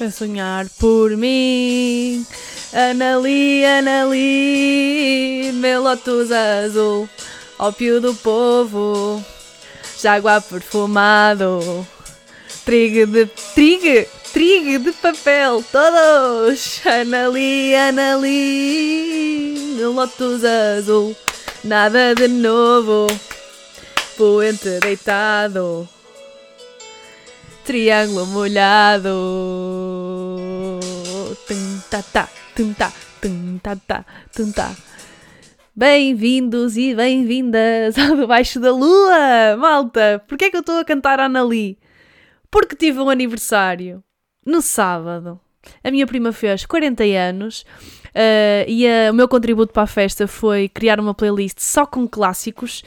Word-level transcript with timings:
a 0.00 0.10
sonhar 0.10 0.66
por 0.78 1.16
mim. 1.16 2.26
Anali, 2.72 3.64
Anali, 3.64 5.52
meu 5.54 5.82
lotus 5.82 6.30
azul, 6.32 7.08
ópio 7.58 8.00
do 8.00 8.14
povo, 8.14 9.24
jágua 10.00 10.40
perfumado, 10.40 11.86
trigo 12.64 13.06
de 13.06 13.26
trigo, 13.54 14.08
trigo 14.32 14.78
de 14.84 14.92
papel, 14.92 15.64
todos. 15.70 16.80
Anali, 16.84 17.74
Anali, 17.76 19.54
meu 19.76 19.92
lotus 19.92 20.42
azul, 20.44 21.16
nada 21.62 22.14
de 22.14 22.26
novo, 22.26 23.06
poente 24.16 24.80
deitado 24.80 25.88
triângulo 27.64 28.26
molhado. 28.26 29.08
Tum, 31.48 31.80
tá, 31.90 32.02
tá, 32.02 32.28
tum, 32.54 32.74
tá, 32.74 32.92
tum, 33.20 34.52
tum. 34.52 34.76
Bem-vindos 35.74 36.76
e 36.76 36.94
bem-vindas 36.94 37.96
ao 37.98 38.16
Debaixo 38.16 38.60
da 38.60 38.70
Lua, 38.70 39.56
malta! 39.58 40.22
Porquê 40.28 40.44
é 40.44 40.50
que 40.50 40.56
eu 40.56 40.60
estou 40.60 40.78
a 40.78 40.84
cantar 40.84 41.18
a 41.18 41.24
Anali? 41.24 41.78
Porque 42.50 42.76
tive 42.76 43.00
um 43.00 43.08
aniversário 43.08 44.04
no 44.44 44.60
sábado. 44.60 45.40
A 45.82 45.90
minha 45.90 46.06
prima 46.06 46.32
fez 46.32 46.66
40 46.66 47.02
anos 47.02 47.64
uh, 48.10 48.68
e 48.68 48.86
o 49.10 49.14
meu 49.14 49.26
contributo 49.26 49.72
para 49.72 49.84
a 49.84 49.86
festa 49.86 50.28
foi 50.28 50.68
criar 50.68 51.00
uma 51.00 51.14
playlist 51.14 51.58
só 51.60 51.86
com 51.86 52.06
clássicos 52.06 52.84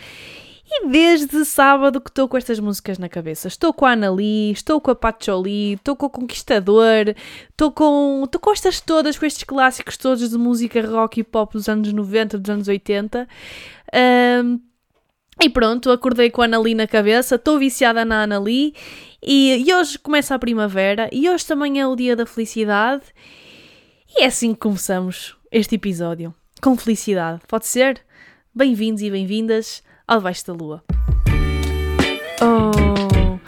e 0.70 0.88
desde 0.90 1.46
sábado 1.46 2.02
que 2.02 2.10
estou 2.10 2.28
com 2.28 2.36
estas 2.36 2.60
músicas 2.60 2.98
na 2.98 3.08
cabeça. 3.08 3.48
Estou 3.48 3.74
com 3.74 3.86
a 3.86 3.94
Annali, 3.94 4.52
estou 4.52 4.82
com 4.82 4.92
a 4.92 4.96
Pacholi, 4.96 5.74
estou 5.74 5.96
com 5.96 6.08
o 6.08 6.10
Conquistador, 6.10 7.16
estou 7.50 7.72
com, 7.72 8.24
estou 8.26 8.42
com 8.42 8.52
estas 8.52 8.82
todas, 8.82 9.18
com 9.18 9.26
estes 9.26 9.44
clássicos 9.46 9.96
todos 9.96 10.30
de 10.30 10.38
música 10.38 10.86
rock 10.86 11.22
e 11.22 11.24
pop 11.24 11.54
dos 11.54 11.70
anos 11.70 11.92
90, 11.94 12.38
dos 12.38 12.50
anos 12.50 12.68
80. 12.68 13.28
Um, 14.44 14.60
e 15.42 15.50
pronto, 15.50 15.90
acordei 15.90 16.30
com 16.30 16.42
a 16.42 16.46
Annali 16.46 16.76
na 16.76 16.88
cabeça, 16.88 17.36
estou 17.36 17.58
viciada 17.58 18.04
na 18.04 18.24
Annali 18.24 18.76
e, 19.24 19.64
e 19.66 19.74
hoje 19.74 19.98
começa 19.98 20.36
a 20.36 20.40
primavera 20.40 21.10
e 21.14 21.30
hoje 21.30 21.46
também 21.46 21.80
é 21.80 21.88
o 21.88 21.96
dia 21.96 22.16
da 22.16 22.26
felicidade. 22.26 23.04
E 24.10 24.24
é 24.24 24.26
assim 24.26 24.54
que 24.54 24.60
começamos 24.60 25.38
este 25.50 25.76
episódio. 25.76 26.34
Com 26.62 26.76
felicidade, 26.76 27.40
pode 27.48 27.68
ser? 27.68 28.02
Bem-vindos 28.54 29.02
e 29.02 29.12
bem-vindas 29.12 29.87
ao 30.08 30.20
debaixo 30.20 30.48
da 30.48 30.54
lua. 30.54 30.84
Oh, 32.42 33.40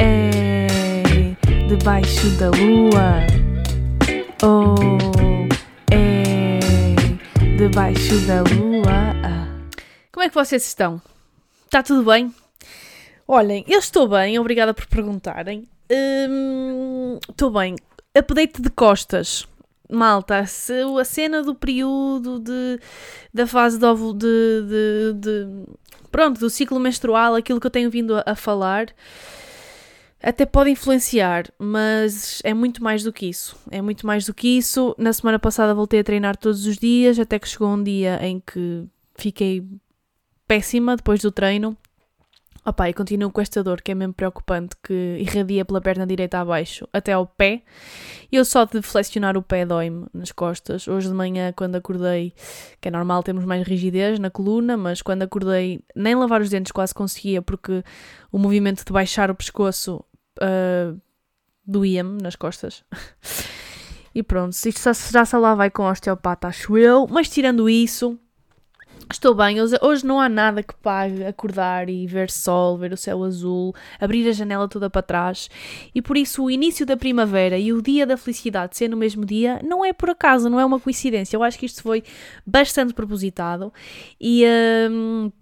é 0.00 1.36
debaixo 1.68 2.28
da 2.38 2.50
lua. 2.50 3.26
Oh, 4.42 4.74
é 5.92 6.58
debaixo 7.56 8.18
da 8.26 8.42
lua. 8.42 8.88
Como 10.10 10.24
é 10.24 10.28
que 10.28 10.34
vocês 10.34 10.66
estão? 10.66 11.00
Está 11.66 11.82
tudo 11.82 12.10
bem? 12.10 12.34
Olhem, 13.26 13.64
eu 13.68 13.78
estou 13.78 14.08
bem, 14.08 14.38
obrigada 14.38 14.74
por 14.74 14.86
perguntarem. 14.86 15.68
Hum, 15.90 17.18
estou 17.28 17.50
bem. 17.50 17.76
Update 18.16 18.60
de 18.60 18.70
costas 18.70 19.46
malta, 19.90 20.44
se 20.46 20.72
a 21.00 21.04
cena 21.04 21.42
do 21.42 21.54
período 21.54 22.38
de, 22.38 22.80
da 23.32 23.46
fase 23.46 23.82
óvulo 23.84 24.14
de, 24.14 24.26
de, 24.26 25.12
de, 25.14 25.66
pronto, 26.10 26.38
do 26.38 26.50
ciclo 26.50 26.78
menstrual, 26.78 27.34
aquilo 27.34 27.60
que 27.60 27.66
eu 27.66 27.70
tenho 27.70 27.90
vindo 27.90 28.16
a, 28.16 28.22
a, 28.26 28.34
falar, 28.34 28.88
até 30.22 30.44
pode 30.44 30.70
influenciar, 30.70 31.46
mas 31.58 32.40
é 32.44 32.52
muito 32.52 32.82
mais 32.82 33.02
do 33.02 33.12
que 33.12 33.26
isso. 33.26 33.56
É 33.70 33.80
muito 33.80 34.06
mais 34.06 34.26
do 34.26 34.34
que 34.34 34.58
isso. 34.58 34.94
Na 34.98 35.12
semana 35.12 35.38
passada 35.38 35.74
voltei 35.74 36.00
a 36.00 36.04
treinar 36.04 36.36
todos 36.36 36.66
os 36.66 36.76
dias, 36.76 37.18
até 37.18 37.38
que 37.38 37.48
chegou 37.48 37.68
um 37.68 37.82
dia 37.82 38.18
em 38.22 38.40
que 38.40 38.84
fiquei 39.14 39.64
péssima 40.46 40.96
depois 40.96 41.20
do 41.20 41.30
treino 41.30 41.76
Opa, 42.68 42.86
e 42.86 42.92
continuo 42.92 43.30
com 43.30 43.40
esta 43.40 43.64
dor 43.64 43.80
que 43.80 43.92
é 43.92 43.94
mesmo 43.94 44.12
preocupante, 44.12 44.76
que 44.82 45.16
irradia 45.18 45.64
pela 45.64 45.80
perna 45.80 46.06
direita 46.06 46.38
abaixo 46.38 46.86
até 46.92 47.14
ao 47.14 47.26
pé. 47.26 47.62
Eu 48.30 48.44
só 48.44 48.66
de 48.66 48.82
flexionar 48.82 49.38
o 49.38 49.42
pé 49.42 49.64
dói-me 49.64 50.06
nas 50.12 50.32
costas. 50.32 50.86
Hoje 50.86 51.08
de 51.08 51.14
manhã, 51.14 51.50
quando 51.56 51.76
acordei, 51.76 52.34
que 52.78 52.88
é 52.88 52.90
normal, 52.90 53.22
temos 53.22 53.46
mais 53.46 53.66
rigidez 53.66 54.18
na 54.18 54.28
coluna, 54.28 54.76
mas 54.76 55.00
quando 55.00 55.22
acordei, 55.22 55.82
nem 55.96 56.14
lavar 56.14 56.42
os 56.42 56.50
dentes 56.50 56.70
quase 56.70 56.92
conseguia, 56.92 57.40
porque 57.40 57.82
o 58.30 58.38
movimento 58.38 58.84
de 58.84 58.92
baixar 58.92 59.30
o 59.30 59.34
pescoço 59.34 60.04
uh, 60.38 61.00
doía-me 61.64 62.20
nas 62.20 62.36
costas. 62.36 62.84
e 64.14 64.22
pronto, 64.22 64.52
isto 64.52 64.92
já 65.10 65.24
se 65.24 65.36
lá 65.38 65.54
vai 65.54 65.70
com 65.70 65.84
osteopata, 65.84 66.48
acho 66.48 66.76
eu. 66.76 67.06
Mas 67.08 67.30
tirando 67.30 67.66
isso, 67.66 68.20
Estou 69.10 69.34
bem, 69.34 69.56
hoje, 69.80 70.04
não 70.04 70.20
há 70.20 70.28
nada 70.28 70.62
que 70.62 70.74
pague 70.74 71.24
acordar 71.24 71.88
e 71.88 72.06
ver 72.06 72.30
sol, 72.30 72.76
ver 72.76 72.92
o 72.92 72.96
céu 72.96 73.24
azul, 73.24 73.74
abrir 73.98 74.28
a 74.28 74.32
janela 74.32 74.68
toda 74.68 74.90
para 74.90 75.00
trás. 75.00 75.48
E 75.94 76.02
por 76.02 76.16
isso 76.18 76.44
o 76.44 76.50
início 76.50 76.84
da 76.84 76.94
primavera 76.94 77.56
e 77.56 77.72
o 77.72 77.80
dia 77.80 78.06
da 78.06 78.18
felicidade 78.18 78.76
ser 78.76 78.88
no 78.88 78.98
mesmo 78.98 79.24
dia 79.24 79.60
não 79.64 79.82
é 79.82 79.94
por 79.94 80.10
acaso, 80.10 80.50
não 80.50 80.60
é 80.60 80.64
uma 80.64 80.78
coincidência. 80.78 81.36
Eu 81.36 81.42
acho 81.42 81.58
que 81.58 81.64
isto 81.64 81.82
foi 81.82 82.04
bastante 82.46 82.92
propositado. 82.92 83.72
E, 84.20 84.44
hum, 84.90 85.32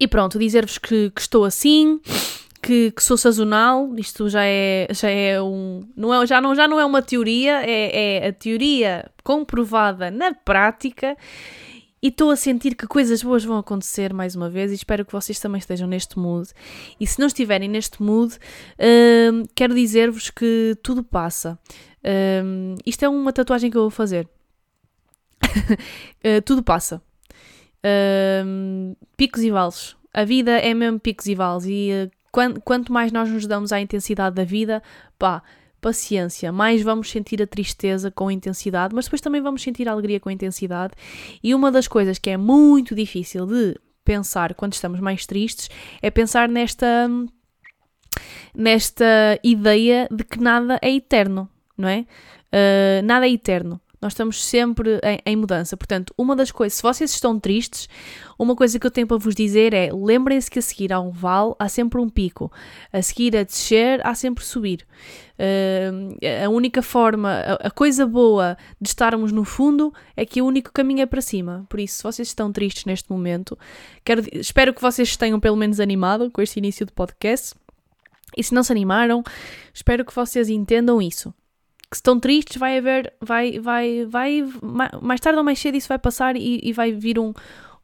e 0.00 0.08
pronto, 0.08 0.36
dizer-vos 0.36 0.78
que, 0.78 1.10
que, 1.10 1.20
estou 1.20 1.44
assim. 1.44 2.00
Que, 2.60 2.90
que, 2.90 3.02
sou 3.02 3.16
sazonal, 3.16 3.94
isto 3.96 4.28
já 4.28 4.44
é, 4.44 4.88
já 4.90 5.08
é 5.08 5.40
um. 5.40 5.88
Não 5.96 6.12
é, 6.12 6.26
já, 6.26 6.40
não, 6.40 6.52
já 6.56 6.66
não 6.66 6.80
é 6.80 6.84
uma 6.84 7.00
teoria, 7.00 7.62
é, 7.64 8.16
é 8.24 8.28
a 8.28 8.32
teoria 8.32 9.08
comprovada 9.22 10.10
na 10.10 10.34
prática 10.34 11.16
e 12.02 12.08
estou 12.08 12.30
a 12.30 12.36
sentir 12.36 12.74
que 12.74 12.86
coisas 12.86 13.22
boas 13.22 13.44
vão 13.44 13.58
acontecer 13.58 14.12
mais 14.12 14.36
uma 14.36 14.48
vez 14.48 14.70
e 14.70 14.74
espero 14.74 15.04
que 15.04 15.12
vocês 15.12 15.38
também 15.40 15.58
estejam 15.58 15.88
neste 15.88 16.18
mood. 16.18 16.48
E 16.98 17.06
se 17.06 17.18
não 17.18 17.26
estiverem 17.26 17.68
neste 17.68 18.02
mood, 18.02 18.36
hum, 19.32 19.44
quero 19.54 19.74
dizer-vos 19.74 20.30
que 20.30 20.76
tudo 20.82 21.02
passa. 21.02 21.58
Hum, 22.44 22.76
isto 22.86 23.04
é 23.04 23.08
uma 23.08 23.32
tatuagem 23.32 23.70
que 23.70 23.76
eu 23.76 23.82
vou 23.82 23.90
fazer. 23.90 24.28
uh, 25.44 26.42
tudo 26.46 26.62
passa. 26.62 27.02
Hum, 28.44 28.94
picos 29.16 29.42
e 29.42 29.50
vales. 29.50 29.96
A 30.14 30.24
vida 30.24 30.52
é 30.52 30.72
mesmo 30.74 31.00
picos 31.00 31.26
e 31.26 31.34
vales. 31.34 31.64
E 31.66 31.90
uh, 31.92 32.60
quanto 32.64 32.92
mais 32.92 33.10
nós 33.10 33.28
nos 33.28 33.46
damos 33.46 33.72
à 33.72 33.80
intensidade 33.80 34.36
da 34.36 34.44
vida, 34.44 34.82
pá, 35.18 35.42
paciência, 35.80 36.50
mais 36.52 36.82
vamos 36.82 37.10
sentir 37.10 37.42
a 37.42 37.46
tristeza 37.46 38.10
com 38.10 38.30
intensidade, 38.30 38.94
mas 38.94 39.06
depois 39.06 39.20
também 39.20 39.40
vamos 39.40 39.62
sentir 39.62 39.88
a 39.88 39.92
alegria 39.92 40.20
com 40.20 40.30
intensidade. 40.30 40.94
E 41.42 41.54
uma 41.54 41.70
das 41.70 41.88
coisas 41.88 42.18
que 42.18 42.30
é 42.30 42.36
muito 42.36 42.94
difícil 42.94 43.46
de 43.46 43.76
pensar 44.04 44.54
quando 44.54 44.72
estamos 44.72 45.00
mais 45.00 45.26
tristes 45.26 45.68
é 46.00 46.10
pensar 46.10 46.48
nesta 46.48 47.08
nesta 48.54 49.38
ideia 49.44 50.08
de 50.10 50.24
que 50.24 50.40
nada 50.40 50.78
é 50.82 50.90
eterno, 50.90 51.48
não 51.76 51.88
é? 51.88 52.06
Uh, 52.52 53.04
nada 53.04 53.26
é 53.26 53.30
eterno. 53.30 53.80
Nós 54.00 54.12
estamos 54.12 54.44
sempre 54.44 55.00
em, 55.02 55.20
em, 55.26 55.36
mudança. 55.36 55.76
Portanto, 55.76 56.14
uma 56.16 56.36
das 56.36 56.52
coisas, 56.52 56.76
se 56.76 56.82
vocês 56.82 57.10
estão 57.10 57.38
tristes, 57.38 57.88
uma 58.38 58.54
coisa 58.54 58.78
que 58.78 58.86
eu 58.86 58.90
tenho 58.90 59.06
para 59.06 59.16
vos 59.16 59.34
dizer 59.34 59.74
é: 59.74 59.90
lembrem-se 59.92 60.50
que 60.50 60.58
a 60.58 60.62
seguir 60.62 60.92
a 60.92 61.00
um 61.00 61.10
vale 61.10 61.54
há 61.58 61.68
sempre 61.68 62.00
um 62.00 62.08
pico, 62.08 62.50
a 62.92 63.02
seguir 63.02 63.36
a 63.36 63.42
descer 63.42 64.00
há 64.06 64.14
sempre 64.14 64.44
subir. 64.44 64.86
Uh, 65.38 66.44
a 66.44 66.48
única 66.48 66.82
forma, 66.82 67.30
a, 67.30 67.68
a, 67.68 67.70
coisa 67.70 68.06
boa 68.06 68.56
de 68.80 68.88
estarmos 68.88 69.30
no 69.30 69.44
fundo 69.44 69.92
é 70.16 70.26
que 70.26 70.42
o 70.42 70.46
único 70.46 70.72
caminho 70.72 71.02
é 71.02 71.06
para 71.06 71.20
cima. 71.20 71.66
Por 71.68 71.80
isso, 71.80 71.96
se 71.96 72.02
vocês 72.02 72.28
estão 72.28 72.52
tristes 72.52 72.84
neste 72.84 73.10
momento, 73.10 73.58
quero, 74.04 74.22
espero 74.32 74.72
que 74.72 74.82
vocês 74.82 75.16
tenham 75.16 75.40
pelo 75.40 75.56
menos 75.56 75.80
animado 75.80 76.30
com 76.30 76.40
este 76.40 76.58
início 76.58 76.86
de 76.86 76.92
podcast. 76.92 77.54
E 78.36 78.44
se 78.44 78.54
não 78.54 78.62
se 78.62 78.70
animaram, 78.70 79.24
espero 79.72 80.04
que 80.04 80.14
vocês 80.14 80.48
entendam 80.48 81.00
isso 81.00 81.34
que 81.90 81.96
estão 81.96 82.20
tristes, 82.20 82.56
vai 82.56 82.78
haver, 82.78 83.12
vai, 83.20 83.58
vai, 83.58 84.04
vai, 84.04 84.44
mais 85.00 85.20
tarde 85.20 85.38
ou 85.38 85.44
mais 85.44 85.58
cedo 85.58 85.76
isso 85.76 85.88
vai 85.88 85.98
passar 85.98 86.36
e, 86.36 86.60
e 86.62 86.72
vai 86.72 86.92
vir 86.92 87.18
um, 87.18 87.32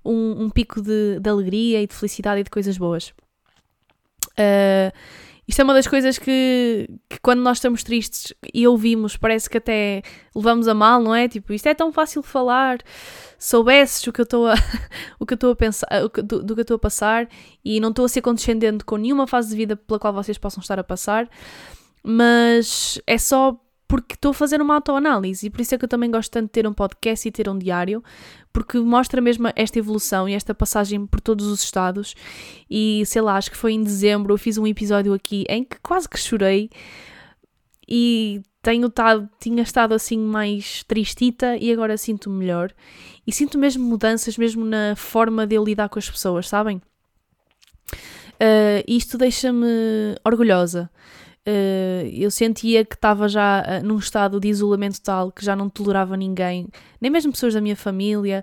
um, 0.05 0.45
um 0.45 0.51
pico 0.51 0.83
de, 0.83 1.19
de, 1.19 1.31
alegria 1.31 1.83
e 1.83 1.87
de 1.87 1.95
felicidade 1.95 2.41
e 2.41 2.45
de 2.45 2.51
coisas 2.51 2.77
boas. 2.77 3.15
Uh, 4.33 4.93
isto 5.47 5.61
é 5.61 5.65
uma 5.65 5.75
das 5.75 5.87
coisas 5.87 6.19
que, 6.19 6.89
que, 7.09 7.19
quando 7.21 7.41
nós 7.41 7.59
estamos 7.59 7.83
tristes 7.83 8.33
e 8.53 8.67
ouvimos, 8.67 9.17
parece 9.17 9.49
que 9.49 9.59
até 9.59 10.03
levamos 10.35 10.69
a 10.69 10.75
mal, 10.75 11.03
não 11.03 11.15
é? 11.15 11.29
Tipo, 11.29 11.53
isto 11.53 11.67
é 11.67 11.75
tão 11.75 11.93
fácil 11.93 12.23
de 12.23 12.29
falar, 12.29 12.79
soubesses 13.39 14.07
o 14.07 14.13
que 14.13 14.21
eu 14.21 14.25
estou 14.25 14.49
a, 14.49 14.55
o 15.21 15.27
que 15.27 15.35
eu 15.35 15.37
estou 15.37 15.53
a 15.53 15.57
pensar, 15.57 15.87
do, 16.23 16.43
do 16.43 16.55
que 16.55 16.61
eu 16.61 16.63
estou 16.63 16.77
a 16.77 16.79
passar 16.79 17.29
e 17.65 17.79
não 17.79 17.91
estou 17.91 18.07
a 18.07 18.09
ser 18.09 18.23
condescendente 18.23 18.85
com 18.85 18.97
nenhuma 18.97 19.27
fase 19.27 19.51
de 19.51 19.57
vida 19.57 19.77
pela 19.77 19.99
qual 19.99 20.13
vocês 20.13 20.39
possam 20.39 20.63
estar 20.63 20.79
a 20.79 20.85
passar, 20.85 21.29
mas 22.03 22.99
é 23.07 23.19
só 23.19 23.59
porque 23.95 24.15
estou 24.15 24.33
a 24.33 24.35
fazer 24.35 24.61
uma 24.61 24.75
autoanálise 24.75 25.47
e 25.47 25.51
por 25.51 25.61
isso 25.61 25.73
é 25.73 25.79
que 25.79 25.85
eu 25.85 25.89
também 25.89 26.11
gosto 26.11 26.29
tanto 26.29 26.47
de 26.47 26.51
ter 26.51 26.67
um 26.67 26.73
podcast 26.73 27.29
e 27.29 27.31
ter 27.31 27.49
um 27.49 27.57
diário, 27.57 28.03
porque 28.53 28.77
mostra 28.77 29.21
mesmo 29.21 29.49
esta 29.55 29.79
evolução 29.79 30.29
e 30.29 30.35
esta 30.35 30.53
passagem 30.53 31.07
por 31.07 31.21
todos 31.21 31.47
os 31.47 31.63
estados. 31.63 32.13
E 32.69 33.05
sei 33.07 33.23
lá, 33.23 33.37
acho 33.37 33.53
que 33.53 33.57
foi 33.57 33.73
em 33.73 33.85
dezembro, 33.85 34.35
eu 34.35 34.37
fiz 34.37 34.59
um 34.59 34.67
episódio 34.67 35.15
aqui 35.15 35.45
em 35.49 35.63
que 35.63 35.79
quase 35.81 36.09
que 36.09 36.19
chorei 36.19 36.71
e 37.89 38.43
tenho 38.61 38.91
tado, 38.91 39.31
tinha 39.39 39.63
estado 39.63 39.95
assim 39.95 40.19
mais 40.19 40.83
tristita 40.83 41.57
e 41.57 41.71
agora 41.71 41.97
sinto 41.97 42.29
melhor. 42.29 42.73
E 43.25 43.31
sinto 43.31 43.57
mesmo 43.57 43.85
mudanças, 43.85 44.37
mesmo 44.37 44.65
na 44.65 44.97
forma 44.97 45.47
de 45.47 45.55
eu 45.55 45.63
lidar 45.63 45.89
com 45.89 46.01
as 46.01 46.11
pessoas, 46.11 46.49
sabem? 46.49 46.83
Uh, 48.43 48.83
isto 48.89 49.17
deixa-me 49.17 50.17
orgulhosa. 50.25 50.91
Uh, 51.47 52.09
eu 52.11 52.31
sentia 52.31 52.87
que 52.87 52.95
estava 52.95 53.29
já 53.29 53.63
uh, 53.63 53.87
num 53.87 53.99
estado 53.99 54.41
de 54.41 54.49
isolamento 54.49 54.99
tal 55.03 55.31
que 55.31 55.45
já 55.45 55.55
não 55.55 55.69
tolerava 55.69 56.17
ninguém, 56.17 56.69
nem 56.99 57.11
mesmo 57.11 57.33
pessoas 57.33 57.53
da 57.53 57.61
minha 57.61 57.77
família. 57.77 58.43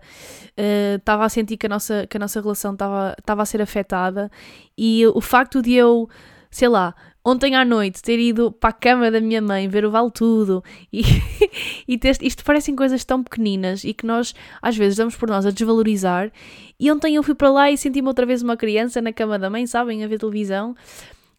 Estava 0.97 1.25
a 1.25 1.29
sentir 1.29 1.57
que 1.57 1.65
a 1.65 1.69
nossa, 1.69 2.05
que 2.07 2.17
a 2.17 2.19
nossa 2.19 2.39
relação 2.39 2.73
estava 2.73 3.15
a 3.25 3.45
ser 3.45 3.61
afetada 3.61 4.29
e 4.77 5.05
o 5.07 5.21
facto 5.21 5.61
de 5.61 5.73
eu, 5.73 6.07
sei 6.51 6.67
lá, 6.67 6.93
ontem 7.23 7.55
à 7.55 7.63
noite 7.63 8.01
ter 8.01 8.19
ido 8.19 8.51
para 8.51 8.71
a 8.71 8.73
cama 8.73 9.11
da 9.11 9.21
minha 9.21 9.41
mãe 9.41 9.67
ver 9.67 9.85
o 9.85 9.91
Vale 9.91 10.11
Tudo 10.11 10.63
e, 10.91 11.01
e 11.87 11.97
ter, 11.97 12.17
isto 12.21 12.43
parecem 12.43 12.75
coisas 12.75 13.03
tão 13.05 13.23
pequeninas 13.23 13.83
e 13.83 13.93
que 13.93 14.05
nós 14.05 14.33
às 14.61 14.75
vezes 14.75 14.97
damos 14.97 15.15
por 15.15 15.29
nós 15.29 15.45
a 15.45 15.51
desvalorizar. 15.51 16.31
E 16.79 16.91
ontem 16.91 17.15
eu 17.15 17.23
fui 17.23 17.35
para 17.35 17.49
lá 17.49 17.71
e 17.71 17.77
senti-me 17.77 18.07
outra 18.07 18.25
vez 18.25 18.41
uma 18.41 18.57
criança 18.57 19.01
na 19.01 19.13
cama 19.13 19.37
da 19.37 19.49
mãe, 19.49 19.67
sabem, 19.67 20.03
a 20.03 20.07
ver 20.07 20.19
televisão. 20.19 20.75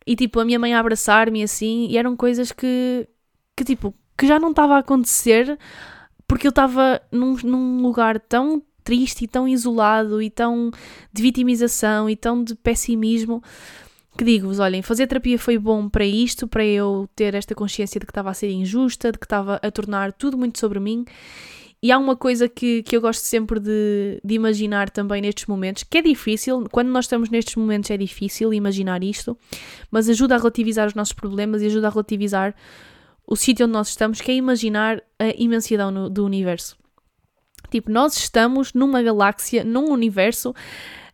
E 0.06 0.16
tipo, 0.16 0.40
a 0.40 0.44
minha 0.44 0.58
mãe 0.58 0.75
a 0.75 0.81
abraçar-me 0.81 1.43
assim, 1.43 1.87
e 1.88 1.96
eram 1.96 2.16
coisas 2.16 2.52
que, 2.52 3.08
que 3.56 3.64
tipo, 3.64 3.94
que 4.16 4.26
já 4.26 4.38
não 4.38 4.50
estava 4.50 4.75
a 4.75 4.78
acontecer 4.78 5.58
porque 6.26 6.46
eu 6.46 6.50
estava 6.50 7.00
num, 7.10 7.37
num 7.44 7.82
lugar 7.82 8.19
tão 8.19 8.62
triste 8.82 9.25
e 9.25 9.28
tão 9.28 9.46
isolado 9.46 10.22
e 10.22 10.31
tão 10.31 10.70
de 11.12 11.22
vitimização 11.22 12.08
e 12.08 12.16
tão 12.16 12.43
de 12.43 12.54
pessimismo 12.54 13.43
que 14.16 14.25
digo-vos, 14.25 14.58
olhem, 14.58 14.82
fazer 14.82 15.06
terapia 15.06 15.38
foi 15.38 15.58
bom 15.58 15.88
para 15.88 16.04
isto, 16.04 16.46
para 16.46 16.64
eu 16.64 17.08
ter 17.16 17.34
esta 17.34 17.54
consciência 17.54 17.99
de 17.99 18.06
que 18.06 18.10
estava 18.10 18.31
a 18.31 18.34
ser 18.34 18.50
injusta, 18.50 19.10
de 19.10 19.19
que 19.19 19.25
estava 19.25 19.58
a 19.62 19.70
tornar 19.70 20.12
tudo 20.12 20.37
muito 20.37 20.58
sobre 20.58 20.78
mim. 20.78 21.04
E 21.82 21.90
há 21.90 21.99
uma 21.99 22.14
coisa 22.14 22.49
que, 22.49 22.84
que 22.84 22.96
eu 22.96 23.00
gosto 23.00 23.25
sempre 23.25 23.58
de, 23.58 24.20
de 24.23 24.34
imaginar 24.34 24.88
também 24.88 25.20
nestes 25.20 25.46
momentos, 25.46 25.82
que 25.82 25.99
é 25.99 26.02
difícil, 26.02 26.64
quando 26.70 26.88
nós 26.88 27.06
estamos 27.06 27.29
nestes 27.29 27.56
momentos 27.56 27.90
é 27.90 27.96
difícil 27.96 28.55
imaginar 28.55 29.02
isto, 29.02 29.37
mas 29.90 30.08
ajuda 30.08 30.37
a 30.37 30.38
relativizar 30.38 30.87
os 30.87 30.94
nossos 30.94 31.12
problemas 31.12 31.61
e 31.61 31.67
ajuda 31.67 31.88
a 31.88 31.90
relativizar 31.90 32.55
o 33.26 33.34
sítio 33.34 33.67
onde 33.67 33.73
nós 33.73 33.88
estamos, 33.88 34.20
que 34.20 34.31
é 34.31 34.34
imaginar 34.34 35.02
a 35.19 35.31
imensidão 35.37 35.90
no, 35.90 36.08
do 36.08 36.25
universo. 36.25 36.76
Tipo, 37.69 37.90
nós 37.90 38.17
estamos 38.17 38.73
numa 38.73 39.02
galáxia, 39.02 39.64
num 39.64 39.90
universo, 39.90 40.55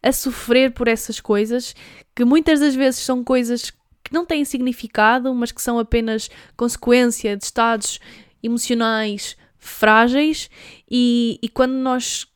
a 0.03 0.13
sofrer 0.13 0.73
por 0.73 0.87
essas 0.87 1.19
coisas 1.19 1.75
que 2.15 2.27
muitas 2.27 2.61
das 2.61 2.75
vezes 2.75 3.01
são 3.01 3.25
coisas 3.25 3.71
que 4.05 4.13
não 4.13 4.27
têm 4.27 4.45
significado, 4.45 5.35
mas 5.35 5.51
que 5.51 5.63
são 5.63 5.79
apenas 5.79 6.29
consequência 6.57 7.37
de 7.37 7.45
estados 7.45 7.99
emocionais 8.43 9.35
frágeis, 9.69 10.51
e, 10.91 11.39
e 11.43 11.49
quando 11.49 11.73
nós, 11.73 12.27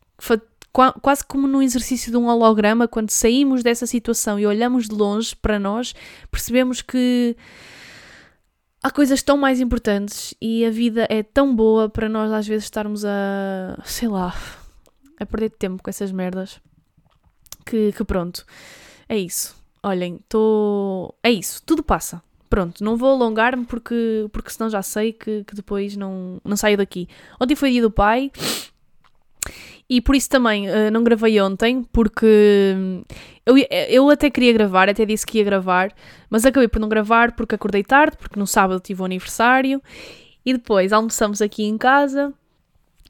quase 1.01 1.25
como 1.25 1.47
num 1.47 1.63
exercício 1.63 2.11
de 2.11 2.17
um 2.17 2.27
holograma, 2.27 2.89
quando 2.89 3.11
saímos 3.11 3.63
dessa 3.63 3.87
situação 3.87 4.39
e 4.39 4.47
olhamos 4.47 4.89
de 4.89 4.95
longe 4.95 5.35
para 5.37 5.59
nós, 5.59 5.95
percebemos 6.31 6.81
que 6.83 7.37
há 8.83 8.91
coisas 8.91 9.23
tão 9.23 9.37
mais 9.37 9.61
importantes 9.61 10.35
e 10.41 10.65
a 10.65 10.71
vida 10.71 11.07
é 11.09 11.23
tão 11.23 11.55
boa 11.55 11.89
para 11.89 12.09
nós 12.09 12.33
às 12.33 12.47
vezes 12.47 12.65
estarmos 12.65 13.05
a, 13.05 13.79
sei 13.85 14.09
lá, 14.09 14.35
a 15.19 15.27
perder 15.27 15.51
tempo 15.51 15.83
com 15.83 15.91
essas 15.91 16.11
merdas. 16.11 16.61
Que, 17.65 17.93
que 17.93 18.05
pronto, 18.05 18.45
é 19.09 19.17
isso. 19.17 19.55
Olhem, 19.83 20.17
estou. 20.17 21.15
É 21.23 21.31
isso, 21.31 21.63
tudo 21.65 21.83
passa. 21.83 22.23
Pronto, 22.53 22.85
não 22.85 22.99
vou 22.99 23.09
alongar-me 23.09 23.65
porque, 23.65 24.29
porque 24.31 24.51
senão 24.51 24.69
já 24.69 24.83
sei 24.83 25.11
que, 25.11 25.43
que 25.45 25.55
depois 25.55 25.97
não, 25.97 26.39
não 26.45 26.55
saio 26.55 26.77
daqui. 26.77 27.09
Ontem 27.41 27.57
foi 27.57 27.71
dia 27.71 27.81
do 27.81 27.91
pai 27.91 28.31
e 29.89 30.03
por 30.03 30.15
isso 30.15 30.29
também 30.29 30.69
uh, 30.69 30.91
não 30.93 31.03
gravei 31.03 31.41
ontem, 31.41 31.83
porque 31.91 32.77
eu, 33.47 33.57
eu 33.89 34.11
até 34.11 34.29
queria 34.29 34.53
gravar, 34.53 34.87
até 34.91 35.07
disse 35.07 35.25
que 35.25 35.39
ia 35.39 35.45
gravar, 35.45 35.95
mas 36.29 36.45
acabei 36.45 36.69
por 36.69 36.79
não 36.79 36.91
gravar 36.91 37.33
porque 37.33 37.55
acordei 37.55 37.83
tarde, 37.83 38.19
porque 38.19 38.39
no 38.39 38.47
sábado 38.47 38.81
tive 38.81 39.01
o 39.01 39.07
aniversário 39.07 39.81
e 40.45 40.53
depois 40.53 40.93
almoçamos 40.93 41.41
aqui 41.41 41.65
em 41.65 41.79
casa, 41.79 42.35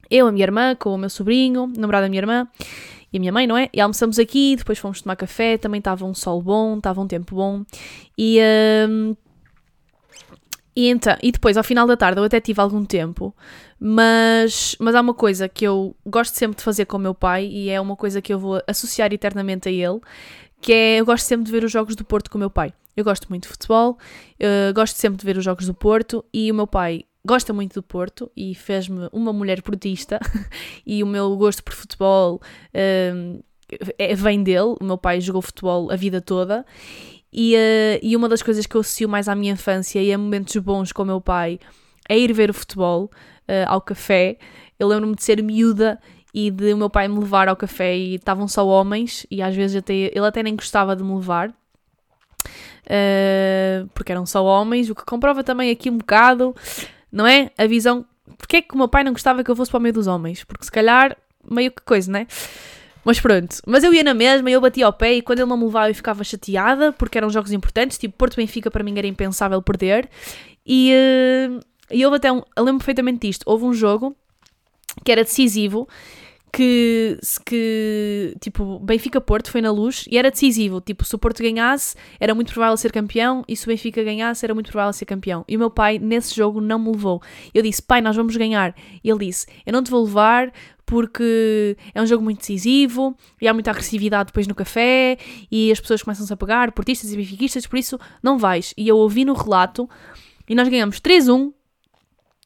eu, 0.09 0.25
a 0.25 0.31
minha 0.31 0.45
irmã, 0.45 0.73
com 0.73 0.95
o 0.95 0.97
meu 0.97 1.09
sobrinho, 1.09 1.69
namorado 1.75 2.05
da 2.05 2.09
minha 2.09 2.21
irmã, 2.21 2.47
e 3.11 3.17
a 3.17 3.19
minha 3.19 3.33
mãe, 3.33 3.45
não 3.45 3.57
é? 3.57 3.69
E 3.73 3.81
almoçamos 3.81 4.17
aqui, 4.19 4.55
depois 4.55 4.79
fomos 4.79 5.01
tomar 5.01 5.17
café, 5.17 5.57
também 5.57 5.79
estava 5.79 6.05
um 6.05 6.13
sol 6.13 6.41
bom, 6.41 6.77
estava 6.77 7.01
um 7.01 7.07
tempo 7.07 7.35
bom. 7.35 7.63
E, 8.17 8.39
um, 8.89 9.15
e, 10.75 10.89
então, 10.89 11.15
e 11.21 11.31
depois, 11.31 11.57
ao 11.57 11.63
final 11.63 11.85
da 11.85 11.95
tarde, 11.95 12.19
eu 12.19 12.23
até 12.23 12.39
tive 12.39 12.59
algum 12.59 12.83
tempo, 12.83 13.35
mas, 13.79 14.75
mas 14.79 14.95
há 14.95 15.01
uma 15.01 15.13
coisa 15.13 15.47
que 15.47 15.65
eu 15.65 15.95
gosto 16.05 16.35
sempre 16.35 16.57
de 16.57 16.63
fazer 16.63 16.85
com 16.85 16.97
o 16.97 16.99
meu 16.99 17.13
pai 17.13 17.45
e 17.45 17.69
é 17.69 17.79
uma 17.79 17.95
coisa 17.95 18.21
que 18.21 18.33
eu 18.33 18.39
vou 18.39 18.61
associar 18.67 19.13
eternamente 19.13 19.69
a 19.69 19.71
ele, 19.71 19.99
que 20.61 20.73
é 20.73 20.99
eu 20.99 21.05
gosto 21.05 21.25
sempre 21.25 21.45
de 21.45 21.51
ver 21.51 21.63
os 21.63 21.71
jogos 21.71 21.95
do 21.95 22.03
Porto 22.03 22.31
com 22.31 22.37
o 22.37 22.39
meu 22.39 22.49
pai. 22.49 22.73
Eu 22.95 23.03
gosto 23.03 23.27
muito 23.29 23.43
de 23.43 23.49
futebol, 23.49 23.97
gosto 24.75 24.95
sempre 24.97 25.17
de 25.17 25.25
ver 25.25 25.37
os 25.37 25.43
jogos 25.43 25.65
do 25.65 25.73
Porto 25.73 26.23
e 26.31 26.51
o 26.51 26.55
meu 26.55 26.67
pai 26.67 27.05
gosta 27.25 27.53
muito 27.53 27.73
do 27.75 27.83
Porto 27.83 28.31
e 28.35 28.53
fez-me 28.53 29.09
uma 29.11 29.33
mulher 29.33 29.61
portista 29.61 30.19
e 30.85 31.01
o 31.03 31.07
meu 31.07 31.35
gosto 31.37 31.63
por 31.63 31.73
futebol 31.73 32.41
um, 33.15 33.39
é, 33.97 34.13
vem 34.15 34.43
dele. 34.43 34.75
O 34.79 34.83
meu 34.83 34.97
pai 34.97 35.21
jogou 35.21 35.41
futebol 35.41 35.91
a 35.91 35.95
vida 35.95 36.21
toda 36.21 36.65
e, 37.33 37.55
uh, 37.55 37.99
e 38.01 38.15
uma 38.15 38.29
das 38.29 38.41
coisas 38.41 38.65
que 38.65 38.75
eu 38.75 38.81
associo 38.81 39.09
mais 39.09 39.27
à 39.27 39.35
minha 39.35 39.53
infância 39.53 40.01
e 40.01 40.13
a 40.13 40.17
momentos 40.17 40.55
bons 40.57 40.91
com 40.91 41.03
o 41.03 41.05
meu 41.05 41.19
pai 41.19 41.59
é 42.07 42.17
ir 42.17 42.31
ver 42.33 42.49
o 42.49 42.53
futebol 42.53 43.05
uh, 43.05 43.67
ao 43.67 43.81
café. 43.81 44.37
Eu 44.79 44.87
lembro-me 44.87 45.15
de 45.15 45.23
ser 45.23 45.41
miúda 45.41 45.99
e 46.33 46.51
de 46.51 46.73
o 46.73 46.77
meu 46.77 46.89
pai 46.89 47.07
me 47.07 47.19
levar 47.19 47.47
ao 47.47 47.55
café 47.55 47.95
e 47.95 48.15
estavam 48.15 48.47
só 48.47 48.65
homens 48.67 49.25
e 49.31 49.41
às 49.41 49.55
vezes 49.55 49.77
até, 49.77 49.93
ele 49.93 50.25
até 50.25 50.43
nem 50.43 50.55
gostava 50.55 50.95
de 50.95 51.03
me 51.03 51.15
levar. 51.15 51.49
Uh, 52.85 53.87
porque 53.93 54.11
eram 54.11 54.25
só 54.25 54.43
homens, 54.43 54.89
o 54.89 54.95
que 54.95 55.05
comprova 55.05 55.43
também 55.43 55.71
aqui 55.71 55.89
um 55.89 55.97
bocado 55.97 56.53
não 57.13 57.27
é? 57.27 57.51
A 57.57 57.67
visão. 57.67 58.03
Porquê 58.37 58.57
é 58.57 58.61
que 58.63 58.73
o 58.73 58.77
meu 58.77 58.87
pai 58.87 59.03
não 59.03 59.11
gostava 59.11 59.43
que 59.43 59.51
eu 59.51 59.55
fosse 59.55 59.69
para 59.69 59.77
o 59.77 59.81
meio 59.81 59.93
dos 59.93 60.07
homens? 60.07 60.43
Porque 60.43 60.65
se 60.65 60.71
calhar, 60.71 61.15
meio 61.49 61.71
que 61.71 61.83
coisa, 61.83 62.11
né? 62.11 62.25
Mas 63.03 63.19
pronto. 63.19 63.57
Mas 63.67 63.83
eu 63.83 63.93
ia 63.93 64.03
na 64.03 64.13
mesma, 64.13 64.49
eu 64.49 64.61
batia 64.61 64.85
ao 64.85 64.93
pé 64.93 65.13
e 65.15 65.21
quando 65.21 65.39
ele 65.39 65.49
não 65.49 65.57
me 65.57 65.65
levava 65.65 65.89
eu 65.89 65.95
ficava 65.95 66.23
chateada 66.23 66.91
porque 66.93 67.17
eram 67.17 67.29
jogos 67.29 67.51
importantes, 67.51 67.97
tipo 67.97 68.15
Porto 68.17 68.35
Benfica 68.35 68.71
para 68.71 68.83
mim 68.83 68.97
era 68.97 69.07
impensável 69.07 69.61
perder. 69.61 70.09
E, 70.65 70.93
uh, 70.93 71.59
e 71.91 72.05
houve 72.05 72.17
até 72.17 72.31
um. 72.31 72.41
Lembro 72.57 72.79
perfeitamente 72.79 73.27
disto. 73.27 73.43
Houve 73.45 73.65
um 73.65 73.73
jogo 73.73 74.15
que 75.03 75.11
era 75.11 75.23
decisivo 75.23 75.87
que, 76.53 77.17
que 77.47 78.35
tipo, 78.39 78.79
Benfica-Porto 78.79 79.49
foi 79.49 79.59
na 79.59 79.71
luz 79.71 80.05
e 80.09 80.19
era 80.19 80.29
decisivo. 80.29 80.79
Tipo, 80.79 81.03
se 81.03 81.15
o 81.15 81.17
Porto 81.17 81.41
ganhasse, 81.41 81.95
era 82.19 82.35
muito 82.35 82.53
provável 82.53 82.77
ser 82.77 82.91
campeão 82.91 83.43
e 83.47 83.57
se 83.57 83.65
o 83.65 83.69
Benfica 83.69 84.03
ganhasse, 84.03 84.45
era 84.45 84.53
muito 84.53 84.71
provável 84.71 84.93
ser 84.93 85.05
campeão. 85.05 85.43
E 85.47 85.55
o 85.55 85.59
meu 85.59 85.71
pai, 85.71 85.97
nesse 85.97 86.35
jogo, 86.35 86.61
não 86.61 86.77
me 86.77 86.91
levou. 86.91 87.21
Eu 87.53 87.63
disse, 87.63 87.81
pai, 87.81 88.01
nós 88.01 88.15
vamos 88.15 88.37
ganhar. 88.37 88.75
E 89.03 89.09
ele 89.09 89.25
disse, 89.25 89.47
eu 89.65 89.73
não 89.73 89.83
te 89.83 89.89
vou 89.89 90.05
levar 90.05 90.53
porque 90.93 91.75
é 91.91 91.99
um 91.99 92.05
jogo 92.05 92.23
muito 92.23 92.37
decisivo 92.37 93.17
e 93.41 93.47
há 93.47 93.53
muita 93.53 93.71
agressividade 93.71 94.27
depois 94.27 94.45
no 94.45 94.53
café 94.53 95.17
e 95.51 95.71
as 95.71 95.79
pessoas 95.79 96.03
começam-se 96.03 96.31
a 96.31 96.37
pegar, 96.37 96.71
portistas 96.71 97.11
e 97.11 97.17
benfiquistas, 97.17 97.65
por 97.65 97.79
isso 97.79 97.99
não 98.21 98.37
vais. 98.37 98.75
E 98.77 98.87
eu 98.87 98.95
ouvi 98.95 99.25
no 99.25 99.33
relato 99.33 99.89
e 100.47 100.53
nós 100.53 100.67
ganhamos 100.69 101.01
3-1 101.01 101.51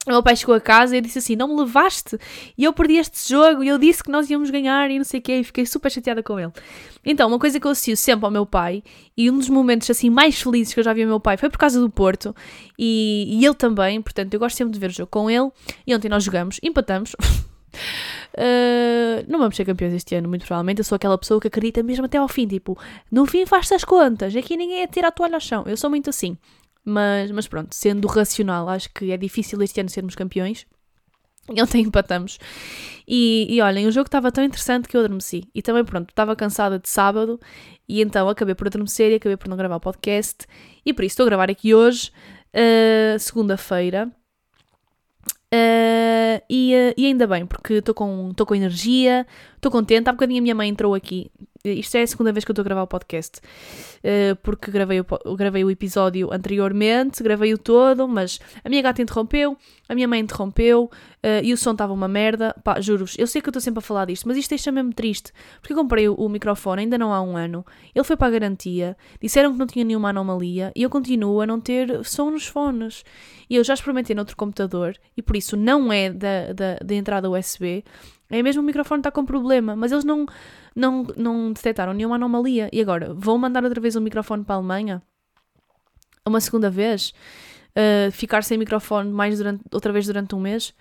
o 0.06 0.12
meu 0.12 0.24
pai 0.24 0.38
chegou 0.38 0.56
a 0.56 0.62
casa 0.62 0.96
e 0.96 1.02
disse 1.02 1.20
assim: 1.20 1.36
Não 1.36 1.50
me 1.50 1.60
levaste 1.60 2.18
e 2.58 2.64
eu 2.64 2.72
perdi 2.72 2.96
este 2.96 3.28
jogo 3.28 3.62
e 3.62 3.68
eu 3.68 3.78
disse 3.78 4.02
que 4.02 4.10
nós 4.10 4.30
íamos 4.30 4.50
ganhar 4.50 4.90
e 4.90 4.98
não 4.98 5.04
sei 5.04 5.20
o 5.20 5.24
quê, 5.24 5.40
e 5.40 5.44
fiquei 5.44 5.66
super 5.66 5.92
chateada 5.92 6.24
com 6.24 6.40
ele. 6.40 6.54
Então, 7.06 7.28
uma 7.28 7.38
coisa 7.38 7.60
que 7.60 7.68
eu 7.68 7.72
associo 7.72 7.98
sempre 7.98 8.24
ao 8.24 8.32
meu 8.32 8.46
pai 8.46 8.82
e 9.18 9.30
um 9.30 9.38
dos 9.38 9.50
momentos 9.50 9.90
assim 9.90 10.10
mais 10.10 10.42
felizes 10.42 10.74
que 10.74 10.80
eu 10.80 10.84
já 10.86 10.94
vi 10.94 11.02
ao 11.02 11.10
meu 11.10 11.20
pai 11.20 11.36
foi 11.36 11.50
por 11.50 11.58
causa 11.58 11.82
do 11.82 11.90
Porto 11.90 12.34
e, 12.80 13.28
e 13.30 13.46
ele 13.46 13.56
também, 13.56 14.02
portanto, 14.02 14.34
eu 14.34 14.40
gosto 14.40 14.56
sempre 14.56 14.72
de 14.72 14.80
ver 14.80 14.92
o 14.92 14.94
jogo 14.94 15.10
com 15.12 15.30
ele. 15.30 15.52
E 15.86 15.94
ontem 15.94 16.08
nós 16.08 16.24
jogamos, 16.24 16.58
empatamos. 16.64 17.14
Uh, 18.34 19.26
não 19.28 19.40
vamos 19.40 19.56
ser 19.56 19.66
campeões 19.66 19.94
este 19.94 20.16
ano, 20.16 20.30
muito 20.30 20.46
provavelmente. 20.46 20.80
Eu 20.80 20.84
sou 20.84 20.96
aquela 20.96 21.18
pessoa 21.18 21.40
que 21.40 21.48
acredita 21.48 21.82
mesmo 21.84 22.06
até 22.06 22.18
ao 22.18 22.28
fim. 22.28 22.48
Tipo, 22.48 22.78
no 23.12 23.26
fim 23.26 23.46
faz-se 23.46 23.74
as 23.74 23.84
contas. 23.84 24.36
Aqui 24.36 24.56
ninguém 24.58 24.82
é 24.82 24.88
tirar 24.88 25.10
a 25.10 25.12
toalha 25.12 25.36
ao 25.36 25.42
chão. 25.42 25.64
Eu 25.66 25.78
sou 25.78 25.90
muito 25.90 26.10
assim. 26.10 26.38
Mas, 26.84 27.32
mas 27.32 27.48
pronto, 27.48 27.76
sendo 27.76 28.08
racional, 28.08 28.70
acho 28.70 28.90
que 28.94 29.12
é 29.12 29.18
difícil 29.18 29.62
este 29.62 29.82
ano 29.82 29.90
sermos 29.90 30.16
campeões. 30.16 30.66
E 31.54 31.62
ontem 31.62 31.82
empatamos. 31.84 32.40
E, 33.08 33.48
e 33.50 33.62
olhem, 33.62 33.88
o 33.88 33.92
jogo 33.92 34.08
estava 34.08 34.32
tão 34.32 34.44
interessante 34.44 34.88
que 34.88 34.96
eu 34.96 35.02
adormeci. 35.02 35.44
E 35.56 35.62
também, 35.62 35.84
pronto, 35.84 36.10
estava 36.10 36.36
cansada 36.36 36.78
de 36.78 36.90
sábado 36.90 37.40
e 37.88 38.02
então 38.02 38.28
acabei 38.28 38.54
por 38.54 38.68
adormecer 38.68 39.12
e 39.12 39.16
acabei 39.16 39.38
por 39.38 39.48
não 39.48 39.56
gravar 39.56 39.78
o 39.78 39.80
podcast. 39.80 40.46
E 40.86 40.94
por 40.94 41.04
isso 41.04 41.14
estou 41.14 41.26
a 41.26 41.28
gravar 41.28 41.50
aqui 41.50 41.74
hoje, 41.74 42.12
uh, 42.54 43.18
segunda-feira. 43.20 44.12
Uh, 45.54 45.97
e, 46.50 46.74
uh, 46.74 46.94
e, 46.98 47.06
ainda 47.06 47.28
bem, 47.28 47.46
porque 47.46 47.76
estou 47.76 47.94
com, 47.94 48.32
com 48.46 48.56
energia, 48.56 49.26
estou 49.56 49.72
contente. 49.72 50.10
Há 50.10 50.12
bocadinho 50.12 50.40
a 50.40 50.44
minha 50.44 50.56
mãe 50.56 50.70
entrou 50.70 50.94
aqui 50.94 51.32
isto 51.72 51.96
é 51.96 52.02
a 52.02 52.08
segunda 52.08 52.32
vez 52.32 52.44
que 52.44 52.52
eu 52.52 52.54
estou 52.54 52.64
a 52.64 52.66
gravar 52.66 52.84
o 52.84 52.88
podcast, 52.88 53.40
uh, 53.40 54.36
porque 54.44 54.72
gravei 54.72 55.00
o, 55.00 55.36
gravei 55.36 55.64
o 55.64 55.72
episódio 55.72 56.32
anteriormente, 56.32 57.24
gravei-o 57.24 57.58
todo, 57.58 58.08
mas 58.08 58.40
a 58.64 58.70
minha 58.70 58.82
gata 58.82 59.02
interrompeu, 59.02 59.58
a 59.88 59.96
minha 59.96 60.08
mãe 60.08 60.20
interrompeu 60.20 60.86
uh, 60.86 61.44
e 61.44 61.54
o 61.54 61.58
som 61.58 61.72
estava 61.72 61.94
uma 61.94 62.08
merda. 62.08 62.56
Pá, 62.64 62.80
juro-vos, 62.80 63.16
eu 63.18 63.28
sei 63.28 63.42
que 63.42 63.48
eu 63.48 63.52
estou 63.52 63.62
sempre 63.62 63.80
a 63.80 63.82
falar 63.82 64.06
disto, 64.06 64.28
mas 64.28 64.38
isto 64.38 64.50
deixa 64.50 64.72
mesmo 64.72 64.94
triste, 64.94 65.32
porque 65.60 65.74
eu 65.74 65.78
comprei 65.78 66.08
o, 66.08 66.14
o, 66.16 66.30
microfone 66.30 66.84
ainda 66.84 66.98
não 66.98 67.14
há 67.14 67.22
um 67.22 67.36
ano, 67.38 67.66
ele 67.94 68.04
foi 68.04 68.16
para 68.16 68.28
a 68.28 68.32
garantia, 68.32 68.98
disseram 69.22 69.54
que 69.54 69.60
não 69.60 69.68
tinha 69.68 69.86
nenhuma 69.86 70.10
anomalia 70.10 70.72
e 70.76 70.84
eu 70.84 70.90
continuo 70.90 71.42
a 71.42 71.48
não 71.48 71.60
ter 71.60 72.04
som 72.06 72.32
nos 72.32 72.48
fones. 72.48 73.04
E 73.50 73.56
eu 73.56 73.64
já 73.64 73.74
experimentei 73.74 74.14
noutro 74.16 74.36
computador 74.36 74.98
e 75.16 75.22
por 75.22 75.36
isso 75.36 75.56
não 75.56 75.92
é 75.92 76.10
da, 76.10 76.52
da, 76.54 76.76
da 76.84 76.96
entrada 76.96 77.30
USB, 77.30 77.84
é 78.30 78.44
mesmo 78.44 78.62
o 78.62 78.66
microfone 78.66 79.00
está 79.00 79.10
com 79.10 79.26
problema, 79.26 79.76
mas 79.76 79.92
eles 79.92 80.04
não, 80.04 80.26
não, 80.76 81.08
não 81.16 81.54
detectaram 81.54 81.94
nenhuma 81.94 82.16
anomalia. 82.16 82.70
E 82.74 82.82
agora, 82.82 83.14
vão 83.14 83.38
mandar 83.38 83.64
outra 83.64 83.80
vez 83.80 83.96
o 83.96 84.02
microfone 84.02 84.44
para 84.44 84.56
a 84.56 84.58
Alemanha? 84.58 85.02
Uma 86.26 86.42
segunda 86.42 86.70
vez? 86.70 87.14
Uh, 87.72 88.12
ficar 88.12 88.44
sem 88.44 88.58
microfone 88.58 89.12
mais 89.12 89.38
durante, 89.38 89.64
outra 89.72 89.94
vez 89.94 90.06
durante 90.06 90.36
um 90.36 90.40
mês? 90.40 90.74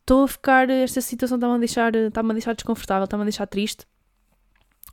Estou 0.00 0.24
a 0.24 0.28
ficar. 0.28 0.70
Esta 0.70 1.00
situação 1.00 1.36
está-me 1.36 1.54
a 1.54 1.58
deixar, 1.58 1.94
está 1.94 2.20
a 2.20 2.32
deixar 2.32 2.54
desconfortável, 2.54 3.04
está-me 3.04 3.22
a 3.22 3.26
deixar 3.26 3.46
triste. 3.46 3.84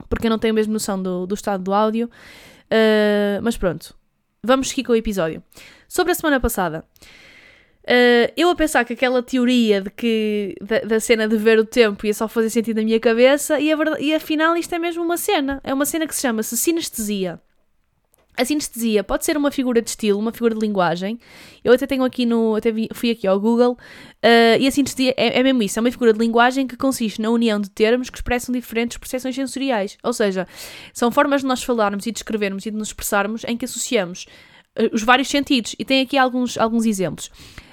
Porque 0.10 0.26
eu 0.26 0.30
não 0.30 0.40
tenho 0.40 0.54
mesmo 0.54 0.74
noção 0.74 1.02
do, 1.02 1.28
do 1.28 1.36
estado 1.36 1.64
do 1.64 1.74
áudio. 1.74 2.10
Uh, 2.66 3.40
mas 3.44 3.56
pronto, 3.58 3.96
vamos 4.44 4.70
seguir 4.70 4.84
com 4.84 4.94
o 4.94 4.96
episódio. 4.96 5.44
Sobre 5.88 6.12
a 6.12 6.16
semana 6.16 6.40
passada. 6.40 6.84
Uh, 7.86 8.34
eu 8.36 8.50
a 8.50 8.56
pensar 8.56 8.84
que 8.84 8.94
aquela 8.94 9.22
teoria 9.22 9.80
de 9.80 9.92
que 9.92 10.56
da, 10.60 10.80
da, 10.80 11.00
cena 11.00 11.28
de 11.28 11.38
ver 11.38 11.60
o 11.60 11.66
tempo 11.66 12.04
ia 12.08 12.14
só 12.16 12.28
fazer 12.28 12.50
sentido 12.50 12.78
na 12.78 12.84
minha 12.84 13.00
cabeça 13.00 13.60
e, 13.60 13.72
a 13.72 13.76
verdade, 13.76 14.04
e 14.04 14.12
afinal 14.12 14.58
isto 14.58 14.74
é 14.74 14.80
mesmo 14.80 15.04
uma 15.04 15.18
cena. 15.18 15.62
É 15.64 15.72
uma 15.72 15.86
cena 15.86 16.08
que 16.08 16.16
se 16.16 16.22
chama-se 16.22 16.58
sinestesia. 16.58 17.40
A 18.36 18.44
sinestesia 18.44 19.04
pode 19.04 19.24
ser 19.24 19.38
uma 19.38 19.52
figura 19.52 19.82
de 19.82 19.90
estilo, 19.90 20.20
uma 20.20 20.32
figura 20.32 20.56
de 20.56 20.60
linguagem. 20.60 21.20
Eu 21.64 21.74
até 21.74 21.86
tenho 21.86 22.04
aqui 22.04 22.26
no. 22.26 22.56
Até 22.56 22.72
vi, 22.72 22.90
fui 22.92 23.12
aqui 23.12 23.28
ao 23.28 23.40
Google. 23.40 23.74
Uh, 24.24 24.60
e 24.60 24.68
a 24.68 24.72
sinestesia 24.72 25.14
é, 25.16 25.40
é 25.40 25.44
mesmo 25.44 25.62
isso: 25.62 25.78
é 25.78 25.82
uma 25.82 25.92
figura 25.92 26.12
de 26.12 26.20
linguagem 26.20 26.66
que 26.66 26.76
consiste 26.76 27.22
na 27.22 27.30
união 27.30 27.62
de 27.62 27.70
termos 27.70 28.10
que 28.10 28.18
expressam 28.18 28.52
diferentes 28.52 28.98
percepções 28.98 29.36
sensoriais. 29.36 29.96
Ou 30.04 30.12
seja, 30.12 30.48
são 30.92 31.12
formas 31.12 31.42
de 31.42 31.48
nós 31.48 31.64
falarmos 31.64 32.06
e 32.08 32.12
de 32.12 32.18
escrevermos 32.18 32.66
e 32.66 32.72
de 32.72 32.78
nos 32.78 32.88
expressarmos 32.88 33.44
em 33.48 33.56
que 33.56 33.64
associamos 33.64 34.26
uh, 34.78 34.90
os 34.92 35.04
vários 35.04 35.30
sentidos. 35.30 35.76
E 35.80 35.86
tem 35.86 36.02
aqui 36.02 36.18
alguns, 36.18 36.58
alguns 36.58 36.86
exemplos. 36.86 37.30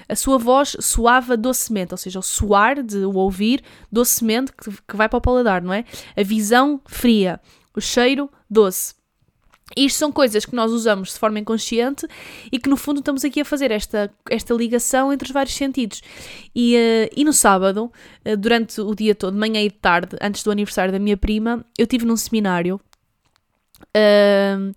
A 0.08 0.16
sua 0.16 0.38
voz 0.38 0.76
soava 0.80 1.36
docemente, 1.36 1.92
ou 1.94 1.98
seja, 1.98 2.18
o 2.18 2.22
soar 2.22 2.82
de 2.82 2.98
o 2.98 3.14
ouvir 3.14 3.62
docemente 3.90 4.52
que, 4.52 4.70
que 4.70 4.96
vai 4.96 5.08
para 5.08 5.18
o 5.18 5.20
paladar, 5.20 5.62
não 5.62 5.72
é? 5.72 5.84
A 6.16 6.22
visão 6.22 6.80
fria, 6.86 7.40
o 7.74 7.80
cheiro 7.80 8.30
doce. 8.48 8.94
Isto 9.76 9.98
são 9.98 10.12
coisas 10.12 10.44
que 10.44 10.54
nós 10.54 10.70
usamos 10.70 11.12
de 11.12 11.18
forma 11.18 11.38
inconsciente 11.38 12.06
e 12.50 12.58
que 12.58 12.68
no 12.68 12.76
fundo 12.76 12.98
estamos 12.98 13.24
aqui 13.24 13.40
a 13.40 13.44
fazer 13.44 13.70
esta, 13.70 14.10
esta 14.28 14.52
ligação 14.54 15.12
entre 15.12 15.26
os 15.26 15.32
vários 15.32 15.54
sentidos. 15.54 16.02
E, 16.54 16.76
uh, 16.76 17.14
e 17.16 17.24
no 17.24 17.32
sábado, 17.32 17.90
uh, 18.26 18.36
durante 18.36 18.80
o 18.80 18.94
dia 18.94 19.14
todo, 19.14 19.34
de 19.34 19.40
manhã 19.40 19.62
e 19.62 19.70
de 19.70 19.76
tarde, 19.76 20.16
antes 20.20 20.42
do 20.42 20.50
aniversário 20.50 20.92
da 20.92 20.98
minha 20.98 21.16
prima, 21.16 21.64
eu 21.78 21.86
tive 21.86 22.04
num 22.04 22.16
seminário. 22.16 22.80
Uh, 23.96 24.74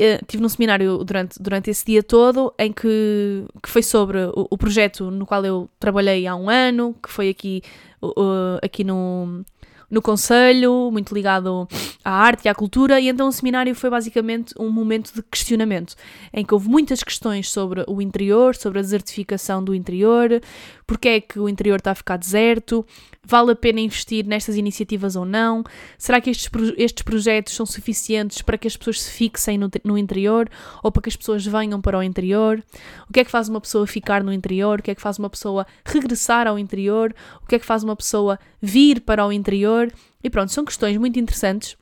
uh, 0.00 0.24
tive 0.26 0.42
num 0.42 0.48
seminário 0.48 0.98
durante, 1.04 1.40
durante 1.40 1.70
esse 1.70 1.84
dia 1.84 2.02
todo 2.02 2.52
em 2.58 2.72
que, 2.72 3.44
que 3.62 3.68
foi 3.68 3.82
sobre 3.82 4.18
o, 4.18 4.46
o 4.50 4.58
projeto 4.58 5.10
no 5.10 5.26
qual 5.26 5.44
eu 5.44 5.68
trabalhei 5.78 6.26
há 6.26 6.34
um 6.34 6.48
ano, 6.48 6.94
que 7.02 7.10
foi 7.10 7.28
aqui, 7.28 7.62
uh, 8.02 8.58
aqui 8.62 8.82
no, 8.82 9.44
no 9.90 10.00
Conselho, 10.00 10.90
muito 10.92 11.12
ligado 11.12 11.68
à 12.04 12.12
arte 12.12 12.44
e 12.44 12.48
à 12.48 12.54
cultura, 12.54 13.00
e 13.00 13.08
então 13.08 13.26
o 13.26 13.32
seminário 13.32 13.74
foi 13.74 13.90
basicamente 13.90 14.54
um 14.58 14.70
momento 14.70 15.12
de 15.12 15.22
questionamento, 15.22 15.96
em 16.32 16.44
que 16.44 16.54
houve 16.54 16.68
muitas 16.68 17.02
questões 17.02 17.50
sobre 17.50 17.84
o 17.88 18.00
interior, 18.00 18.54
sobre 18.54 18.78
a 18.78 18.82
desertificação 18.82 19.62
do 19.62 19.74
interior, 19.74 20.40
porque 20.86 21.08
é 21.08 21.20
que 21.20 21.40
o 21.40 21.48
interior 21.48 21.78
está 21.78 21.90
a 21.90 21.94
ficar 21.94 22.16
deserto, 22.16 22.86
vale 23.30 23.52
a 23.52 23.56
pena 23.56 23.80
investir 23.80 24.26
nestas 24.26 24.56
iniciativas 24.56 25.14
ou 25.14 25.24
não, 25.24 25.62
será 25.96 26.20
que 26.20 26.28
estes, 26.28 26.50
estes 26.76 27.02
projetos 27.04 27.54
são 27.54 27.64
suficientes 27.64 28.42
para 28.42 28.58
que 28.58 28.66
as 28.66 28.76
pessoas 28.76 29.00
se 29.02 29.10
fixem 29.12 29.56
no, 29.56 29.70
no 29.84 29.96
interior 29.96 30.50
ou 30.82 30.90
para 30.90 31.02
que 31.02 31.08
as 31.08 31.16
pessoas 31.16 31.46
venham 31.46 31.80
para 31.80 31.96
o 31.96 32.02
interior, 32.02 32.60
o 33.08 33.12
que 33.12 33.20
é 33.20 33.24
que 33.24 33.30
faz 33.30 33.48
uma 33.48 33.60
pessoa 33.60 33.86
ficar 33.86 34.24
no 34.24 34.32
interior, 34.32 34.80
o 34.80 34.82
que 34.82 34.90
é 34.90 34.94
que 34.96 35.00
faz 35.00 35.16
uma 35.16 35.30
pessoa 35.30 35.64
regressar 35.84 36.48
ao 36.48 36.58
interior, 36.58 37.14
o 37.40 37.46
que 37.46 37.54
é 37.54 37.58
que 37.60 37.66
faz 37.66 37.84
uma 37.84 37.94
pessoa 37.94 38.36
vir 38.60 39.00
para 39.00 39.24
o 39.24 39.32
interior, 39.32 39.92
e 40.22 40.28
pronto, 40.28 40.50
são 40.50 40.64
questões 40.64 40.96
muito 40.96 41.18
interessantes 41.18 41.79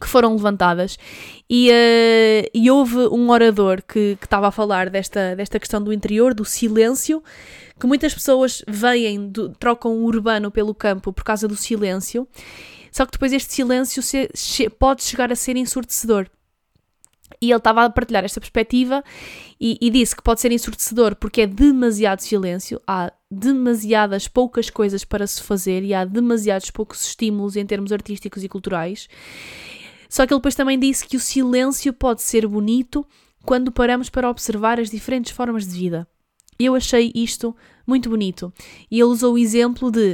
que 0.00 0.08
foram 0.08 0.34
levantadas 0.34 0.98
e, 1.48 1.70
uh, 1.70 2.50
e 2.52 2.70
houve 2.70 2.96
um 3.08 3.30
orador 3.30 3.82
que 3.82 4.18
estava 4.20 4.48
a 4.48 4.50
falar 4.50 4.90
desta, 4.90 5.36
desta 5.36 5.58
questão 5.58 5.82
do 5.82 5.92
interior, 5.92 6.34
do 6.34 6.44
silêncio, 6.44 7.22
que 7.78 7.86
muitas 7.86 8.14
pessoas 8.14 8.62
veem, 8.66 9.28
do, 9.28 9.50
trocam 9.50 9.92
o 9.92 10.04
urbano 10.04 10.50
pelo 10.50 10.74
campo 10.74 11.12
por 11.12 11.24
causa 11.24 11.46
do 11.46 11.56
silêncio, 11.56 12.26
só 12.90 13.04
que 13.04 13.12
depois 13.12 13.32
este 13.32 13.52
silêncio 13.52 14.02
se, 14.02 14.30
che, 14.34 14.70
pode 14.70 15.02
chegar 15.02 15.32
a 15.32 15.36
ser 15.36 15.56
ensurdecedor. 15.56 16.28
E 17.40 17.50
ele 17.50 17.58
estava 17.58 17.84
a 17.84 17.90
partilhar 17.90 18.24
esta 18.24 18.40
perspectiva 18.40 19.02
e, 19.60 19.76
e, 19.80 19.90
disse 19.90 20.14
que 20.14 20.22
pode 20.22 20.40
ser 20.40 20.52
ensurdecedor 20.52 21.16
porque 21.16 21.42
é 21.42 21.46
demasiado 21.46 22.20
silêncio, 22.20 22.80
há 22.86 23.12
demasiadas 23.30 24.28
poucas 24.28 24.70
coisas 24.70 25.04
para 25.04 25.26
se 25.26 25.42
fazer 25.42 25.82
e 25.82 25.92
há 25.92 26.04
demasiados 26.04 26.70
poucos 26.70 27.04
estímulos 27.04 27.56
em 27.56 27.66
termos 27.66 27.92
artísticos 27.92 28.44
e 28.44 28.48
culturais. 28.48 29.08
Só 30.14 30.24
que 30.24 30.32
ele 30.32 30.38
depois 30.38 30.54
também 30.54 30.78
disse 30.78 31.04
que 31.04 31.16
o 31.16 31.20
silêncio 31.20 31.92
pode 31.92 32.22
ser 32.22 32.46
bonito 32.46 33.04
quando 33.44 33.72
paramos 33.72 34.08
para 34.08 34.30
observar 34.30 34.78
as 34.78 34.88
diferentes 34.88 35.32
formas 35.32 35.66
de 35.66 35.76
vida. 35.76 36.06
Eu 36.56 36.76
achei 36.76 37.10
isto 37.16 37.52
muito 37.84 38.08
bonito. 38.08 38.52
E 38.88 39.00
ele 39.00 39.10
usou 39.10 39.34
o 39.34 39.38
exemplo 39.38 39.90
de 39.90 40.12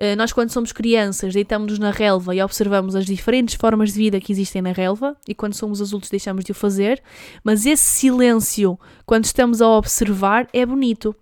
uh, 0.00 0.14
nós, 0.16 0.32
quando 0.32 0.50
somos 0.50 0.70
crianças, 0.70 1.34
deitamos-nos 1.34 1.80
na 1.80 1.90
relva 1.90 2.32
e 2.32 2.40
observamos 2.40 2.94
as 2.94 3.06
diferentes 3.06 3.56
formas 3.56 3.92
de 3.92 3.98
vida 3.98 4.20
que 4.20 4.30
existem 4.30 4.62
na 4.62 4.70
relva, 4.70 5.16
e 5.28 5.34
quando 5.34 5.54
somos 5.54 5.82
adultos, 5.82 6.10
deixamos 6.10 6.44
de 6.44 6.52
o 6.52 6.54
fazer, 6.54 7.02
mas 7.42 7.66
esse 7.66 7.82
silêncio, 7.82 8.78
quando 9.04 9.24
estamos 9.24 9.60
a 9.60 9.68
observar, 9.68 10.48
é 10.52 10.64
bonito. 10.64 11.12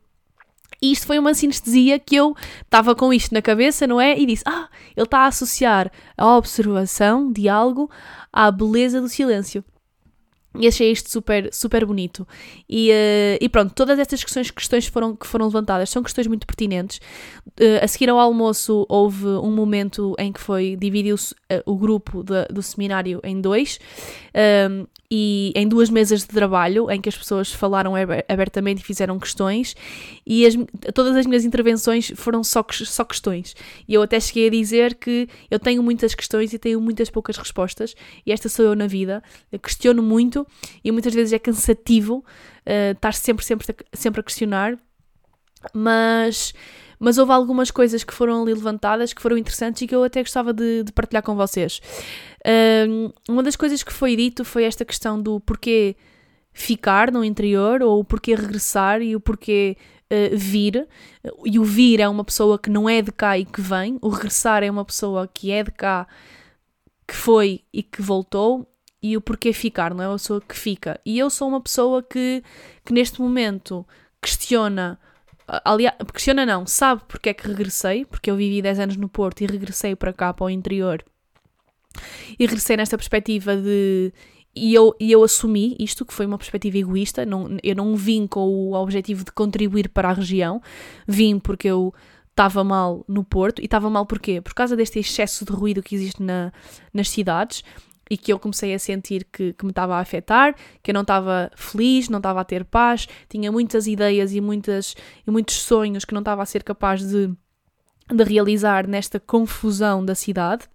E 0.83 0.91
isto 0.91 1.07
foi 1.07 1.19
uma 1.19 1.33
sinestesia 1.33 1.99
que 1.99 2.17
eu 2.17 2.35
estava 2.63 2.95
com 2.95 3.13
isto 3.13 3.33
na 3.33 3.41
cabeça, 3.41 3.87
não 3.87 4.01
é? 4.01 4.19
E 4.19 4.27
disse: 4.27 4.43
Ah, 4.45 4.69
ele 4.97 5.07
está 5.07 5.21
a 5.21 5.27
associar 5.27 5.91
a 6.17 6.37
observação 6.37 7.33
de 7.33 7.49
algo 7.49 7.89
à 8.33 8.51
beleza 8.51 9.01
do 9.01 9.09
silêncio. 9.09 9.65
E 10.59 10.67
achei 10.67 10.93
isto 10.93 11.09
super, 11.09 11.49
super 11.53 11.87
bonito. 11.87 12.29
E, 12.69 12.91
uh, 12.91 13.39
e 13.41 13.49
pronto, 13.49 13.73
todas 13.73 13.99
estas 13.99 14.23
questões, 14.23 14.51
questões 14.51 14.87
foram, 14.87 15.17
que 15.17 15.27
foram 15.27 15.47
levantadas 15.47 15.89
são 15.89 16.03
questões 16.03 16.27
muito 16.27 16.47
pertinentes. 16.47 17.01
Uh, 17.59 17.83
a 17.83 17.89
seguir 17.89 18.11
ao 18.11 18.19
almoço, 18.19 18.85
houve 18.89 19.27
um 19.27 19.51
momento 19.51 20.15
em 20.19 20.31
que 20.31 20.41
foi 20.41 20.77
dividiu-se 20.77 21.33
uh, 21.33 21.63
o 21.65 21.75
grupo 21.75 22.23
de, 22.23 22.45
do 22.53 22.63
seminário 22.63 23.19
em 23.25 23.41
dois. 23.41 23.81
Um, 24.71 24.87
e 25.15 25.53
em 25.55 25.69
duas 25.69 25.91
mesas 25.91 26.23
de 26.23 26.29
trabalho 26.29 26.91
em 26.91 26.99
que 26.99 27.07
as 27.07 27.15
pessoas 27.15 27.53
falaram 27.53 27.93
abertamente 28.27 28.81
e 28.81 28.83
fizeram 28.83 29.19
questões 29.19 29.77
e 30.27 30.47
as, 30.47 30.55
todas 30.95 31.15
as 31.15 31.27
minhas 31.27 31.45
intervenções 31.45 32.11
foram 32.17 32.43
só, 32.43 32.65
só 32.71 33.05
questões. 33.05 33.55
E 33.87 33.93
eu 33.93 34.01
até 34.01 34.19
cheguei 34.19 34.47
a 34.47 34.51
dizer 34.51 34.95
que 34.95 35.29
eu 35.51 35.59
tenho 35.59 35.83
muitas 35.83 36.15
questões 36.15 36.55
e 36.55 36.59
tenho 36.59 36.81
muitas 36.81 37.11
poucas 37.11 37.37
respostas 37.37 37.95
e 38.25 38.33
esta 38.33 38.49
sou 38.49 38.65
eu 38.65 38.75
na 38.75 38.87
vida, 38.87 39.23
eu 39.53 39.59
questiono 39.59 40.03
muito 40.03 40.47
e 40.83 40.91
muitas 40.91 41.13
vezes 41.13 41.35
é 41.35 41.39
cansativo 41.39 42.25
uh, 42.67 42.93
estar 42.93 43.13
sempre, 43.13 43.45
sempre, 43.45 43.67
sempre 43.93 44.21
a 44.23 44.25
questionar 44.25 44.79
mas 45.75 46.53
mas 47.03 47.19
houve 47.19 47.33
algumas 47.33 47.69
coisas 47.69 48.05
que 48.05 48.15
foram 48.15 48.43
ali 48.43 48.55
levantadas 48.55 49.13
que 49.13 49.21
foram 49.21 49.37
interessantes 49.37 49.83
e 49.83 49.89
que 49.89 49.95
eu 49.95 50.05
até 50.05 50.23
gostava 50.23 50.53
de, 50.53 50.85
de 50.85 50.93
partilhar 50.93 51.21
com 51.25 51.35
vocês. 51.35 51.83
Um, 52.89 53.11
uma 53.29 53.43
das 53.43 53.57
coisas 53.57 53.83
que 53.83 53.93
foi 53.93 54.15
dito 54.15 54.45
foi 54.45 54.63
esta 54.63 54.85
questão 54.85 55.21
do 55.21 55.41
porquê 55.41 55.97
ficar 56.53 57.11
no 57.11 57.25
interior 57.25 57.83
ou 57.83 57.99
o 57.99 58.05
porquê 58.05 58.37
regressar 58.37 59.03
e 59.03 59.17
o 59.17 59.21
porquê 59.21 59.77
uh, 60.13 60.39
vir. 60.39 60.87
E 61.45 61.59
o 61.59 61.65
vir 61.65 61.99
é 61.99 62.09
uma 62.09 62.23
pessoa 62.23 62.57
que 62.57 62.71
não 62.71 62.89
é 62.89 63.03
de 63.03 63.11
cá 63.11 63.37
e 63.37 63.45
que 63.45 63.61
vem, 63.61 63.99
o 64.01 64.09
regressar 64.09 64.63
é 64.63 64.71
uma 64.71 64.85
pessoa 64.85 65.27
que 65.27 65.51
é 65.51 65.65
de 65.65 65.73
cá, 65.73 66.07
que 67.05 67.17
foi 67.17 67.65
e 67.73 67.83
que 67.83 68.01
voltou. 68.01 68.65
E 69.03 69.17
o 69.17 69.21
porquê 69.21 69.53
ficar, 69.53 69.93
não 69.93 70.05
é 70.05 70.07
uma 70.07 70.15
pessoa 70.15 70.41
que 70.41 70.57
fica. 70.57 71.01
E 71.05 71.19
eu 71.19 71.29
sou 71.29 71.49
uma 71.49 71.61
pessoa 71.61 72.01
que, 72.01 72.45
que 72.85 72.93
neste 72.93 73.21
momento 73.21 73.85
questiona 74.23 75.01
aliás, 75.47 75.97
questiona 76.13 76.47
não, 76.47 76.67
sabe 76.67 77.03
porque 77.09 77.31
é 77.31 77.35
que 77.35 77.47
regressei, 77.47 78.05
porque 78.05 78.31
eu 78.31 78.37
vivi 78.37 78.63
10 78.63 78.81
anos 78.81 78.97
no 78.97 79.09
Porto 79.09 79.43
e 79.43 79.47
regressei 79.47 79.97
para 79.97 80.13
cá, 80.13 80.33
para 80.33 80.45
o 80.45 80.51
interior. 80.51 81.05
E 82.39 82.47
regressei 82.47 82.77
nesta 82.77 82.97
perspectiva 82.97 83.57
de. 83.57 84.13
E 84.55 84.75
eu, 84.75 84.95
e 85.01 85.11
eu 85.11 85.25
assumi 85.25 85.75
isto, 85.79 86.05
que 86.05 86.13
foi 86.13 86.27
uma 86.27 86.37
perspectiva 86.37 86.77
egoísta, 86.77 87.25
não, 87.25 87.57
eu 87.63 87.75
não 87.75 87.97
vim 87.97 88.27
com 88.27 88.47
o 88.47 88.75
objetivo 88.75 89.25
de 89.25 89.33
contribuir 89.33 89.89
para 89.89 90.11
a 90.11 90.13
região, 90.13 90.61
vim 91.09 91.39
porque 91.39 91.69
eu 91.69 91.95
estava 92.31 92.63
mal 92.63 93.05
no 93.09 93.25
Porto. 93.25 93.63
E 93.63 93.65
estava 93.65 93.89
mal 93.89 94.05
porquê? 94.05 94.41
Por 94.41 94.53
causa 94.53 94.77
deste 94.77 94.99
excesso 94.99 95.45
de 95.45 95.53
ruído 95.53 95.83
que 95.83 95.95
existe 95.95 96.23
na, 96.23 96.53
nas 96.93 97.09
cidades 97.09 97.63
e 98.13 98.17
que 98.19 98.31
eu 98.31 98.39
comecei 98.39 98.75
a 98.75 98.79
sentir 98.79 99.25
que, 99.33 99.55
que 99.55 99.65
me 99.65 99.71
estava 99.71 99.97
a 99.97 99.99
afetar, 99.99 100.55
que 100.83 100.91
eu 100.91 100.93
não 100.93 101.01
estava 101.01 101.51
feliz, 101.57 102.11
não 102.11 102.19
estava 102.19 102.43
a 102.43 102.45
ter 102.45 102.63
paz, 102.63 103.09
tinha 103.27 103.51
muitas 103.51 103.87
ideias 103.87 104.35
e, 104.35 104.41
muitas, 104.41 104.95
e 105.27 105.31
muitos 105.31 105.55
sonhos 105.63 106.05
que 106.05 106.13
não 106.13 106.21
estava 106.21 106.43
a 106.43 106.47
ser 106.47 106.63
capaz 106.63 107.01
de, 107.03 107.33
de 108.15 108.23
realizar 108.23 108.87
nesta 108.87 109.19
confusão 109.19 110.05
da 110.05 110.15
cidade. 110.15 110.69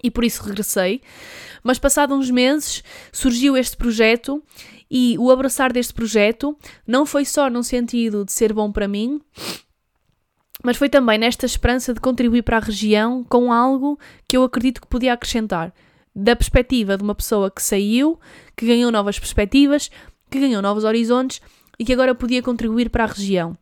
E 0.00 0.12
por 0.12 0.22
isso 0.22 0.44
regressei. 0.44 1.02
Mas 1.60 1.80
passados 1.80 2.16
uns 2.16 2.30
meses 2.30 2.84
surgiu 3.10 3.56
este 3.56 3.76
projeto 3.76 4.40
e 4.88 5.16
o 5.18 5.32
abraçar 5.32 5.72
deste 5.72 5.92
projeto 5.92 6.56
não 6.86 7.04
foi 7.04 7.24
só 7.24 7.50
num 7.50 7.64
sentido 7.64 8.24
de 8.24 8.30
ser 8.30 8.52
bom 8.52 8.70
para 8.70 8.86
mim, 8.86 9.20
mas 10.62 10.76
foi 10.76 10.88
também 10.88 11.18
nesta 11.18 11.46
esperança 11.46 11.92
de 11.92 11.98
contribuir 11.98 12.42
para 12.42 12.58
a 12.58 12.60
região 12.60 13.24
com 13.24 13.52
algo 13.52 13.98
que 14.28 14.36
eu 14.36 14.44
acredito 14.44 14.80
que 14.80 14.86
podia 14.86 15.14
acrescentar 15.14 15.74
da 16.14 16.36
perspectiva 16.36 16.96
de 16.96 17.02
uma 17.02 17.14
pessoa 17.14 17.50
que 17.50 17.62
saiu, 17.62 18.18
que 18.56 18.66
ganhou 18.66 18.92
novas 18.92 19.18
perspectivas, 19.18 19.90
que 20.30 20.38
ganhou 20.38 20.62
novos 20.62 20.84
horizontes 20.84 21.40
e 21.78 21.84
que 21.84 21.92
agora 21.92 22.14
podia 22.14 22.42
contribuir 22.42 22.90
para 22.90 23.04
a 23.04 23.08
região. 23.08 23.56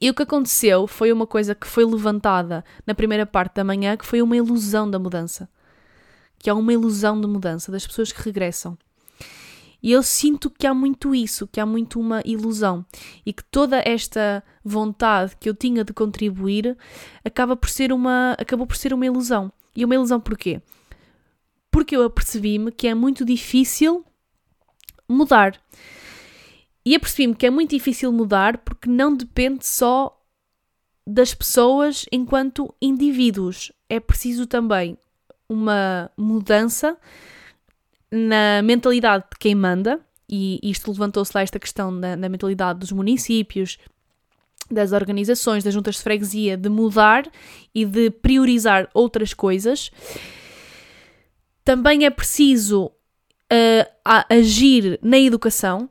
E 0.00 0.08
o 0.08 0.14
que 0.14 0.22
aconteceu 0.22 0.86
foi 0.86 1.12
uma 1.12 1.26
coisa 1.26 1.54
que 1.54 1.66
foi 1.66 1.84
levantada 1.84 2.64
na 2.86 2.94
primeira 2.94 3.26
parte 3.26 3.56
da 3.56 3.64
manhã, 3.64 3.96
que 3.96 4.06
foi 4.06 4.22
uma 4.22 4.36
ilusão 4.36 4.90
da 4.90 4.98
mudança. 4.98 5.48
Que 6.38 6.48
é 6.48 6.52
uma 6.52 6.72
ilusão 6.72 7.20
de 7.20 7.26
mudança 7.26 7.70
das 7.70 7.86
pessoas 7.86 8.10
que 8.10 8.22
regressam. 8.22 8.78
E 9.82 9.92
eu 9.92 10.02
sinto 10.02 10.50
que 10.50 10.66
há 10.66 10.74
muito 10.74 11.14
isso, 11.14 11.46
que 11.46 11.60
há 11.60 11.64
muito 11.64 11.98
uma 11.98 12.22
ilusão 12.24 12.84
e 13.24 13.32
que 13.32 13.42
toda 13.44 13.82
esta 13.84 14.44
vontade 14.62 15.34
que 15.40 15.48
eu 15.48 15.54
tinha 15.54 15.82
de 15.82 15.92
contribuir 15.92 16.76
acaba 17.24 17.56
por 17.56 17.70
ser 17.70 17.92
uma, 17.92 18.36
acabou 18.38 18.66
por 18.66 18.76
ser 18.76 18.92
uma 18.92 19.06
ilusão. 19.06 19.50
E 19.74 19.84
uma 19.84 19.94
ilusão 19.94 20.20
porquê? 20.20 20.60
Porque 21.70 21.96
eu 21.96 22.02
apercebi-me 22.02 22.72
que 22.72 22.86
é 22.86 22.94
muito 22.94 23.24
difícil 23.24 24.04
mudar. 25.08 25.60
E 26.84 26.94
apercebi-me 26.94 27.34
que 27.34 27.46
é 27.46 27.50
muito 27.50 27.70
difícil 27.70 28.12
mudar 28.12 28.58
porque 28.58 28.88
não 28.88 29.14
depende 29.14 29.66
só 29.66 30.16
das 31.06 31.34
pessoas 31.34 32.06
enquanto 32.10 32.74
indivíduos. 32.80 33.72
É 33.88 34.00
preciso 34.00 34.46
também 34.46 34.96
uma 35.48 36.10
mudança 36.16 36.96
na 38.10 38.62
mentalidade 38.62 39.24
de 39.32 39.38
quem 39.38 39.54
manda, 39.54 40.00
e 40.28 40.58
isto 40.62 40.90
levantou-se 40.90 41.32
lá 41.34 41.42
esta 41.42 41.58
questão 41.58 41.98
da, 41.98 42.16
da 42.16 42.28
mentalidade 42.28 42.78
dos 42.78 42.92
municípios, 42.92 43.78
das 44.70 44.92
organizações, 44.92 45.64
das 45.64 45.74
juntas 45.74 45.96
de 45.96 46.02
freguesia, 46.02 46.56
de 46.56 46.68
mudar 46.68 47.28
e 47.74 47.84
de 47.84 48.10
priorizar 48.10 48.88
outras 48.94 49.34
coisas. 49.34 49.90
Também 51.70 52.04
é 52.04 52.10
preciso 52.10 52.86
uh, 52.86 54.24
agir 54.28 54.98
na 55.00 55.16
educação, 55.20 55.88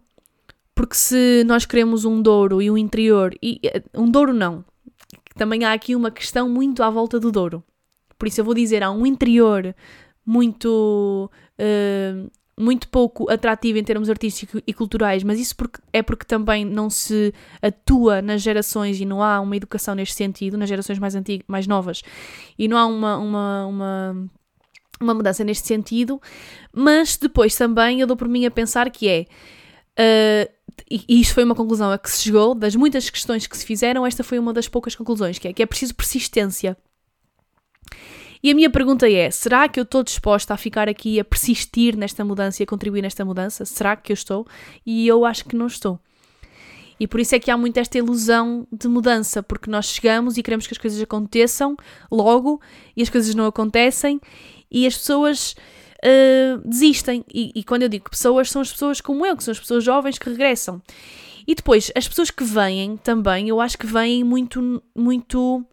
porque 0.75 0.93
se 0.93 1.41
nós 1.45 1.65
queremos 1.65 2.03
um 2.03 2.21
Douro 2.21 2.61
e 2.61 2.69
um 2.69 2.77
interior, 2.77 3.33
e 3.41 3.61
uh, 3.63 4.01
um 4.01 4.11
Douro 4.11 4.33
não, 4.33 4.65
também 5.37 5.63
há 5.63 5.71
aqui 5.71 5.95
uma 5.95 6.11
questão 6.11 6.49
muito 6.49 6.83
à 6.83 6.89
volta 6.89 7.17
do 7.17 7.31
Douro. 7.31 7.63
Por 8.17 8.27
isso 8.27 8.41
eu 8.41 8.43
vou 8.43 8.53
dizer, 8.53 8.83
há 8.83 8.91
um 8.91 9.05
interior 9.05 9.73
muito, 10.25 11.31
uh, 11.57 12.29
muito 12.61 12.89
pouco 12.89 13.31
atrativo 13.31 13.79
em 13.79 13.83
termos 13.85 14.09
artísticos 14.09 14.61
e 14.67 14.73
culturais, 14.73 15.23
mas 15.23 15.39
isso 15.39 15.55
porque, 15.55 15.79
é 15.93 16.03
porque 16.03 16.25
também 16.25 16.65
não 16.65 16.89
se 16.89 17.33
atua 17.61 18.21
nas 18.21 18.41
gerações 18.41 18.99
e 18.99 19.05
não 19.05 19.23
há 19.23 19.39
uma 19.39 19.55
educação 19.55 19.95
neste 19.95 20.15
sentido, 20.15 20.57
nas 20.57 20.67
gerações 20.67 20.99
mais 20.99 21.15
antigas, 21.15 21.45
mais 21.47 21.65
novas, 21.67 22.01
e 22.57 22.67
não 22.67 22.77
há 22.77 22.85
uma, 22.85 23.17
uma, 23.17 23.65
uma 23.65 24.29
uma 24.99 25.13
mudança 25.13 25.43
neste 25.43 25.67
sentido, 25.67 26.21
mas 26.73 27.17
depois 27.17 27.55
também 27.55 28.01
eu 28.01 28.07
dou 28.07 28.17
por 28.17 28.27
mim 28.27 28.45
a 28.45 28.51
pensar 28.51 28.89
que 28.89 29.07
é. 29.07 29.25
Uh, 29.99 30.49
e 30.89 31.19
isto 31.21 31.33
foi 31.33 31.43
uma 31.43 31.55
conclusão 31.55 31.91
a 31.91 31.97
que 31.97 32.09
se 32.09 32.23
chegou, 32.23 32.55
das 32.55 32.75
muitas 32.75 33.09
questões 33.09 33.45
que 33.45 33.57
se 33.57 33.65
fizeram, 33.65 34.05
esta 34.05 34.23
foi 34.23 34.39
uma 34.39 34.53
das 34.53 34.67
poucas 34.67 34.95
conclusões, 34.95 35.37
que 35.37 35.47
é 35.47 35.53
que 35.53 35.61
é 35.61 35.65
preciso 35.65 35.95
persistência. 35.95 36.77
E 38.41 38.49
a 38.51 38.55
minha 38.55 38.69
pergunta 38.69 39.09
é: 39.09 39.29
será 39.29 39.67
que 39.67 39.79
eu 39.79 39.83
estou 39.83 40.03
disposta 40.03 40.53
a 40.53 40.57
ficar 40.57 40.87
aqui 40.87 41.19
a 41.19 41.25
persistir 41.25 41.97
nesta 41.97 42.23
mudança 42.23 42.61
e 42.61 42.63
a 42.63 42.67
contribuir 42.67 43.01
nesta 43.01 43.25
mudança? 43.25 43.65
Será 43.65 43.95
que 43.95 44.11
eu 44.11 44.13
estou? 44.13 44.47
E 44.85 45.07
eu 45.07 45.25
acho 45.25 45.45
que 45.45 45.55
não 45.55 45.67
estou. 45.67 45.99
E 46.99 47.07
por 47.07 47.19
isso 47.19 47.33
é 47.33 47.39
que 47.39 47.49
há 47.49 47.57
muito 47.57 47.77
esta 47.77 47.97
ilusão 47.97 48.67
de 48.71 48.87
mudança, 48.87 49.41
porque 49.41 49.71
nós 49.71 49.85
chegamos 49.85 50.37
e 50.37 50.43
queremos 50.43 50.67
que 50.67 50.73
as 50.73 50.77
coisas 50.77 51.01
aconteçam 51.01 51.77
logo 52.11 52.61
e 52.95 53.01
as 53.01 53.09
coisas 53.09 53.33
não 53.33 53.45
acontecem 53.45 54.19
e 54.71 54.85
as 54.85 54.97
pessoas 54.97 55.55
uh, 56.03 56.67
desistem. 56.67 57.23
E, 57.33 57.51
e, 57.55 57.63
quando 57.63 57.83
eu 57.83 57.89
digo 57.89 58.09
pessoas, 58.09 58.49
são 58.49 58.61
as 58.61 58.71
pessoas 58.71 59.01
como 59.01 59.25
eu, 59.25 59.35
que 59.35 59.43
são 59.43 59.51
as 59.51 59.59
pessoas 59.59 59.83
jovens 59.83 60.17
que 60.17 60.29
regressam. 60.29 60.81
E 61.47 61.55
depois, 61.55 61.91
as 61.95 62.07
pessoas 62.07 62.29
que 62.29 62.43
vêm 62.43 62.97
também, 62.97 63.49
eu 63.49 63.59
acho 63.59 63.77
que 63.77 63.87
vêm 63.87 64.23
muito, 64.23 64.83
muito 64.95 65.65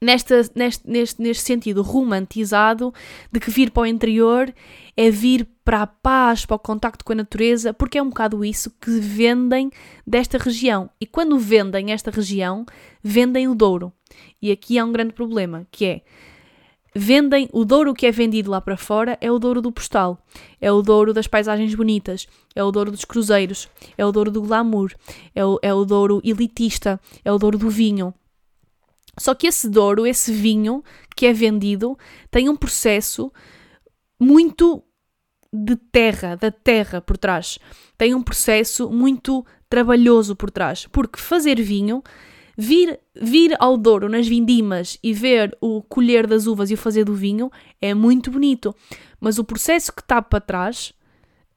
nesta, 0.00 0.42
neste, 0.54 0.88
neste, 0.88 1.22
neste 1.22 1.44
sentido 1.44 1.82
romantizado 1.82 2.92
de 3.30 3.38
que 3.38 3.50
vir 3.50 3.70
para 3.70 3.82
o 3.82 3.86
interior 3.86 4.52
é 4.96 5.10
vir 5.10 5.46
para 5.64 5.82
a 5.82 5.86
paz, 5.86 6.44
para 6.44 6.56
o 6.56 6.58
contacto 6.58 7.04
com 7.04 7.12
a 7.12 7.16
natureza, 7.16 7.72
porque 7.72 7.98
é 7.98 8.02
um 8.02 8.08
bocado 8.08 8.44
isso 8.44 8.70
que 8.80 8.90
vendem 8.98 9.70
desta 10.06 10.38
região. 10.38 10.90
E 11.00 11.06
quando 11.06 11.38
vendem 11.38 11.92
esta 11.92 12.10
região, 12.10 12.66
vendem 13.02 13.46
o 13.48 13.54
Douro. 13.54 13.92
E 14.40 14.50
aqui 14.50 14.78
há 14.78 14.84
um 14.84 14.92
grande 14.92 15.12
problema, 15.12 15.66
que 15.70 15.84
é 15.84 16.02
vendem 16.94 17.48
o 17.52 17.64
Douro 17.64 17.94
que 17.94 18.06
é 18.06 18.10
vendido 18.10 18.50
lá 18.50 18.60
para 18.60 18.76
fora 18.76 19.16
é 19.20 19.30
o 19.30 19.38
Douro 19.38 19.60
do 19.60 19.72
postal, 19.72 20.22
é 20.60 20.70
o 20.70 20.82
Douro 20.82 21.12
das 21.12 21.26
paisagens 21.26 21.74
bonitas, 21.74 22.26
é 22.54 22.62
o 22.62 22.70
Douro 22.70 22.90
dos 22.90 23.04
cruzeiros, 23.04 23.68
é 23.96 24.04
o 24.04 24.12
Douro 24.12 24.30
do 24.30 24.42
glamour, 24.42 24.92
é 25.34 25.44
o, 25.44 25.58
é 25.62 25.72
o 25.72 25.84
Douro 25.84 26.20
elitista, 26.24 27.00
é 27.24 27.32
o 27.32 27.38
Douro 27.38 27.58
do 27.58 27.70
vinho. 27.70 28.14
Só 29.18 29.34
que 29.34 29.46
esse 29.46 29.68
Douro, 29.68 30.06
esse 30.06 30.32
vinho 30.32 30.82
que 31.16 31.26
é 31.26 31.32
vendido, 31.32 31.98
tem 32.30 32.48
um 32.48 32.56
processo 32.56 33.32
muito 34.18 34.82
de 35.52 35.76
terra, 35.76 36.34
da 36.34 36.50
terra 36.50 37.00
por 37.00 37.18
trás. 37.18 37.58
Tem 37.98 38.14
um 38.14 38.22
processo 38.22 38.90
muito 38.90 39.44
trabalhoso 39.68 40.34
por 40.34 40.50
trás, 40.50 40.86
porque 40.86 41.20
fazer 41.20 41.60
vinho 41.60 42.02
Vir, 42.56 43.00
vir 43.14 43.56
ao 43.58 43.76
Douro 43.76 44.08
nas 44.08 44.28
vindimas 44.28 44.98
e 45.02 45.12
ver 45.12 45.56
o 45.60 45.82
colher 45.82 46.26
das 46.26 46.46
uvas 46.46 46.70
e 46.70 46.74
o 46.74 46.78
fazer 46.78 47.04
do 47.04 47.14
vinho 47.14 47.50
é 47.80 47.94
muito 47.94 48.30
bonito, 48.30 48.74
mas 49.20 49.38
o 49.38 49.44
processo 49.44 49.92
que 49.92 50.02
está 50.02 50.20
para 50.20 50.40
trás 50.40 50.92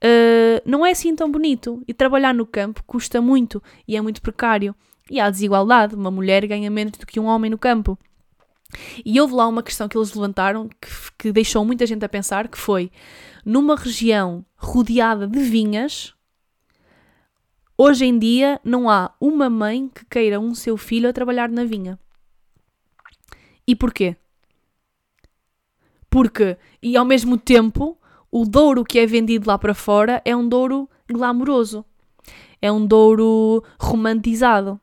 uh, 0.03 0.61
não 0.65 0.85
é 0.85 0.91
assim 0.91 1.15
tão 1.15 1.31
bonito. 1.31 1.83
E 1.87 1.93
trabalhar 1.93 2.33
no 2.33 2.45
campo 2.45 2.83
custa 2.85 3.21
muito 3.21 3.61
e 3.87 3.95
é 3.95 4.01
muito 4.01 4.21
precário. 4.21 4.75
E 5.09 5.19
há 5.19 5.29
desigualdade: 5.29 5.95
uma 5.95 6.11
mulher 6.11 6.45
ganha 6.47 6.69
menos 6.69 6.97
do 6.97 7.05
que 7.05 7.19
um 7.19 7.25
homem 7.25 7.51
no 7.51 7.57
campo. 7.57 7.97
E 9.05 9.19
houve 9.21 9.33
lá 9.33 9.47
uma 9.47 9.63
questão 9.63 9.87
que 9.87 9.97
eles 9.97 10.13
levantaram 10.13 10.67
que, 10.67 10.89
que 11.17 11.31
deixou 11.31 11.63
muita 11.63 11.85
gente 11.85 12.03
a 12.03 12.09
pensar, 12.09 12.47
que 12.47 12.57
foi 12.57 12.91
numa 13.45 13.75
região 13.75 14.43
rodeada 14.55 15.27
de 15.27 15.39
vinhas, 15.39 16.14
Hoje 17.77 18.05
em 18.05 18.17
dia 18.17 18.59
não 18.63 18.89
há 18.89 19.13
uma 19.19 19.49
mãe 19.49 19.89
que 19.93 20.05
queira 20.05 20.39
um 20.39 20.55
seu 20.55 20.77
filho 20.77 21.09
a 21.09 21.13
trabalhar 21.13 21.49
na 21.49 21.65
vinha. 21.65 21.99
E 23.67 23.75
porquê? 23.75 24.15
Porque, 26.09 26.57
e 26.81 26.95
ao 26.95 27.03
mesmo 27.03 27.37
tempo, 27.37 27.97
o 28.31 28.45
Douro 28.45 28.85
que 28.85 28.97
é 28.97 29.05
vendido 29.05 29.49
lá 29.49 29.57
para 29.57 29.73
fora 29.73 30.21
é 30.23 30.33
um 30.33 30.47
Douro 30.47 30.89
glamouroso. 31.09 31.83
É 32.61 32.71
um 32.71 32.85
Douro 32.85 33.61
romantizado. 33.77 34.79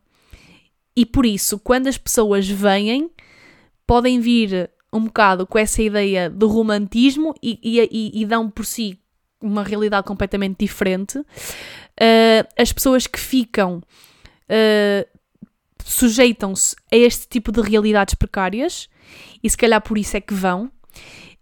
E 0.94 1.07
por 1.07 1.24
isso, 1.24 1.59
quando 1.59 1.87
as 1.87 1.96
pessoas 1.96 2.46
vêm, 2.46 3.11
podem 3.87 4.20
vir 4.20 4.70
um 4.92 5.05
bocado 5.05 5.46
com 5.46 5.59
essa 5.59 5.83
ideia 5.83 6.28
do 6.28 6.46
romantismo 6.46 7.35
e, 7.42 7.59
e, 7.62 8.20
e 8.20 8.26
dão 8.26 8.50
por 8.50 8.66
si 8.66 9.01
uma 9.42 9.62
realidade 9.62 10.07
completamente 10.07 10.59
diferente. 10.59 11.18
Uh, 11.18 12.46
as 12.57 12.72
pessoas 12.72 13.07
que 13.07 13.18
ficam 13.18 13.83
uh, 14.48 15.18
sujeitam-se 15.85 16.76
a 16.92 16.96
este 16.96 17.28
tipo 17.28 17.52
de 17.52 17.61
realidades 17.61 18.14
precárias 18.14 18.88
e 19.42 19.50
se 19.50 19.57
calhar 19.57 19.81
por 19.81 19.98
isso 19.98 20.16
é 20.16 20.20
que 20.20 20.35
vão. 20.35 20.70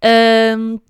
Uh, 0.02 0.80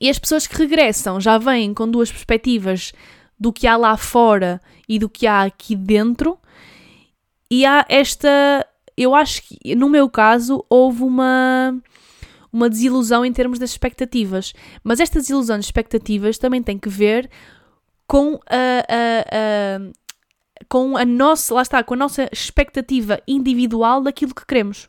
e 0.00 0.10
as 0.10 0.18
pessoas 0.18 0.46
que 0.46 0.56
regressam 0.56 1.20
já 1.20 1.38
vêm 1.38 1.72
com 1.72 1.88
duas 1.88 2.10
perspectivas 2.10 2.92
do 3.38 3.52
que 3.52 3.66
há 3.66 3.76
lá 3.76 3.96
fora 3.96 4.60
e 4.88 4.98
do 4.98 5.08
que 5.08 5.26
há 5.26 5.42
aqui 5.42 5.74
dentro. 5.74 6.38
E 7.50 7.66
há 7.66 7.84
esta. 7.88 8.66
Eu 8.96 9.14
acho 9.14 9.42
que, 9.42 9.74
no 9.74 9.88
meu 9.88 10.08
caso, 10.08 10.64
houve 10.68 11.02
uma 11.02 11.80
uma 12.52 12.68
desilusão 12.68 13.24
em 13.24 13.32
termos 13.32 13.58
das 13.58 13.70
expectativas. 13.70 14.52
Mas 14.84 15.00
esta 15.00 15.18
desilusão 15.18 15.58
de 15.58 15.64
expectativas 15.64 16.38
também 16.38 16.62
tem 16.62 16.78
que 16.78 16.88
ver 16.88 17.30
com 18.06 18.38
a, 18.46 18.84
a, 18.88 19.78
a 19.78 20.02
com 20.68 20.96
a 20.96 21.04
nossa, 21.04 21.54
lá 21.54 21.62
está, 21.62 21.82
com 21.82 21.94
a 21.94 21.96
nossa 21.96 22.28
expectativa 22.32 23.20
individual 23.26 24.00
daquilo 24.02 24.34
que 24.34 24.46
queremos. 24.46 24.88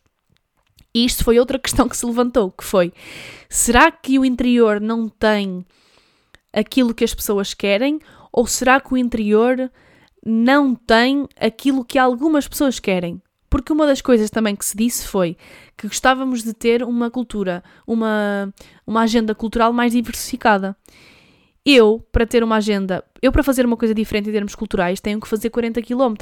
E 0.93 1.05
isto 1.05 1.23
foi 1.23 1.39
outra 1.39 1.57
questão 1.57 1.89
que 1.89 1.97
se 1.97 2.05
levantou, 2.05 2.51
que 2.51 2.63
foi: 2.63 2.93
será 3.49 3.91
que 3.91 4.19
o 4.19 4.25
interior 4.25 4.79
não 4.79 5.09
tem 5.09 5.65
aquilo 6.51 6.93
que 6.93 7.03
as 7.03 7.13
pessoas 7.13 7.53
querem 7.53 7.99
ou 8.31 8.45
será 8.45 8.79
que 8.79 8.93
o 8.93 8.97
interior 8.97 9.71
não 10.25 10.75
tem 10.75 11.27
aquilo 11.39 11.83
que 11.83 11.97
algumas 11.97 12.47
pessoas 12.47 12.79
querem? 12.79 13.21
Porque 13.53 13.71
uma 13.71 13.85
das 13.85 14.01
coisas 14.01 14.31
também 14.31 14.55
que 14.55 14.65
se 14.65 14.75
disse 14.75 15.07
foi 15.07 15.37
que 15.77 15.85
gostávamos 15.85 16.41
de 16.41 16.55
ter 16.55 16.81
uma 16.81 17.11
cultura, 17.11 17.63
uma, 17.85 18.51
uma 18.83 19.01
agenda 19.01 19.35
cultural 19.35 19.71
mais 19.71 19.91
diversificada. 19.91 20.75
Eu, 21.63 22.03
para 22.11 22.25
ter 22.25 22.43
uma 22.43 22.55
agenda, 22.55 23.03
eu 23.21 23.31
para 23.31 23.43
fazer 23.43 23.63
uma 23.63 23.77
coisa 23.77 23.93
diferente 23.93 24.27
em 24.27 24.31
termos 24.31 24.55
culturais, 24.55 24.99
tenho 24.99 25.21
que 25.21 25.27
fazer 25.27 25.51
40 25.51 25.83
km, 25.83 26.15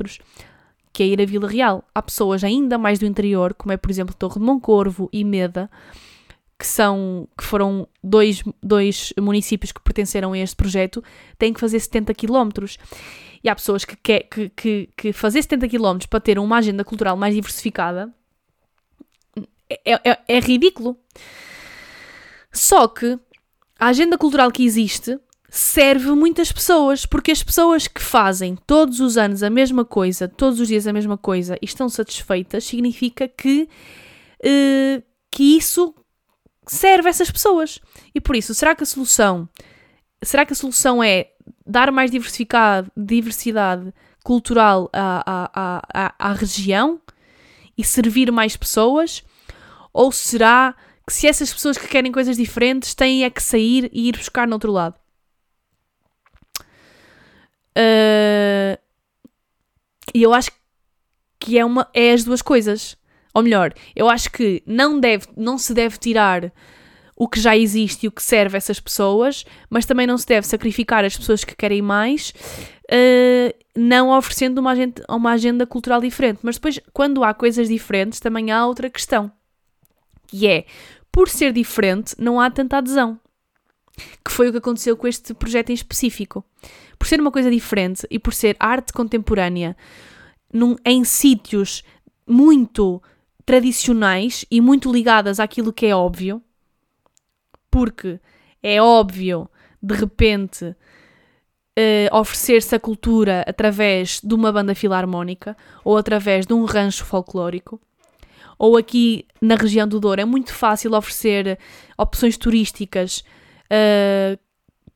que 0.91 1.03
é 1.03 1.05
ir 1.05 1.21
a 1.21 1.25
Vila 1.25 1.47
Real. 1.47 1.85
Há 1.95 2.01
pessoas 2.01 2.43
ainda 2.43 2.77
mais 2.77 2.99
do 2.99 3.05
interior, 3.05 3.53
como 3.53 3.71
é 3.71 3.77
por 3.77 3.89
exemplo 3.89 4.13
Torre 4.13 4.37
de 4.37 4.45
Moncorvo 4.45 5.07
e 5.13 5.23
Meda, 5.23 5.71
que 6.61 6.67
são 6.67 7.27
que 7.35 7.43
foram 7.43 7.87
dois, 8.03 8.43
dois 8.61 9.11
municípios 9.19 9.71
que 9.71 9.81
pertenceram 9.81 10.33
a 10.33 10.37
este 10.37 10.55
projeto, 10.55 11.03
têm 11.35 11.51
que 11.51 11.59
fazer 11.59 11.79
70 11.79 12.13
km. 12.13 12.49
E 13.43 13.49
há 13.49 13.55
pessoas 13.55 13.83
que, 13.83 13.95
quer, 13.95 14.21
que, 14.29 14.49
que, 14.49 14.89
que 14.95 15.11
fazer 15.11 15.41
70 15.41 15.67
km 15.67 15.97
para 16.07 16.19
ter 16.19 16.37
uma 16.37 16.57
agenda 16.57 16.85
cultural 16.85 17.17
mais 17.17 17.33
diversificada 17.33 18.13
é, 19.67 19.93
é, 20.07 20.19
é 20.27 20.39
ridículo. 20.39 20.95
Só 22.53 22.87
que 22.87 23.17
a 23.79 23.87
agenda 23.87 24.15
cultural 24.15 24.51
que 24.51 24.63
existe 24.63 25.19
serve 25.49 26.11
muitas 26.11 26.51
pessoas, 26.51 27.07
porque 27.07 27.31
as 27.31 27.41
pessoas 27.41 27.87
que 27.87 28.03
fazem 28.03 28.55
todos 28.67 28.99
os 28.99 29.17
anos 29.17 29.41
a 29.41 29.49
mesma 29.49 29.83
coisa, 29.83 30.27
todos 30.27 30.59
os 30.59 30.67
dias 30.67 30.85
a 30.85 30.93
mesma 30.93 31.17
coisa 31.17 31.57
e 31.59 31.65
estão 31.65 31.89
satisfeitas, 31.89 32.65
significa 32.65 33.27
que, 33.27 33.67
uh, 34.45 35.03
que 35.31 35.57
isso 35.57 35.95
serve 36.71 37.09
essas 37.09 37.29
pessoas. 37.29 37.79
E 38.15 38.21
por 38.21 38.35
isso, 38.35 38.53
será 38.53 38.73
que 38.73 38.83
a 38.83 38.85
solução, 38.85 39.47
será 40.23 40.45
que 40.45 40.53
a 40.53 40.55
solução 40.55 41.03
é 41.03 41.27
dar 41.67 41.91
mais 41.91 42.09
diversidade 42.95 43.93
cultural 44.23 44.89
à, 44.93 45.49
à, 45.53 45.81
à, 45.93 46.29
à 46.29 46.33
região 46.33 47.01
e 47.77 47.83
servir 47.83 48.31
mais 48.31 48.55
pessoas? 48.55 49.21
Ou 49.91 50.13
será 50.13 50.73
que 51.05 51.11
se 51.11 51.27
essas 51.27 51.51
pessoas 51.51 51.77
que 51.77 51.89
querem 51.89 52.11
coisas 52.11 52.37
diferentes 52.37 52.95
têm 52.95 53.25
é 53.25 53.29
que 53.29 53.43
sair 53.43 53.89
e 53.91 54.07
ir 54.07 54.15
buscar 54.15 54.47
no 54.47 54.53
outro 54.53 54.71
lado? 54.71 54.95
Uh, 57.77 58.79
e 60.13 60.23
eu 60.23 60.33
acho 60.33 60.51
que 61.37 61.59
é, 61.59 61.65
uma, 61.65 61.89
é 61.93 62.13
as 62.13 62.23
duas 62.23 62.41
coisas. 62.41 62.95
Ou 63.33 63.43
melhor, 63.43 63.73
eu 63.95 64.09
acho 64.09 64.31
que 64.31 64.61
não, 64.65 64.99
deve, 64.99 65.27
não 65.37 65.57
se 65.57 65.73
deve 65.73 65.97
tirar 65.97 66.51
o 67.15 67.27
que 67.27 67.39
já 67.39 67.55
existe 67.55 68.05
e 68.05 68.07
o 68.07 68.11
que 68.11 68.23
serve 68.23 68.55
a 68.55 68.59
essas 68.59 68.79
pessoas, 68.79 69.45
mas 69.69 69.85
também 69.85 70.07
não 70.07 70.17
se 70.17 70.25
deve 70.25 70.47
sacrificar 70.47 71.05
as 71.05 71.15
pessoas 71.15 71.43
que 71.43 71.55
querem 71.55 71.81
mais, 71.81 72.33
uh, 72.91 73.53
não 73.75 74.09
oferecendo 74.17 74.57
uma 74.57 74.71
agenda, 74.71 75.05
uma 75.07 75.31
agenda 75.31 75.67
cultural 75.67 76.01
diferente. 76.01 76.39
Mas 76.41 76.55
depois, 76.55 76.79
quando 76.91 77.23
há 77.23 77.33
coisas 77.33 77.67
diferentes, 77.67 78.19
também 78.19 78.51
há 78.51 78.65
outra 78.65 78.89
questão, 78.89 79.31
que 80.27 80.47
é, 80.47 80.65
por 81.11 81.29
ser 81.29 81.53
diferente, 81.53 82.15
não 82.17 82.39
há 82.39 82.49
tanta 82.49 82.77
adesão. 82.77 83.19
Que 84.25 84.31
foi 84.31 84.49
o 84.49 84.51
que 84.51 84.57
aconteceu 84.57 84.97
com 84.97 85.07
este 85.07 85.33
projeto 85.33 85.69
em 85.69 85.73
específico. 85.73 86.43
Por 86.97 87.07
ser 87.07 87.19
uma 87.19 87.31
coisa 87.31 87.51
diferente 87.51 88.07
e 88.09 88.17
por 88.17 88.33
ser 88.33 88.55
arte 88.59 88.93
contemporânea 88.93 89.75
num, 90.51 90.75
em 90.85 91.03
sítios 91.03 91.83
muito 92.25 93.01
tradicionais 93.51 94.45
e 94.49 94.61
muito 94.61 94.89
ligadas 94.89 95.37
àquilo 95.37 95.73
que 95.73 95.85
é 95.85 95.93
óbvio, 95.93 96.41
porque 97.69 98.17
é 98.63 98.81
óbvio, 98.81 99.49
de 99.83 99.93
repente, 99.93 100.63
uh, 100.63 102.15
oferecer-se 102.17 102.73
a 102.73 102.79
cultura 102.79 103.43
através 103.45 104.21
de 104.23 104.33
uma 104.33 104.53
banda 104.53 104.73
filarmónica 104.73 105.57
ou 105.83 105.97
através 105.97 106.45
de 106.45 106.53
um 106.53 106.63
rancho 106.63 107.03
folclórico. 107.03 107.77
Ou 108.57 108.77
aqui 108.77 109.25
na 109.41 109.55
região 109.55 109.85
do 109.85 109.99
Douro 109.99 110.21
é 110.21 110.25
muito 110.25 110.53
fácil 110.53 110.95
oferecer 110.95 111.59
opções 111.97 112.37
turísticas 112.37 113.21
uh, 113.65 114.39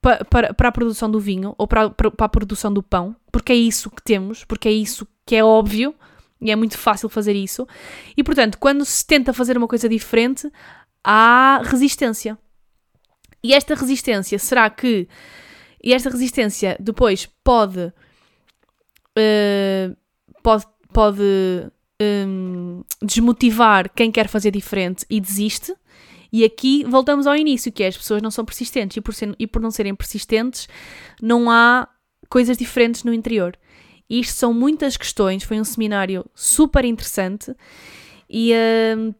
pa, 0.01 0.23
para, 0.23 0.53
para 0.53 0.69
a 0.69 0.71
produção 0.71 1.11
do 1.11 1.19
vinho 1.19 1.53
ou 1.57 1.67
para, 1.67 1.89
para, 1.89 2.09
para 2.09 2.25
a 2.25 2.29
produção 2.29 2.73
do 2.73 2.81
pão, 2.81 3.17
porque 3.33 3.51
é 3.51 3.57
isso 3.57 3.89
que 3.89 4.01
temos, 4.01 4.45
porque 4.45 4.69
é 4.69 4.71
isso 4.71 5.05
que 5.25 5.35
é 5.35 5.43
óbvio 5.43 5.93
e 6.45 6.51
é 6.51 6.55
muito 6.55 6.77
fácil 6.77 7.09
fazer 7.09 7.33
isso. 7.33 7.67
E 8.15 8.23
portanto, 8.23 8.57
quando 8.59 8.85
se 8.85 9.05
tenta 9.05 9.33
fazer 9.33 9.57
uma 9.57 9.67
coisa 9.67 9.89
diferente, 9.89 10.49
há 11.03 11.61
resistência. 11.63 12.37
E 13.43 13.53
esta 13.53 13.73
resistência, 13.73 14.37
será 14.37 14.69
que. 14.69 15.07
E 15.83 15.91
esta 15.93 16.09
resistência 16.09 16.77
depois 16.79 17.27
pode. 17.43 17.91
Uh, 19.17 19.95
pode. 20.43 20.65
pode 20.93 21.23
um, 22.01 22.83
desmotivar 23.01 23.89
quem 23.93 24.11
quer 24.11 24.27
fazer 24.27 24.51
diferente 24.51 25.05
e 25.09 25.19
desiste. 25.19 25.73
E 26.31 26.43
aqui 26.43 26.83
voltamos 26.83 27.25
ao 27.25 27.35
início, 27.35 27.71
que 27.71 27.81
é 27.83 27.87
as 27.87 27.97
pessoas 27.97 28.21
não 28.21 28.29
são 28.29 28.43
persistentes 28.43 28.97
e 28.97 29.01
por, 29.01 29.13
ser, 29.13 29.33
e 29.39 29.47
por 29.47 29.61
não 29.61 29.71
serem 29.71 29.95
persistentes 29.95 30.67
não 31.21 31.49
há 31.49 31.87
coisas 32.29 32.57
diferentes 32.57 33.03
no 33.03 33.13
interior. 33.13 33.57
Isto 34.09 34.33
são 34.35 34.53
muitas 34.53 34.97
questões, 34.97 35.43
foi 35.43 35.59
um 35.59 35.63
seminário 35.63 36.25
super 36.35 36.85
interessante 36.85 37.55
e, 38.29 38.53
uh, 38.53 39.15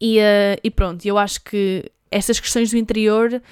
e, 0.00 0.18
uh, 0.18 0.60
e 0.62 0.70
pronto, 0.70 1.04
eu 1.06 1.16
acho 1.16 1.42
que 1.42 1.90
estas 2.10 2.40
questões 2.40 2.70
do 2.70 2.76
interior, 2.76 3.42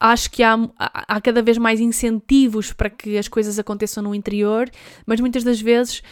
acho 0.00 0.30
que 0.30 0.42
há, 0.42 0.56
há 0.78 1.20
cada 1.20 1.42
vez 1.42 1.58
mais 1.58 1.78
incentivos 1.78 2.72
para 2.72 2.88
que 2.88 3.18
as 3.18 3.28
coisas 3.28 3.58
aconteçam 3.58 4.02
no 4.02 4.14
interior, 4.14 4.70
mas 5.04 5.20
muitas 5.20 5.44
das 5.44 5.60
vezes 5.60 6.02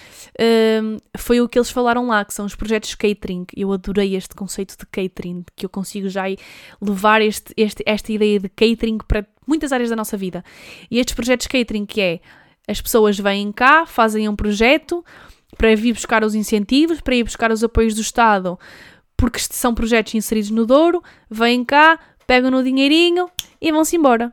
um, 0.82 0.98
foi 1.16 1.40
o 1.40 1.48
que 1.48 1.58
eles 1.58 1.70
falaram 1.70 2.06
lá, 2.06 2.22
que 2.24 2.34
são 2.34 2.44
os 2.44 2.54
projetos 2.54 2.94
catering. 2.94 3.46
Eu 3.56 3.72
adorei 3.72 4.14
este 4.14 4.34
conceito 4.34 4.76
de 4.78 4.84
catering, 4.84 5.42
que 5.56 5.64
eu 5.64 5.70
consigo 5.70 6.08
já 6.10 6.24
levar 6.80 7.22
este, 7.22 7.54
este, 7.56 7.82
esta 7.86 8.12
ideia 8.12 8.38
de 8.38 8.48
catering 8.50 8.98
para 9.08 9.26
muitas 9.46 9.72
áreas 9.72 9.88
da 9.88 9.96
nossa 9.96 10.18
vida. 10.18 10.44
E 10.90 10.98
estes 10.98 11.14
projetos 11.14 11.46
catering, 11.46 11.86
que 11.86 12.00
é 12.00 12.20
as 12.68 12.80
pessoas 12.80 13.18
vêm 13.18 13.50
cá, 13.50 13.86
fazem 13.86 14.28
um 14.28 14.36
projeto 14.36 15.04
para 15.56 15.74
vir 15.74 15.94
buscar 15.94 16.22
os 16.22 16.34
incentivos, 16.34 17.00
para 17.00 17.16
ir 17.16 17.24
buscar 17.24 17.50
os 17.50 17.64
apoios 17.64 17.94
do 17.94 18.02
Estado 18.02 18.58
porque 19.18 19.40
são 19.40 19.74
projetos 19.74 20.14
inseridos 20.14 20.48
no 20.50 20.64
Douro, 20.64 21.02
vêm 21.28 21.64
cá, 21.64 21.98
pegam 22.24 22.52
no 22.52 22.62
dinheirinho 22.62 23.28
e 23.60 23.70
vão-se 23.72 23.96
embora. 23.96 24.32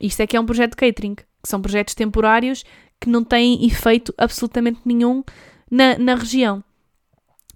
Isto 0.00 0.22
é 0.22 0.26
que 0.26 0.34
é 0.34 0.40
um 0.40 0.46
projeto 0.46 0.70
de 0.70 0.76
catering, 0.78 1.14
que 1.14 1.24
são 1.44 1.60
projetos 1.60 1.94
temporários 1.94 2.64
que 2.98 3.08
não 3.10 3.22
têm 3.22 3.66
efeito 3.66 4.14
absolutamente 4.16 4.80
nenhum 4.84 5.22
na, 5.70 5.98
na 5.98 6.14
região. 6.14 6.64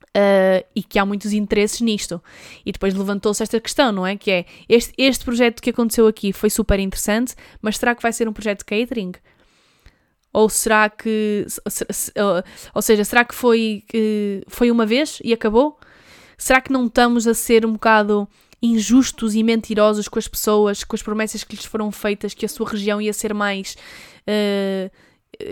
Uh, 0.09 0.65
e 0.75 0.83
que 0.83 0.99
há 0.99 1.07
muitos 1.07 1.33
interesses 1.33 1.81
nisto. 1.81 2.21
E 2.67 2.73
depois 2.73 2.93
levantou-se 2.93 3.43
esta 3.43 3.61
questão, 3.61 3.93
não 3.93 4.07
é? 4.07 4.17
Que 4.17 4.31
é 4.31 4.47
este, 4.69 4.93
este 4.99 5.25
projeto 5.25 5.63
que 5.63 5.71
aconteceu 5.71 6.07
aqui 6.07 6.33
foi 6.33 6.51
super 6.51 6.81
interessante, 6.81 7.35
mas 7.63 7.79
será 7.79 7.95
que 7.95 8.03
vai 8.03 8.13
ser 8.13 8.29
um 8.29 8.33
projeto 8.33 8.61
de 8.61 8.65
catering? 8.65 9.13
Ou 10.33 10.49
será 10.49 10.89
que. 10.89 11.47
Ou 12.75 12.83
seja, 12.83 13.05
será 13.05 13.25
que 13.25 13.35
foi, 13.35 13.85
foi 14.47 14.71
uma 14.71 14.87
vez 14.87 15.19
e 15.25 15.33
acabou? 15.33 15.79
Será 16.37 16.61
que 16.61 16.73
não 16.73 16.87
estamos 16.87 17.27
a 17.27 17.35
ser 17.35 17.67
um 17.67 17.73
bocado 17.73 18.29
injustos 18.61 19.35
e 19.35 19.43
mentirosos 19.43 20.09
com 20.09 20.19
as 20.19 20.29
pessoas, 20.29 20.85
com 20.85 20.97
as 20.97 21.03
promessas 21.03 21.45
que 21.45 21.55
lhes 21.55 21.65
foram 21.65 21.91
feitas, 21.93 22.35
que 22.35 22.45
a 22.45 22.49
sua 22.49 22.69
região 22.69 23.01
ia 23.01 23.13
ser 23.13 23.33
mais. 23.33 23.77
Uh, 24.23 24.91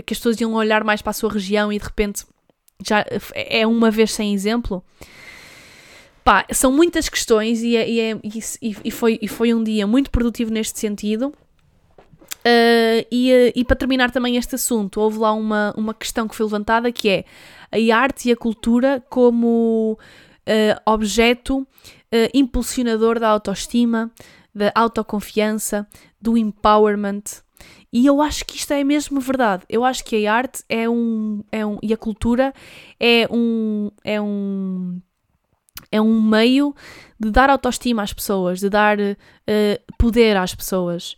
que 0.02 0.12
as 0.12 0.18
pessoas 0.18 0.40
iam 0.40 0.54
olhar 0.54 0.82
mais 0.82 1.00
para 1.00 1.10
a 1.10 1.14
sua 1.14 1.30
região 1.30 1.72
e 1.72 1.78
de 1.78 1.84
repente 1.84 2.24
já 2.84 3.04
é 3.34 3.66
uma 3.66 3.90
vez 3.90 4.12
sem 4.12 4.34
exemplo? 4.34 4.84
Pá, 6.24 6.44
são 6.52 6.72
muitas 6.72 7.08
questões 7.08 7.62
e, 7.62 7.76
é, 7.76 7.88
e, 7.88 8.00
é, 8.00 8.18
e, 8.60 8.76
e, 8.84 8.90
foi, 8.90 9.18
e 9.22 9.28
foi 9.28 9.54
um 9.54 9.62
dia 9.62 9.86
muito 9.86 10.10
produtivo 10.10 10.50
neste 10.50 10.78
sentido. 10.78 11.32
Uh, 12.46 13.02
e, 13.10 13.52
e, 13.56 13.64
para 13.64 13.74
terminar 13.74 14.12
também 14.12 14.36
este 14.36 14.54
assunto, 14.54 15.00
houve 15.00 15.18
lá 15.18 15.32
uma, 15.32 15.74
uma 15.76 15.92
questão 15.92 16.28
que 16.28 16.36
foi 16.36 16.46
levantada 16.46 16.92
que 16.92 17.08
é 17.08 17.24
a 17.92 17.96
arte 17.96 18.28
e 18.28 18.32
a 18.32 18.36
cultura 18.36 19.02
como 19.10 19.98
uh, 20.46 20.80
objeto 20.92 21.58
uh, 21.58 21.66
impulsionador 22.32 23.18
da 23.18 23.28
autoestima, 23.28 24.12
da 24.54 24.70
autoconfiança, 24.76 25.88
do 26.20 26.38
empowerment. 26.38 27.24
E 27.92 28.06
eu 28.06 28.22
acho 28.22 28.44
que 28.44 28.56
isto 28.56 28.72
é 28.72 28.84
mesmo 28.84 29.20
verdade. 29.20 29.64
Eu 29.68 29.84
acho 29.84 30.04
que 30.04 30.24
a 30.24 30.32
arte 30.32 30.62
é 30.68 30.88
um, 30.88 31.42
é 31.50 31.66
um 31.66 31.78
e 31.82 31.92
a 31.92 31.96
cultura 31.96 32.54
é 33.00 33.26
um, 33.28 33.90
é 34.04 34.20
um 34.20 35.00
é 35.90 36.00
um 36.00 36.20
meio 36.20 36.74
de 37.18 37.30
dar 37.30 37.50
autoestima 37.50 38.02
às 38.02 38.12
pessoas, 38.12 38.60
de 38.60 38.68
dar 38.68 38.98
uh, 38.98 39.14
poder 39.98 40.36
às 40.36 40.54
pessoas. 40.54 41.16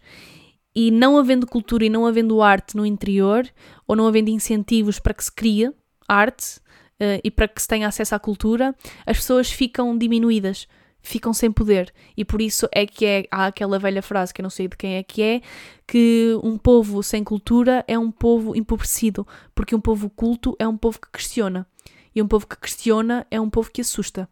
E 0.80 0.92
não 0.92 1.18
havendo 1.18 1.44
cultura 1.44 1.84
e 1.84 1.90
não 1.90 2.06
havendo 2.06 2.40
arte 2.40 2.76
no 2.76 2.86
interior, 2.86 3.44
ou 3.84 3.96
não 3.96 4.06
havendo 4.06 4.30
incentivos 4.30 5.00
para 5.00 5.12
que 5.12 5.24
se 5.24 5.32
crie 5.32 5.72
arte 6.06 6.60
uh, 7.00 7.18
e 7.24 7.32
para 7.32 7.48
que 7.48 7.60
se 7.60 7.66
tenha 7.66 7.88
acesso 7.88 8.14
à 8.14 8.18
cultura, 8.20 8.72
as 9.04 9.16
pessoas 9.16 9.50
ficam 9.50 9.98
diminuídas, 9.98 10.68
ficam 11.02 11.32
sem 11.32 11.50
poder. 11.50 11.92
E 12.16 12.24
por 12.24 12.40
isso 12.40 12.68
é 12.70 12.86
que 12.86 13.04
é, 13.04 13.26
há 13.28 13.46
aquela 13.46 13.76
velha 13.76 14.00
frase 14.00 14.32
que 14.32 14.40
eu 14.40 14.44
não 14.44 14.50
sei 14.50 14.68
de 14.68 14.76
quem 14.76 14.94
é 14.94 15.02
que 15.02 15.20
é, 15.20 15.40
que 15.84 16.38
um 16.44 16.56
povo 16.56 17.02
sem 17.02 17.24
cultura 17.24 17.84
é 17.88 17.98
um 17.98 18.12
povo 18.12 18.54
empobrecido, 18.54 19.26
porque 19.56 19.74
um 19.74 19.80
povo 19.80 20.08
culto 20.08 20.54
é 20.60 20.68
um 20.68 20.76
povo 20.76 21.00
que 21.00 21.10
questiona. 21.10 21.66
E 22.14 22.22
um 22.22 22.28
povo 22.28 22.46
que 22.46 22.56
questiona 22.56 23.26
é 23.32 23.40
um 23.40 23.50
povo 23.50 23.68
que 23.72 23.80
assusta. 23.80 24.28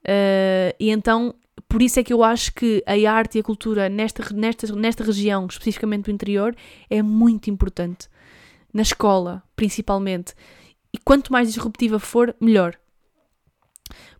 Uh, 0.00 0.74
e 0.80 0.90
então, 0.90 1.36
por 1.68 1.82
isso 1.82 2.00
é 2.00 2.04
que 2.04 2.12
eu 2.12 2.22
acho 2.22 2.52
que 2.52 2.82
a 2.86 3.12
arte 3.12 3.38
e 3.38 3.40
a 3.40 3.44
cultura 3.44 3.88
nesta, 3.88 4.32
nesta, 4.34 4.74
nesta 4.74 5.04
região, 5.04 5.46
especificamente 5.46 6.04
do 6.04 6.10
interior, 6.10 6.54
é 6.88 7.02
muito 7.02 7.50
importante. 7.50 8.08
Na 8.72 8.82
escola, 8.82 9.42
principalmente. 9.56 10.34
E 10.92 10.98
quanto 10.98 11.32
mais 11.32 11.48
disruptiva 11.48 11.98
for, 11.98 12.34
melhor. 12.40 12.76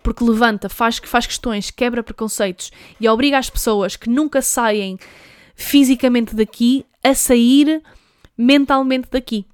Porque 0.03 0.25
levanta, 0.25 0.69
faz, 0.69 0.99
faz 1.05 1.27
questões, 1.27 1.71
quebra 1.71 2.03
preconceitos 2.03 2.71
e 3.01 3.09
obriga 3.09 3.39
as 3.39 3.51
pessoas 3.51 3.97
que 3.97 4.11
nunca 4.11 4.43
saem 4.43 4.99
fisicamente 5.55 6.35
daqui 6.35 6.85
a 7.03 7.15
sair 7.15 7.83
mentalmente 8.37 9.09
daqui. 9.11 9.47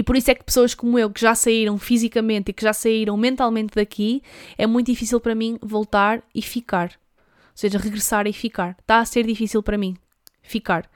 E 0.00 0.02
por 0.02 0.16
isso 0.16 0.30
é 0.30 0.34
que 0.34 0.42
pessoas 0.42 0.74
como 0.74 0.98
eu, 0.98 1.10
que 1.10 1.20
já 1.20 1.34
saíram 1.34 1.76
fisicamente 1.76 2.48
e 2.48 2.52
que 2.54 2.62
já 2.62 2.72
saíram 2.72 3.18
mentalmente 3.18 3.74
daqui, 3.74 4.22
é 4.56 4.66
muito 4.66 4.86
difícil 4.86 5.20
para 5.20 5.34
mim 5.34 5.58
voltar 5.60 6.22
e 6.34 6.40
ficar. 6.40 6.92
Ou 7.26 7.54
seja, 7.54 7.76
regressar 7.76 8.26
e 8.26 8.32
ficar. 8.32 8.78
Está 8.80 9.00
a 9.00 9.04
ser 9.04 9.26
difícil 9.26 9.62
para 9.62 9.76
mim 9.76 9.94
ficar. 10.42 10.90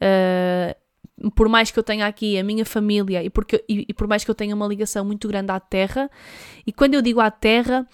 Uh, 0.00 1.30
por 1.30 1.48
mais 1.48 1.70
que 1.70 1.78
eu 1.78 1.84
tenha 1.84 2.08
aqui 2.08 2.36
a 2.36 2.42
minha 2.42 2.64
família 2.64 3.22
e, 3.22 3.30
porque, 3.30 3.64
e, 3.68 3.86
e 3.88 3.94
por 3.94 4.08
mais 4.08 4.24
que 4.24 4.30
eu 4.32 4.34
tenha 4.34 4.52
uma 4.52 4.66
ligação 4.66 5.04
muito 5.04 5.28
grande 5.28 5.52
à 5.52 5.60
terra, 5.60 6.10
e 6.66 6.72
quando 6.72 6.94
eu 6.94 7.02
digo 7.02 7.20
à 7.20 7.30
terra, 7.30 7.86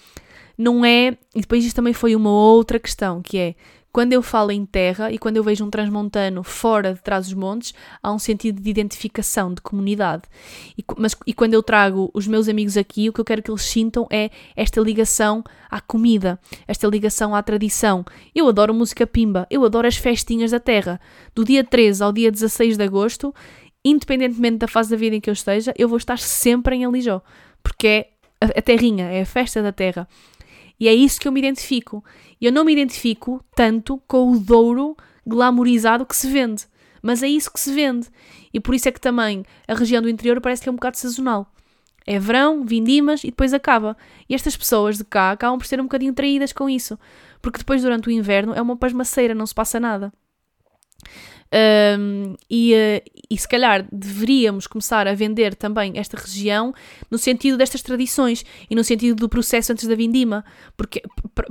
não 0.56 0.82
é. 0.82 1.18
E 1.34 1.42
depois 1.42 1.62
isto 1.66 1.76
também 1.76 1.92
foi 1.92 2.16
uma 2.16 2.30
outra 2.30 2.78
questão, 2.78 3.20
que 3.20 3.36
é 3.36 3.54
quando 3.92 4.12
eu 4.12 4.22
falo 4.22 4.52
em 4.52 4.64
terra 4.64 5.10
e 5.10 5.18
quando 5.18 5.36
eu 5.36 5.42
vejo 5.42 5.64
um 5.64 5.70
transmontano 5.70 6.44
fora 6.44 6.94
de 6.94 7.02
trás 7.02 7.26
dos 7.26 7.34
montes, 7.34 7.74
há 8.02 8.12
um 8.12 8.18
sentido 8.18 8.60
de 8.60 8.70
identificação, 8.70 9.52
de 9.52 9.60
comunidade. 9.60 10.22
E, 10.78 10.84
mas, 10.96 11.16
e 11.26 11.34
quando 11.34 11.54
eu 11.54 11.62
trago 11.62 12.10
os 12.14 12.26
meus 12.26 12.48
amigos 12.48 12.76
aqui, 12.76 13.08
o 13.08 13.12
que 13.12 13.20
eu 13.20 13.24
quero 13.24 13.42
que 13.42 13.50
eles 13.50 13.62
sintam 13.62 14.06
é 14.10 14.30
esta 14.54 14.80
ligação 14.80 15.42
à 15.68 15.80
comida, 15.80 16.38
esta 16.68 16.86
ligação 16.86 17.34
à 17.34 17.42
tradição. 17.42 18.04
Eu 18.34 18.48
adoro 18.48 18.72
música 18.72 19.06
pimba, 19.06 19.46
eu 19.50 19.64
adoro 19.64 19.88
as 19.88 19.96
festinhas 19.96 20.52
da 20.52 20.60
terra. 20.60 21.00
Do 21.34 21.44
dia 21.44 21.64
13 21.64 22.02
ao 22.02 22.12
dia 22.12 22.30
16 22.30 22.76
de 22.76 22.84
agosto, 22.84 23.34
independentemente 23.84 24.58
da 24.58 24.68
fase 24.68 24.90
da 24.90 24.96
vida 24.96 25.16
em 25.16 25.20
que 25.20 25.30
eu 25.30 25.34
esteja, 25.34 25.74
eu 25.76 25.88
vou 25.88 25.98
estar 25.98 26.18
sempre 26.18 26.76
em 26.76 26.84
Alijó, 26.84 27.22
porque 27.62 27.86
é 27.86 28.08
a 28.40 28.62
terrinha, 28.62 29.06
é 29.06 29.22
a 29.22 29.26
festa 29.26 29.62
da 29.62 29.72
terra. 29.72 30.06
E 30.78 30.88
é 30.88 30.94
isso 30.94 31.20
que 31.20 31.28
eu 31.28 31.32
me 31.32 31.40
identifico. 31.40 32.02
Eu 32.40 32.52
não 32.52 32.64
me 32.64 32.72
identifico 32.72 33.44
tanto 33.54 34.00
com 34.06 34.32
o 34.32 34.38
Douro 34.38 34.96
glamourizado 35.26 36.06
que 36.06 36.16
se 36.16 36.28
vende. 36.30 36.66
Mas 37.02 37.22
é 37.22 37.28
isso 37.28 37.52
que 37.52 37.60
se 37.60 37.72
vende. 37.72 38.08
E 38.52 38.60
por 38.60 38.74
isso 38.74 38.88
é 38.88 38.92
que 38.92 39.00
também 39.00 39.44
a 39.66 39.74
região 39.74 40.02
do 40.02 40.08
interior 40.08 40.40
parece 40.40 40.62
que 40.62 40.68
é 40.68 40.72
um 40.72 40.76
bocado 40.76 40.96
sazonal. 40.98 41.50
É 42.06 42.18
verão, 42.18 42.64
vindimas 42.64 43.22
e 43.22 43.28
depois 43.28 43.54
acaba. 43.54 43.96
E 44.28 44.34
estas 44.34 44.56
pessoas 44.56 44.98
de 44.98 45.04
cá 45.04 45.30
acabam 45.30 45.58
por 45.58 45.66
ser 45.66 45.80
um 45.80 45.84
bocadinho 45.84 46.12
traídas 46.12 46.52
com 46.52 46.68
isso. 46.68 46.98
Porque 47.40 47.58
depois, 47.58 47.82
durante 47.82 48.08
o 48.08 48.10
inverno, 48.10 48.54
é 48.54 48.60
uma 48.60 48.76
pasmaceira, 48.76 49.34
não 49.34 49.46
se 49.46 49.54
passa 49.54 49.78
nada. 49.78 50.12
Um, 51.52 52.36
e, 52.48 52.74
uh, 52.74 53.10
e 53.28 53.36
se 53.36 53.48
calhar 53.48 53.84
deveríamos 53.90 54.68
começar 54.68 55.08
a 55.08 55.14
vender 55.14 55.56
também 55.56 55.98
esta 55.98 56.16
região 56.16 56.72
no 57.10 57.18
sentido 57.18 57.58
destas 57.58 57.82
tradições 57.82 58.44
e 58.70 58.74
no 58.74 58.84
sentido 58.84 59.16
do 59.16 59.28
processo 59.28 59.72
antes 59.72 59.88
da 59.88 59.96
vindima, 59.96 60.44
porque 60.76 61.02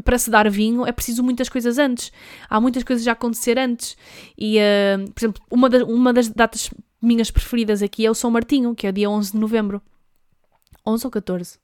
para 0.05 0.17
se 0.17 0.29
dar 0.29 0.49
vinho 0.49 0.85
é 0.85 0.91
preciso 0.93 1.21
muitas 1.21 1.49
coisas 1.49 1.77
antes, 1.77 2.13
há 2.49 2.61
muitas 2.61 2.83
coisas 2.83 3.05
a 3.07 3.11
acontecer 3.11 3.59
antes. 3.59 3.97
E, 4.37 4.57
uh, 4.57 5.11
por 5.11 5.19
exemplo, 5.19 5.43
uma, 5.51 5.69
da, 5.69 5.83
uma 5.83 6.13
das 6.13 6.29
datas 6.29 6.69
minhas 7.01 7.29
preferidas 7.29 7.81
aqui 7.81 8.05
é 8.05 8.11
o 8.11 8.15
São 8.15 8.31
Martinho, 8.31 8.73
que 8.73 8.87
é 8.87 8.91
dia 8.91 9.09
11 9.09 9.33
de 9.33 9.37
novembro. 9.37 9.81
11 10.85 11.05
ou 11.05 11.11
14? 11.11 11.59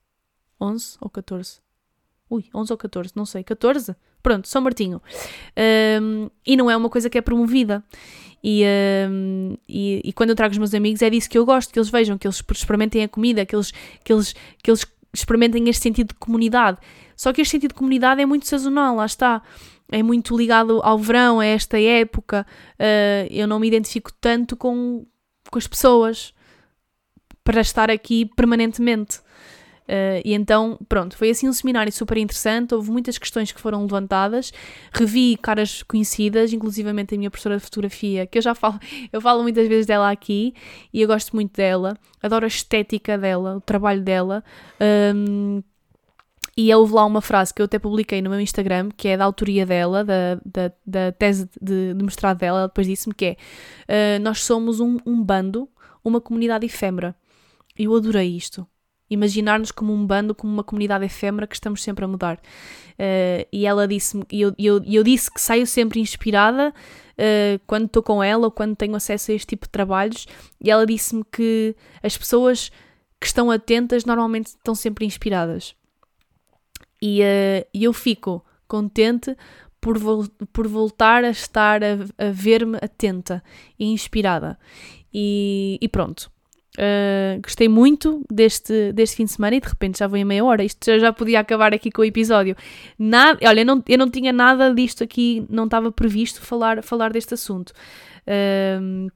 11 0.59 0.97
ou 0.99 1.09
14? 1.09 1.64
Ui, 2.29 2.45
11 2.53 2.73
ou 2.73 2.77
14, 2.77 3.11
não 3.15 3.25
sei, 3.25 3.43
14? 3.43 3.95
Pronto, 4.21 4.47
São 4.47 4.61
Martinho. 4.61 5.01
Um, 6.01 6.29
e 6.45 6.57
não 6.57 6.69
é 6.69 6.75
uma 6.75 6.89
coisa 6.89 7.09
que 7.09 7.17
é 7.17 7.21
promovida. 7.21 7.83
E, 8.43 8.63
um, 9.09 9.57
e, 9.67 10.01
e, 10.03 10.13
quando 10.13 10.31
eu 10.31 10.35
trago 10.35 10.51
os 10.51 10.57
meus 10.57 10.73
amigos 10.73 11.01
é 11.01 11.09
disso 11.09 11.29
que 11.29 11.37
eu 11.37 11.45
gosto, 11.45 11.71
que 11.71 11.79
eles 11.79 11.89
vejam, 11.89 12.17
que 12.17 12.27
eles 12.27 12.43
experimentem 12.51 13.03
a 13.03 13.07
comida, 13.07 13.45
que 13.45 13.55
eles, 13.55 13.71
que 14.03 14.13
eles, 14.13 14.35
que 14.61 14.69
eles 14.69 14.85
experimentem 15.13 15.67
este 15.69 15.83
sentido 15.83 16.09
de 16.09 16.15
comunidade. 16.15 16.77
Só 17.15 17.31
que 17.31 17.41
este 17.41 17.51
sentido 17.51 17.69
de 17.69 17.75
comunidade 17.75 18.21
é 18.21 18.25
muito 18.25 18.47
sazonal, 18.47 18.95
lá 18.95 19.05
está. 19.05 19.41
É 19.91 20.01
muito 20.01 20.35
ligado 20.35 20.81
ao 20.83 20.97
verão, 20.97 21.39
a 21.39 21.45
esta 21.45 21.79
época. 21.79 22.45
Uh, 22.79 23.27
eu 23.29 23.47
não 23.47 23.59
me 23.59 23.67
identifico 23.67 24.11
tanto 24.19 24.55
com, 24.55 25.05
com 25.51 25.57
as 25.57 25.67
pessoas 25.67 26.33
para 27.43 27.61
estar 27.61 27.91
aqui 27.91 28.25
permanentemente. 28.25 29.19
Uh, 29.87 30.17
e 30.25 30.33
então, 30.33 30.79
pronto, 30.89 31.15
foi 31.15 31.29
assim 31.29 31.47
um 31.47 31.53
seminário 31.53 31.91
super 31.91 32.17
interessante. 32.17 32.73
Houve 32.73 32.91
muitas 32.91 33.17
questões 33.17 33.51
que 33.51 33.61
foram 33.61 33.83
levantadas. 33.83 34.51
Revi 34.91 35.37
caras 35.37 35.83
conhecidas, 35.83 36.51
inclusivamente 36.53 37.13
a 37.13 37.17
minha 37.17 37.29
professora 37.29 37.57
de 37.57 37.63
fotografia, 37.63 38.25
que 38.25 38.37
eu 38.37 38.41
já 38.41 38.55
falo, 38.55 38.79
eu 39.13 39.21
falo 39.21 39.43
muitas 39.43 39.67
vezes 39.67 39.85
dela 39.85 40.09
aqui 40.09 40.53
e 40.91 41.01
eu 41.01 41.07
gosto 41.07 41.35
muito 41.35 41.55
dela. 41.55 41.97
Adoro 42.21 42.45
a 42.45 42.47
estética 42.47 43.17
dela, 43.17 43.57
o 43.57 43.61
trabalho 43.61 44.01
dela. 44.01 44.43
Um, 45.15 45.61
e 46.57 46.73
houve 46.73 46.93
lá 46.93 47.05
uma 47.05 47.21
frase 47.21 47.53
que 47.53 47.61
eu 47.61 47.65
até 47.65 47.77
publiquei 47.77 48.21
no 48.21 48.29
meu 48.29 48.39
Instagram, 48.39 48.89
que 48.95 49.09
é 49.09 49.17
da 49.17 49.25
autoria 49.25 49.65
dela, 49.65 50.05
da, 50.05 50.35
da, 50.45 50.71
da 50.85 51.11
tese 51.11 51.49
de, 51.61 51.93
de 51.93 52.03
mestrado 52.03 52.37
dela. 52.37 52.59
Ela 52.59 52.67
depois 52.67 52.87
disse-me 52.87 53.13
que 53.13 53.25
é: 53.25 54.17
uh, 54.17 54.23
Nós 54.23 54.41
somos 54.41 54.79
um, 54.79 54.97
um 55.05 55.21
bando, 55.21 55.69
uma 56.03 56.21
comunidade 56.21 56.65
efêmera. 56.65 57.13
Eu 57.77 57.93
adorei 57.93 58.37
isto 58.37 58.65
imaginar-nos 59.09 59.71
como 59.71 59.93
um 59.93 60.05
bando, 60.05 60.33
como 60.33 60.51
uma 60.51 60.63
comunidade 60.63 61.05
efêmera 61.05 61.47
que 61.47 61.55
estamos 61.55 61.83
sempre 61.83 62.05
a 62.05 62.07
mudar. 62.07 62.37
Uh, 62.93 63.45
e 63.51 63.65
ela 63.65 63.87
disse-me, 63.87 64.23
e 64.31 64.41
eu, 64.41 64.53
eu, 64.57 64.81
eu 64.85 65.03
disse 65.03 65.31
que 65.31 65.39
saio 65.41 65.67
sempre 65.67 65.99
inspirada 65.99 66.69
uh, 66.71 67.59
quando 67.67 67.85
estou 67.85 68.01
com 68.01 68.23
ela 68.23 68.45
ou 68.45 68.51
quando 68.51 68.75
tenho 68.75 68.95
acesso 68.95 69.31
a 69.31 69.35
este 69.35 69.47
tipo 69.47 69.65
de 69.65 69.71
trabalhos, 69.71 70.25
e 70.63 70.71
ela 70.71 70.85
disse-me 70.85 71.23
que 71.31 71.75
as 72.01 72.17
pessoas 72.17 72.71
que 73.19 73.27
estão 73.27 73.51
atentas 73.51 74.05
normalmente 74.05 74.47
estão 74.47 74.73
sempre 74.73 75.05
inspiradas. 75.05 75.75
E 77.01 77.21
uh, 77.21 77.67
eu 77.73 77.93
fico 77.93 78.43
contente 78.67 79.35
por, 79.79 79.99
vo 79.99 80.27
por 80.51 80.67
voltar 80.67 81.23
a 81.23 81.29
estar 81.29 81.83
a, 81.83 81.93
a 82.17 82.31
ver-me 82.31 82.77
atenta 82.81 83.43
e 83.77 83.85
inspirada. 83.85 84.57
E, 85.13 85.77
e 85.79 85.87
pronto, 85.87 86.31
Uh, 86.75 87.41
gostei 87.41 87.69
muito 87.69 88.21
deste, 88.29 88.91
deste 88.91 89.15
fim 89.15 89.25
de 89.25 89.31
semana 89.31 89.55
e 89.55 89.61
de 89.61 89.67
repente 89.67 89.99
já 89.99 90.07
vou 90.07 90.17
em 90.17 90.25
meia 90.25 90.43
hora. 90.43 90.63
Isto 90.63 90.85
já, 90.85 90.99
já 90.99 91.13
podia 91.13 91.39
acabar 91.39 91.73
aqui 91.73 91.89
com 91.89 92.01
o 92.01 92.05
episódio. 92.05 92.55
Nada, 92.99 93.39
olha, 93.47 93.61
eu 93.61 93.65
não, 93.65 93.83
eu 93.87 93.97
não 93.97 94.09
tinha 94.09 94.33
nada 94.33 94.73
disto 94.73 95.03
aqui, 95.03 95.45
não 95.49 95.65
estava 95.65 95.91
previsto 95.91 96.41
falar, 96.41 96.83
falar 96.83 97.11
deste 97.11 97.33
assunto. 97.33 97.71
Uh, 98.27 99.09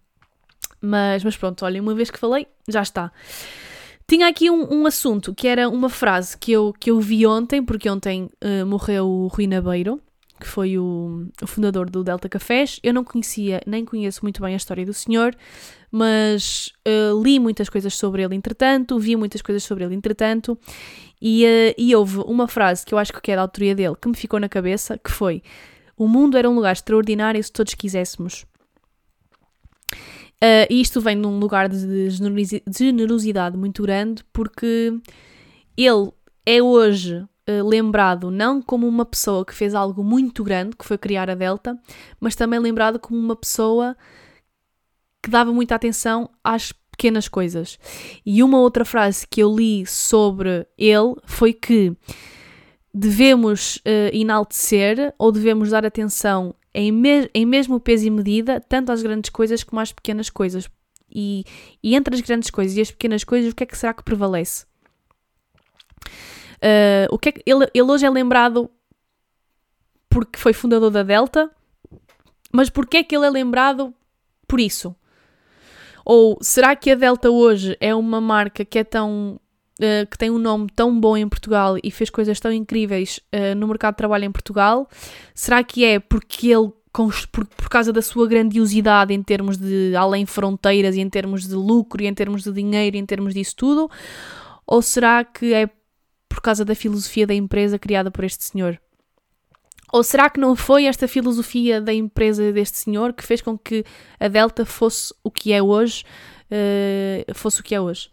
mas, 0.82 1.24
mas 1.24 1.36
pronto, 1.36 1.66
olha, 1.66 1.82
uma 1.82 1.94
vez 1.94 2.10
que 2.10 2.18
falei, 2.18 2.48
já 2.68 2.82
está. 2.82 3.12
Tinha 4.08 4.28
aqui 4.28 4.50
um, 4.50 4.74
um, 4.74 4.86
assunto 4.88 5.36
que 5.36 5.48
era 5.48 5.70
uma 5.70 5.90
frase 5.90 6.36
que 6.38 6.52
eu, 6.52 6.74
que 6.80 6.90
eu 6.90 7.00
vi 7.00 7.28
ontem, 7.28 7.64
porque 7.64 7.90
ontem 7.90 8.30
uh, 8.44 8.66
morreu 8.66 9.08
o 9.08 9.28
Rui 9.28 9.46
Nabeiro, 9.46 10.02
que 10.40 10.48
foi 10.48 10.78
o, 10.78 11.28
o, 11.42 11.48
fundador 11.48 11.90
do 11.90 12.04
Delta 12.04 12.30
Cafés. 12.30 12.80
Eu 12.82 12.94
não 12.94 13.04
conhecia, 13.04 13.62
nem 13.68 13.84
conheço 13.84 14.22
muito 14.24 14.42
bem 14.42 14.54
a 14.54 14.58
história 14.58 14.86
do 14.86 14.94
senhor, 14.94 15.36
mas 15.92 16.72
uh, 16.88 17.22
li 17.22 17.40
muitas 17.40 17.70
coisas 17.70 17.94
sobre 17.94 18.24
ele 18.24 18.36
entretanto, 18.36 18.98
vi 19.00 19.16
muitas 19.16 19.42
coisas 19.42 19.64
sobre 19.64 19.84
ele 19.84 19.96
entretanto, 19.96 20.58
e, 21.22 21.46
uh, 21.46 21.76
e 21.78 21.96
houve 21.96 22.20
uma 22.20 22.48
frase 22.48 22.86
que 22.86 22.94
eu 22.94 22.98
acho 22.98 23.14
que 23.14 23.32
é 23.32 23.36
da 23.36 23.42
autoria 23.42 23.76
dele 23.76 23.96
que 24.00 24.08
me 24.08 24.16
ficou 24.16 24.40
na 24.40 24.50
cabeça, 24.50 24.98
que 24.98 25.12
foi 25.12 25.44
o 25.98 26.08
mundo 26.08 26.38
era 26.38 26.50
um 26.50 26.56
lugar 26.56 26.72
extraordinário 26.72 27.44
se 27.44 27.52
todos 27.52 27.74
quiséssemos. 27.74 28.46
Uh, 30.42 30.64
e 30.70 30.80
isto 30.80 31.02
vem 31.02 31.18
num 31.18 31.38
lugar 31.38 31.68
de 31.68 32.10
generosidade 32.72 33.58
muito 33.58 33.84
grande, 33.84 34.24
porque 34.32 34.94
ele 35.76 36.12
é 36.46 36.64
hoje 36.64 37.26
lembrado 37.64 38.30
não 38.30 38.62
como 38.62 38.88
uma 38.88 39.06
pessoa 39.06 39.46
que 39.46 39.54
fez 39.54 39.74
algo 39.74 40.04
muito 40.04 40.44
grande, 40.44 40.76
que 40.76 40.86
foi 40.86 40.98
criar 40.98 41.30
a 41.30 41.36
Delta, 41.36 41.78
mas 42.20 42.36
também 42.36 42.60
lembrado 42.60 43.00
como 43.00 43.20
uma 43.20 43.36
pessoa 43.36 43.96
que 45.22 45.30
dava 45.30 45.52
muita 45.52 45.76
atenção 45.76 46.30
às 46.44 46.72
pequenas 46.92 47.28
coisas. 47.28 47.80
E 48.26 48.44
uma 48.44 48.60
outra 48.60 48.84
frase 48.84 49.26
que 49.28 49.42
eu 49.42 49.56
li 49.56 49.86
sobre 49.86 50.68
ele 50.78 51.16
foi 51.26 51.54
que 51.54 51.96
devemos 52.94 53.78
uh, 53.78 54.14
enaltecer 54.14 55.14
ou 55.18 55.32
devemos 55.32 55.70
dar 55.70 55.86
atenção 55.86 56.56
em, 56.74 56.92
me 56.92 57.30
em 57.34 57.46
mesmo 57.46 57.80
peso 57.80 58.06
e 58.06 58.10
medida 58.10 58.60
tanto 58.60 58.92
às 58.92 59.02
grandes 59.02 59.30
coisas 59.30 59.64
como 59.64 59.80
às 59.80 59.92
pequenas 59.92 60.30
coisas. 60.30 60.70
e, 61.10 61.44
e 61.82 61.96
entre 61.96 62.16
as 62.16 62.22
grandes 62.22 62.50
coisas 62.50 62.78
e 62.78 62.82
as 62.82 62.92
pequenas 62.92 63.24
coisas, 63.24 63.52
o 63.52 63.56
que 63.56 63.64
é 63.64 63.66
que 63.66 63.78
será 63.78 63.94
que 63.94 64.04
prevalece? 64.04 64.69
Uh, 66.60 67.08
o 67.10 67.18
que 67.18 67.30
é 67.30 67.32
que, 67.32 67.44
ele, 67.46 67.70
ele 67.74 67.92
hoje 67.92 68.06
é 68.06 68.10
lembrado 68.10 68.70
porque 70.10 70.38
foi 70.38 70.54
fundador 70.54 70.92
da 70.92 71.04
Delta, 71.04 71.50
mas 72.52 72.70
porquê 72.70 72.98
é 72.98 73.04
que 73.04 73.16
ele 73.16 73.26
é 73.26 73.30
lembrado 73.30 73.94
por 74.48 74.60
isso? 74.60 74.96
Ou 76.04 76.38
será 76.42 76.76
que 76.76 76.92
a 76.92 76.96
Delta 76.96 77.30
hoje 77.30 77.78
é 77.80 77.94
uma 77.94 78.20
marca 78.20 78.66
que 78.66 78.80
é 78.80 78.84
tão 78.84 79.40
Uh, 79.82 80.06
que 80.12 80.18
tem 80.18 80.30
um 80.30 80.38
nome 80.38 80.68
tão 80.76 81.00
bom 81.00 81.16
em 81.16 81.30
Portugal 81.30 81.78
e 81.82 81.90
fez 81.90 82.10
coisas 82.10 82.38
tão 82.38 82.52
incríveis 82.52 83.22
uh, 83.34 83.56
no 83.56 83.66
mercado 83.66 83.94
de 83.94 84.00
trabalho 84.00 84.26
em 84.26 84.32
Portugal? 84.32 84.90
Será 85.34 85.64
que 85.64 85.86
é 85.86 86.00
porque 86.00 86.48
ele, 86.52 86.70
por, 87.32 87.46
por, 87.46 87.70
causa 87.70 87.94
da 87.94 88.02
sua 88.02 88.28
grandiosidade 88.28 89.14
em 89.14 89.24
termos 89.24 89.56
de 89.56 89.96
além 89.96 90.26
fronteiras 90.26 90.98
e 90.98 91.00
em 91.00 91.10
termos 91.10 91.48
de 91.48 91.56
lucro 91.56 92.04
e 92.04 92.08
em 92.08 92.14
termos 92.14 92.44
de 92.44 92.52
dinheiro 92.52 92.98
e 92.98 93.00
em 93.00 93.06
termos 93.06 93.34
disso 93.34 93.56
tudo? 93.56 93.90
Ou 94.68 94.82
será 94.82 95.24
que 95.24 95.54
é 95.54 95.70
por 96.40 96.44
causa 96.44 96.64
da 96.64 96.74
filosofia 96.74 97.28
da 97.28 97.34
empresa 97.34 97.78
criada 97.78 98.10
por 98.10 98.24
este 98.24 98.46
senhor? 98.46 98.80
Ou 99.92 100.02
será 100.02 100.30
que 100.30 100.40
não 100.40 100.56
foi 100.56 100.86
esta 100.86 101.06
filosofia 101.06 101.82
da 101.82 101.94
empresa 101.94 102.54
deste 102.54 102.78
senhor 102.78 103.12
que 103.12 103.26
fez 103.26 103.42
com 103.42 103.58
que 103.58 103.84
a 104.18 104.30
Delta 104.30 104.66
fosse 104.66 105.14
o 105.22 105.30
que 105.30 105.52
é 105.52 105.62
hoje? 105.62 106.06
Uh, 106.50 107.36
fosse 107.36 107.60
o 107.60 107.64
que 107.64 107.76
é 107.76 107.82
hoje? 107.82 108.10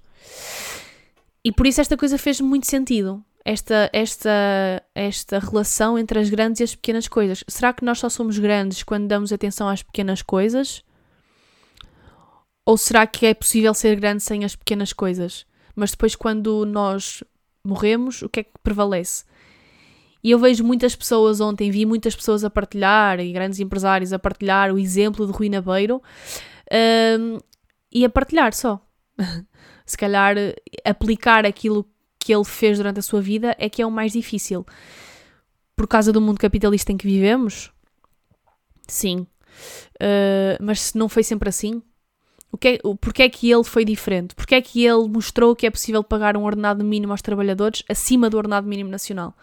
E 1.45 1.53
por 1.53 1.69
isso 1.69 1.81
esta 1.81 1.97
coisa 1.97 2.19
fez 2.19 2.41
muito 2.41 2.67
sentido. 2.67 3.25
Esta, 3.45 3.89
esta, 3.93 4.83
esta 4.93 5.39
relação 5.39 5.97
entre 5.97 6.19
as 6.19 6.29
grandes 6.29 6.59
e 6.59 6.65
as 6.65 6.75
pequenas 6.75 7.07
coisas. 7.07 7.45
Será 7.47 7.73
que 7.73 7.85
nós 7.85 8.01
só 8.01 8.09
somos 8.09 8.41
grandes 8.41 8.83
quando 8.83 9.07
damos 9.07 9.33
atenção 9.33 9.69
às 9.69 9.85
pequenas 9.85 10.21
coisas? 10.21 10.83
Ou 12.65 12.77
será 12.77 13.07
que 13.07 13.25
é 13.25 13.35
possível 13.35 13.73
ser 13.73 13.95
grande 13.95 14.25
sem 14.25 14.45
as 14.45 14.57
pequenas 14.57 14.93
coisas? 14.93 15.47
Mas 15.77 15.93
depois, 15.93 16.17
quando 16.17 16.67
nós 16.67 17.23
morremos, 17.67 18.23
o 18.23 18.29
que 18.29 18.41
é 18.41 18.43
que 18.45 18.53
prevalece? 18.63 19.25
E 20.23 20.31
eu 20.31 20.39
vejo 20.39 20.65
muitas 20.65 20.97
pessoas 20.97 21.41
ontem, 21.41 21.71
vi 21.71 21.87
muitas 21.87 22.17
pessoas 22.17 22.43
a 22.43 22.51
partilhar, 22.51 23.21
e 23.21 23.33
grandes 23.33 23.61
empresários 23.61 24.13
a 24.13 24.19
partilhar 24.19 24.73
o 24.73 24.79
exemplo 24.79 25.27
de 25.27 25.33
Rui 25.33 25.49
Nabeiro, 25.49 26.03
um, 27.21 27.39
e 27.93 28.05
a 28.05 28.11
partilhar 28.11 28.53
só. 28.53 28.81
se 29.87 29.97
calhar 29.97 30.35
aplicar 30.85 31.47
aquilo 31.47 31.89
que 32.19 32.35
ele 32.35 32.45
fez 32.45 32.77
durante 32.79 32.99
a 32.99 33.03
sua 33.03 33.23
vida 33.23 33.55
é 33.57 33.69
que 33.69 33.81
é 33.81 33.87
o 33.87 33.91
mais 33.91 34.13
difícil. 34.13 34.67
Por 35.77 35.87
causa 35.87 36.13
do 36.13 36.21
mundo 36.21 36.41
capitalista 36.41 36.91
em 36.91 36.97
que 36.97 37.07
vivemos? 37.07 37.71
Sim. 38.89 39.27
Uh, 39.95 40.59
mas 40.61 40.93
não 40.95 41.09
foi 41.09 41.23
sempre 41.23 41.49
assim, 41.49 41.81
o 42.57 42.59
que 42.59 42.69
é, 42.69 42.79
porque 43.03 43.23
é 43.23 43.29
que 43.29 43.53
ele 43.53 43.63
foi 43.63 43.85
diferente? 43.85 44.35
Porque 44.35 44.55
é 44.55 44.63
que 44.63 44.83
ele 44.83 45.07
mostrou 45.09 45.55
que 45.55 45.67
é 45.67 45.71
possível 45.71 46.03
pagar 46.03 46.39
um 46.39 46.45
ordenado 46.45 46.83
mínimo 46.83 47.13
aos 47.13 47.21
trabalhadores 47.21 47.85
acima 47.87 48.31
do 48.31 48.39
ordenado 48.39 48.67
mínimo 48.67 48.89
nacional? 48.89 49.37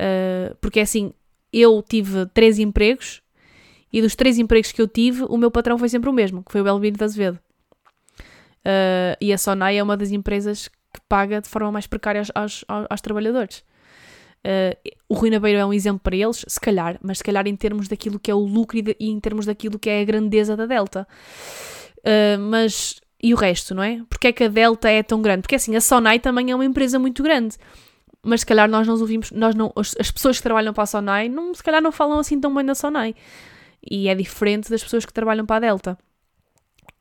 Uh, 0.00 0.56
porque 0.58 0.80
é 0.80 0.82
assim, 0.82 1.12
eu 1.52 1.84
tive 1.86 2.24
três 2.32 2.58
empregos 2.58 3.20
e 3.92 4.00
dos 4.00 4.16
três 4.16 4.38
empregos 4.38 4.72
que 4.72 4.80
eu 4.80 4.88
tive, 4.88 5.24
o 5.24 5.36
meu 5.36 5.50
patrão 5.50 5.76
foi 5.76 5.90
sempre 5.90 6.08
o 6.08 6.12
mesmo, 6.12 6.42
que 6.42 6.50
foi 6.50 6.62
o 6.62 6.64
Belvino 6.64 6.96
de 6.96 7.04
Azevedo. 7.04 7.38
Uh, 8.60 9.12
e 9.20 9.30
a 9.30 9.36
Sonai 9.36 9.76
é 9.76 9.82
uma 9.82 9.96
das 9.96 10.10
empresas 10.10 10.68
que 10.68 11.00
paga 11.06 11.42
de 11.42 11.50
forma 11.50 11.70
mais 11.70 11.86
precária 11.86 12.20
aos, 12.20 12.30
aos, 12.34 12.64
aos 12.88 13.00
trabalhadores. 13.02 13.62
Uh, 14.42 14.74
o 15.06 15.14
Rui 15.14 15.28
Nabeiro 15.28 15.58
é 15.58 15.66
um 15.66 15.72
exemplo 15.74 16.00
para 16.00 16.16
eles, 16.16 16.46
se 16.48 16.58
calhar, 16.58 16.98
mas 17.02 17.18
se 17.18 17.24
calhar 17.24 17.46
em 17.46 17.54
termos 17.54 17.88
daquilo 17.88 18.18
que 18.18 18.30
é 18.30 18.34
o 18.34 18.38
lucro 18.38 18.78
e, 18.78 18.82
de, 18.82 18.96
e 18.98 19.10
em 19.10 19.20
termos 19.20 19.44
daquilo 19.44 19.78
que 19.78 19.90
é 19.90 20.00
a 20.00 20.04
grandeza 20.04 20.56
da 20.56 20.64
Delta. 20.64 21.06
Uh, 22.04 22.40
mas 22.40 23.00
e 23.22 23.32
o 23.32 23.36
resto, 23.36 23.74
não 23.74 23.82
é? 23.82 24.02
Porque 24.08 24.26
é 24.26 24.32
que 24.32 24.44
a 24.44 24.48
Delta 24.48 24.90
é 24.90 25.02
tão 25.02 25.22
grande? 25.22 25.42
Porque 25.42 25.54
assim, 25.54 25.76
a 25.76 25.80
Sonai 25.80 26.18
também 26.18 26.50
é 26.50 26.54
uma 26.54 26.64
empresa 26.64 26.98
muito 26.98 27.22
grande. 27.22 27.56
Mas 28.24 28.40
se 28.40 28.46
calhar 28.46 28.68
nós 28.68 28.86
não 28.86 28.98
ouvimos, 28.98 29.30
nós 29.30 29.54
não, 29.54 29.72
as 29.76 30.10
pessoas 30.10 30.36
que 30.36 30.42
trabalham 30.42 30.72
para 30.72 30.84
a 30.84 30.86
Sonai, 30.86 31.28
não, 31.28 31.54
se 31.54 31.62
calhar 31.62 31.80
não 31.80 31.92
falam 31.92 32.18
assim 32.18 32.40
tão 32.40 32.52
bem 32.52 32.64
da 32.64 32.74
Sonai. 32.74 33.14
E 33.88 34.08
é 34.08 34.14
diferente 34.14 34.68
das 34.70 34.82
pessoas 34.82 35.06
que 35.06 35.12
trabalham 35.12 35.46
para 35.46 35.56
a 35.56 35.60
Delta. 35.60 35.98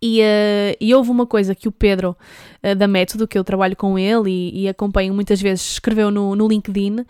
E, 0.03 0.19
uh, 0.21 0.77
e, 0.79 0.95
houve 0.95 1.11
uma 1.11 1.27
coisa 1.27 1.53
que 1.53 1.67
o 1.67 1.71
Pedro, 1.71 2.17
uh, 2.63 2.75
da 2.75 2.87
Método, 2.87 3.27
que 3.27 3.37
eu 3.37 3.43
trabalho 3.43 3.75
com 3.75 3.99
ele 3.99 4.31
e, 4.31 4.63
e 4.63 4.67
acompanho 4.67 5.13
muitas 5.13 5.39
vezes, 5.39 5.73
escreveu 5.73 6.09
no, 6.09 6.35
no 6.35 6.47
LinkedIn, 6.47 7.05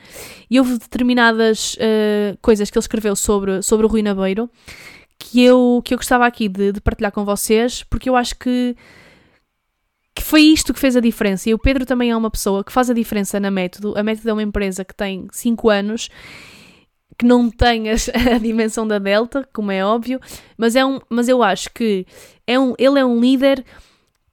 e 0.49 0.59
houve 0.59 0.77
determinadas 0.77 1.77
coisas 2.41 2.69
que 2.69 2.77
ele 2.77 2.83
escreveu 2.83 3.15
sobre, 3.15 3.61
sobre 3.61 3.85
o 3.85 3.89
Rui 3.89 4.01
Nabeiro 4.01 4.49
que 5.21 5.43
eu, 5.43 5.81
que 5.85 5.93
eu 5.93 5.97
gostava 5.97 6.25
aqui 6.25 6.49
de, 6.49 6.71
de, 6.71 6.81
partilhar 6.81 7.11
com 7.11 7.23
vocês, 7.23 7.83
porque 7.83 8.09
eu 8.09 8.15
acho 8.15 8.35
que, 8.37 8.75
que 10.15 10.23
foi 10.23 10.41
isto 10.41 10.73
que 10.73 10.79
fez 10.79 10.95
a 10.95 10.99
diferença. 10.99 11.47
E 11.49 11.53
o 11.53 11.59
Pedro 11.59 11.85
também 11.85 12.09
é 12.09 12.17
uma 12.17 12.31
pessoa 12.31 12.63
que 12.63 12.71
faz 12.71 12.89
a 12.89 12.93
diferença 12.93 13.39
na 13.39 13.51
Método. 13.51 13.97
A 13.97 14.01
Método 14.01 14.29
é 14.29 14.33
uma 14.33 14.43
empresa 14.43 14.83
que 14.83 14.95
tem 14.95 15.27
5 15.31 15.69
anos 15.69 16.09
que 17.17 17.25
não 17.25 17.51
tem 17.51 17.91
a, 17.91 17.93
a, 18.35 18.37
dimensão 18.39 18.87
da 18.87 18.97
Delta, 18.97 19.47
como 19.53 19.71
é 19.71 19.85
óbvio, 19.85 20.19
mas, 20.57 20.75
é 20.75 20.83
um, 20.83 20.99
mas 21.07 21.27
eu 21.27 21.43
acho 21.43 21.69
que 21.71 22.05
é 22.47 22.59
um, 22.59 22.73
ele 22.79 22.99
é 22.99 23.05
um 23.05 23.19
líder 23.19 23.63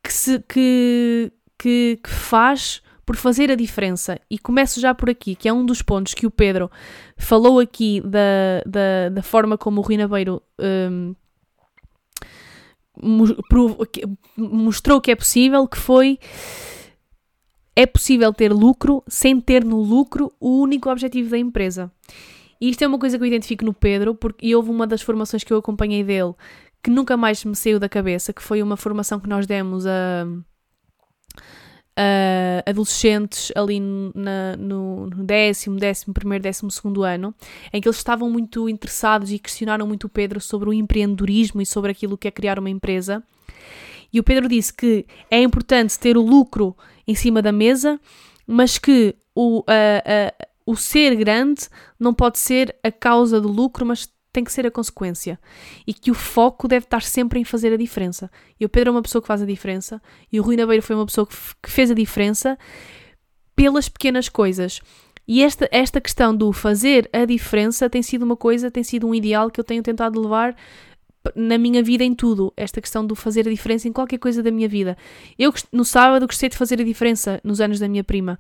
que, 0.02 0.12
se, 0.12 0.38
que, 0.48 1.30
que, 1.58 2.00
que 2.02 2.10
faz 2.10 2.80
por 3.08 3.16
fazer 3.16 3.50
a 3.50 3.54
diferença. 3.54 4.20
E 4.30 4.38
começo 4.38 4.78
já 4.78 4.94
por 4.94 5.08
aqui, 5.08 5.34
que 5.34 5.48
é 5.48 5.52
um 5.52 5.64
dos 5.64 5.80
pontos 5.80 6.12
que 6.12 6.26
o 6.26 6.30
Pedro 6.30 6.70
falou 7.16 7.58
aqui 7.58 8.02
da, 8.02 8.60
da, 8.66 9.08
da 9.08 9.22
forma 9.22 9.56
como 9.56 9.80
o 9.80 9.82
Rui 9.82 9.96
Nabeiro 9.96 10.42
um, 10.60 11.14
mostrou 14.36 15.00
que 15.00 15.10
é 15.10 15.16
possível, 15.16 15.66
que 15.66 15.78
foi 15.78 16.18
é 17.74 17.86
possível 17.86 18.30
ter 18.30 18.52
lucro 18.52 19.02
sem 19.08 19.40
ter 19.40 19.64
no 19.64 19.80
lucro 19.80 20.30
o 20.38 20.60
único 20.60 20.90
objetivo 20.90 21.30
da 21.30 21.38
empresa. 21.38 21.90
E 22.60 22.68
isto 22.68 22.82
é 22.82 22.86
uma 22.86 22.98
coisa 22.98 23.16
que 23.16 23.24
eu 23.24 23.28
identifico 23.28 23.64
no 23.64 23.72
Pedro, 23.72 24.14
porque 24.14 24.54
houve 24.54 24.68
uma 24.68 24.86
das 24.86 25.00
formações 25.00 25.42
que 25.42 25.50
eu 25.50 25.56
acompanhei 25.56 26.04
dele 26.04 26.34
que 26.82 26.90
nunca 26.90 27.16
mais 27.16 27.42
me 27.42 27.56
saiu 27.56 27.80
da 27.80 27.88
cabeça, 27.88 28.34
que 28.34 28.42
foi 28.42 28.62
uma 28.62 28.76
formação 28.76 29.18
que 29.18 29.30
nós 29.30 29.46
demos 29.46 29.86
a, 29.86 30.26
a 31.98 32.70
adolescentes 32.70 33.50
ali 33.56 33.80
na, 33.80 34.56
no, 34.56 35.06
no 35.06 35.24
décimo, 35.24 35.76
décimo 35.80 36.14
primeiro, 36.14 36.44
décimo 36.44 36.70
segundo 36.70 37.02
ano, 37.02 37.34
em 37.72 37.80
que 37.80 37.88
eles 37.88 37.96
estavam 37.96 38.30
muito 38.30 38.68
interessados 38.68 39.32
e 39.32 39.38
questionaram 39.38 39.84
muito 39.84 40.04
o 40.04 40.08
Pedro 40.08 40.40
sobre 40.40 40.68
o 40.68 40.72
empreendedorismo 40.72 41.60
e 41.60 41.66
sobre 41.66 41.90
aquilo 41.90 42.16
que 42.16 42.28
é 42.28 42.30
criar 42.30 42.56
uma 42.56 42.70
empresa. 42.70 43.20
E 44.12 44.20
o 44.20 44.22
Pedro 44.22 44.48
disse 44.48 44.72
que 44.72 45.04
é 45.28 45.42
importante 45.42 45.98
ter 45.98 46.16
o 46.16 46.22
lucro 46.22 46.76
em 47.06 47.16
cima 47.16 47.42
da 47.42 47.50
mesa, 47.50 48.00
mas 48.46 48.78
que 48.78 49.16
o, 49.34 49.64
a, 49.66 49.72
a, 50.28 50.48
o 50.64 50.76
ser 50.76 51.16
grande 51.16 51.68
não 51.98 52.14
pode 52.14 52.38
ser 52.38 52.76
a 52.82 52.92
causa 52.92 53.40
do 53.40 53.48
lucro, 53.48 53.84
mas 53.84 54.08
tem 54.38 54.44
que 54.44 54.52
ser 54.52 54.66
a 54.66 54.70
consequência. 54.70 55.38
E 55.86 55.92
que 55.92 56.10
o 56.10 56.14
foco 56.14 56.68
deve 56.68 56.86
estar 56.86 57.02
sempre 57.02 57.40
em 57.40 57.44
fazer 57.44 57.72
a 57.72 57.76
diferença. 57.76 58.30
E 58.58 58.64
o 58.64 58.68
Pedro 58.68 58.90
é 58.90 58.92
uma 58.92 59.02
pessoa 59.02 59.20
que 59.20 59.28
faz 59.28 59.42
a 59.42 59.46
diferença, 59.46 60.00
e 60.32 60.38
o 60.38 60.42
Rui 60.42 60.56
Nabeiro 60.56 60.82
foi 60.82 60.94
uma 60.94 61.06
pessoa 61.06 61.26
que, 61.26 61.36
que 61.62 61.70
fez 61.70 61.90
a 61.90 61.94
diferença 61.94 62.56
pelas 63.56 63.88
pequenas 63.88 64.28
coisas. 64.28 64.80
E 65.26 65.42
esta, 65.42 65.68
esta 65.70 66.00
questão 66.00 66.34
do 66.34 66.52
fazer 66.52 67.10
a 67.12 67.24
diferença 67.24 67.90
tem 67.90 68.02
sido 68.02 68.22
uma 68.22 68.36
coisa, 68.36 68.70
tem 68.70 68.82
sido 68.82 69.06
um 69.06 69.14
ideal 69.14 69.50
que 69.50 69.60
eu 69.60 69.64
tenho 69.64 69.82
tentado 69.82 70.18
levar 70.20 70.56
na 71.34 71.58
minha 71.58 71.82
vida 71.82 72.04
em 72.04 72.14
tudo. 72.14 72.52
Esta 72.56 72.80
questão 72.80 73.06
do 73.06 73.14
fazer 73.14 73.46
a 73.46 73.50
diferença 73.50 73.88
em 73.88 73.92
qualquer 73.92 74.18
coisa 74.18 74.42
da 74.42 74.50
minha 74.50 74.68
vida. 74.68 74.96
Eu, 75.38 75.52
no 75.72 75.84
sábado, 75.84 76.26
gostei 76.26 76.48
de 76.48 76.56
fazer 76.56 76.80
a 76.80 76.84
diferença 76.84 77.40
nos 77.44 77.60
anos 77.60 77.78
da 77.78 77.88
minha 77.88 78.04
prima. 78.04 78.38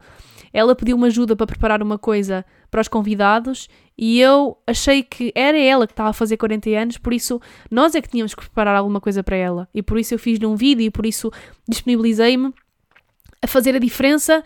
Ela 0.52 0.74
pediu-me 0.74 1.06
ajuda 1.06 1.36
para 1.36 1.46
preparar 1.46 1.82
uma 1.82 1.98
coisa 1.98 2.44
para 2.70 2.80
os 2.80 2.88
convidados 2.88 3.68
e 3.96 4.20
eu 4.20 4.56
achei 4.66 5.02
que 5.02 5.32
era 5.34 5.58
ela 5.58 5.86
que 5.86 5.92
estava 5.92 6.10
a 6.10 6.12
fazer 6.12 6.36
40 6.36 6.70
anos, 6.70 6.98
por 6.98 7.12
isso 7.12 7.40
nós 7.70 7.94
é 7.94 8.00
que 8.00 8.08
tínhamos 8.08 8.34
que 8.34 8.42
preparar 8.42 8.76
alguma 8.76 9.00
coisa 9.00 9.22
para 9.22 9.36
ela. 9.36 9.68
E 9.74 9.82
por 9.82 9.98
isso 9.98 10.14
eu 10.14 10.18
fiz-lhe 10.18 10.46
um 10.46 10.56
vídeo 10.56 10.84
e 10.84 10.90
por 10.90 11.04
isso 11.04 11.30
disponibilizei-me 11.68 12.52
a 13.42 13.46
fazer 13.46 13.74
a 13.74 13.78
diferença. 13.78 14.42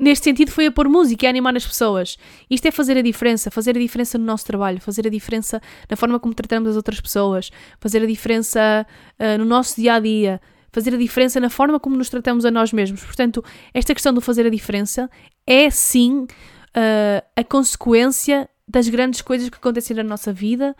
Neste 0.00 0.24
sentido, 0.24 0.50
foi 0.50 0.64
a 0.64 0.72
pôr 0.72 0.88
música 0.88 1.26
e 1.26 1.28
a 1.28 1.30
animar 1.30 1.54
as 1.54 1.66
pessoas. 1.66 2.16
Isto 2.48 2.68
é 2.68 2.70
fazer 2.70 2.96
a 2.96 3.02
diferença, 3.02 3.50
fazer 3.50 3.76
a 3.76 3.78
diferença 3.78 4.16
no 4.16 4.24
nosso 4.24 4.46
trabalho, 4.46 4.80
fazer 4.80 5.06
a 5.06 5.10
diferença 5.10 5.60
na 5.90 5.94
forma 5.94 6.18
como 6.18 6.32
tratamos 6.32 6.70
as 6.70 6.76
outras 6.76 6.98
pessoas, 7.02 7.50
fazer 7.78 8.02
a 8.02 8.06
diferença 8.06 8.86
uh, 9.18 9.38
no 9.38 9.44
nosso 9.44 9.78
dia 9.78 9.92
a 9.92 10.00
dia, 10.00 10.40
fazer 10.72 10.94
a 10.94 10.96
diferença 10.96 11.38
na 11.38 11.50
forma 11.50 11.78
como 11.78 11.96
nos 11.96 12.08
tratamos 12.08 12.46
a 12.46 12.50
nós 12.50 12.72
mesmos. 12.72 13.04
Portanto, 13.04 13.44
esta 13.74 13.92
questão 13.92 14.14
do 14.14 14.22
fazer 14.22 14.46
a 14.46 14.50
diferença 14.50 15.10
é 15.46 15.68
sim 15.68 16.22
uh, 16.22 17.26
a 17.36 17.44
consequência 17.44 18.48
das 18.66 18.88
grandes 18.88 19.20
coisas 19.20 19.50
que 19.50 19.56
acontecem 19.56 19.94
na 19.94 20.02
nossa 20.02 20.32
vida. 20.32 20.74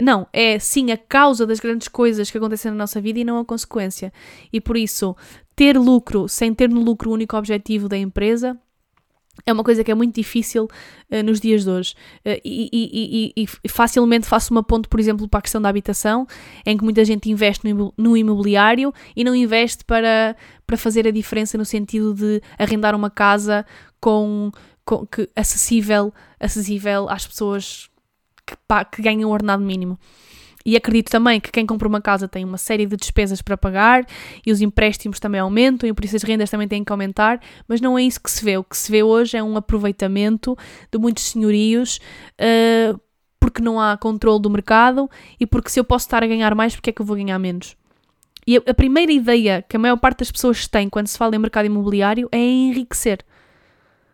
Não, 0.00 0.26
é 0.32 0.58
sim 0.58 0.90
a 0.92 0.96
causa 0.96 1.46
das 1.46 1.60
grandes 1.60 1.88
coisas 1.88 2.30
que 2.30 2.38
acontecem 2.38 2.70
na 2.70 2.76
nossa 2.76 3.02
vida 3.02 3.18
e 3.18 3.24
não 3.24 3.38
a 3.38 3.44
consequência. 3.44 4.10
E 4.50 4.62
por 4.62 4.78
isso, 4.78 5.14
ter 5.56 5.78
lucro 5.78 6.28
sem 6.28 6.54
ter 6.54 6.68
no 6.68 6.82
lucro 6.82 7.10
o 7.10 7.14
único 7.14 7.36
objetivo 7.36 7.88
da 7.88 7.96
empresa 7.96 8.56
é 9.44 9.52
uma 9.52 9.62
coisa 9.62 9.84
que 9.84 9.90
é 9.90 9.94
muito 9.94 10.14
difícil 10.14 10.64
uh, 10.64 11.22
nos 11.22 11.40
dias 11.40 11.64
de 11.64 11.70
hoje. 11.70 11.94
Uh, 12.24 12.40
e, 12.44 12.70
e, 12.72 13.32
e, 13.36 13.46
e, 13.64 13.68
facilmente 13.68 14.26
faço 14.26 14.52
uma 14.52 14.62
ponte, 14.62 14.88
por 14.88 14.98
exemplo, 14.98 15.28
para 15.28 15.38
a 15.38 15.42
questão 15.42 15.60
da 15.60 15.68
habitação, 15.68 16.26
em 16.64 16.76
que 16.76 16.84
muita 16.84 17.04
gente 17.04 17.30
investe 17.30 17.62
no 17.98 18.16
imobiliário 18.16 18.94
e 19.14 19.22
não 19.22 19.34
investe 19.34 19.84
para, 19.84 20.36
para 20.66 20.76
fazer 20.76 21.06
a 21.06 21.10
diferença 21.10 21.58
no 21.58 21.64
sentido 21.64 22.14
de 22.14 22.40
arrendar 22.58 22.94
uma 22.94 23.10
casa 23.10 23.66
com, 24.00 24.50
com 24.84 25.06
que, 25.06 25.28
acessível, 25.36 26.14
acessível 26.40 27.08
às 27.08 27.26
pessoas 27.26 27.90
que, 28.46 28.56
que 28.92 29.02
ganham 29.02 29.28
o 29.28 29.32
ordenado 29.32 29.62
mínimo. 29.62 29.98
E 30.66 30.76
acredito 30.76 31.12
também 31.12 31.40
que 31.40 31.52
quem 31.52 31.64
compra 31.64 31.86
uma 31.86 32.00
casa 32.00 32.26
tem 32.26 32.44
uma 32.44 32.58
série 32.58 32.86
de 32.86 32.96
despesas 32.96 33.40
para 33.40 33.56
pagar 33.56 34.04
e 34.44 34.50
os 34.50 34.60
empréstimos 34.60 35.20
também 35.20 35.40
aumentam 35.40 35.88
e 35.88 35.92
por 35.92 36.04
isso 36.04 36.16
as 36.16 36.24
rendas 36.24 36.50
também 36.50 36.66
têm 36.66 36.82
que 36.82 36.90
aumentar, 36.90 37.40
mas 37.68 37.80
não 37.80 37.96
é 37.96 38.02
isso 38.02 38.20
que 38.20 38.28
se 38.28 38.44
vê. 38.44 38.58
O 38.58 38.64
que 38.64 38.76
se 38.76 38.90
vê 38.90 39.00
hoje 39.00 39.36
é 39.36 39.42
um 39.42 39.56
aproveitamento 39.56 40.58
de 40.90 40.98
muitos 40.98 41.22
senhorios. 41.22 42.00
Uh, 42.40 43.00
porque 43.38 43.62
não 43.62 43.80
há 43.80 43.96
controle 43.96 44.42
do 44.42 44.50
mercado 44.50 45.08
e 45.38 45.46
porque 45.46 45.70
se 45.70 45.78
eu 45.78 45.84
posso 45.84 46.06
estar 46.06 46.24
a 46.24 46.26
ganhar 46.26 46.52
mais, 46.52 46.74
porque 46.74 46.90
é 46.90 46.92
que 46.92 47.00
eu 47.00 47.06
vou 47.06 47.14
ganhar 47.16 47.38
menos? 47.38 47.76
E 48.44 48.56
a, 48.56 48.74
primeira 48.74 49.12
ideia 49.12 49.64
que 49.68 49.76
a 49.76 49.78
maior 49.78 49.96
parte 49.98 50.18
das 50.18 50.32
pessoas 50.32 50.66
tem 50.66 50.88
quando 50.88 51.06
se 51.06 51.16
fala 51.16 51.36
em 51.36 51.38
mercado 51.38 51.66
imobiliário 51.66 52.28
é 52.32 52.38
enriquecer 52.38 53.24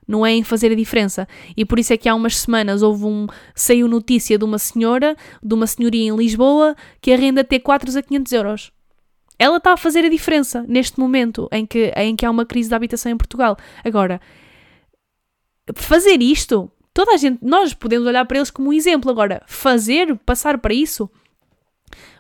não 0.07 0.25
é 0.27 0.33
em 0.33 0.43
fazer 0.43 0.73
a 0.73 0.75
diferença. 0.75 1.27
E 1.57 1.65
por 1.65 1.79
isso 1.79 1.93
é 1.93 1.97
que 1.97 2.09
há 2.09 2.15
umas 2.15 2.37
semanas 2.37 2.83
houve 2.83 3.05
um. 3.05 3.27
saiu 3.55 3.89
notícia 3.89 4.39
de 4.39 4.45
uma 4.45 4.59
senhora, 4.59 5.17
de 5.43 5.55
uma 5.55 5.67
senhoria 5.67 6.05
em 6.05 6.17
Lisboa, 6.17 6.77
que 7.01 7.13
arrenda 7.13 7.45
T4 7.45 7.97
a 7.97 8.03
500 8.03 8.33
euros. 8.33 8.73
Ela 9.39 9.57
está 9.57 9.73
a 9.73 9.77
fazer 9.77 10.05
a 10.05 10.09
diferença 10.09 10.65
neste 10.69 11.01
momento 11.01 11.49
em 11.51 11.67
que, 11.67 11.93
em 11.97 12.15
que 12.15 12.25
há 12.25 12.31
uma 12.31 12.47
crise 12.47 12.71
da 12.71 12.77
habitação 12.77 13.11
em 13.11 13.17
Portugal. 13.17 13.57
Agora, 13.85 14.21
fazer 15.75 16.21
isto, 16.23 16.71
toda 16.95 17.13
a 17.13 17.17
gente, 17.17 17.39
nós 17.43 17.75
podemos 17.75 18.07
olhar 18.07 18.25
para 18.25 18.39
eles 18.39 18.51
como 18.51 18.71
um 18.71 18.73
exemplo. 18.73 19.11
Agora, 19.11 19.43
fazer, 19.47 20.17
passar 20.19 20.59
para 20.59 20.75
isso, 20.75 21.11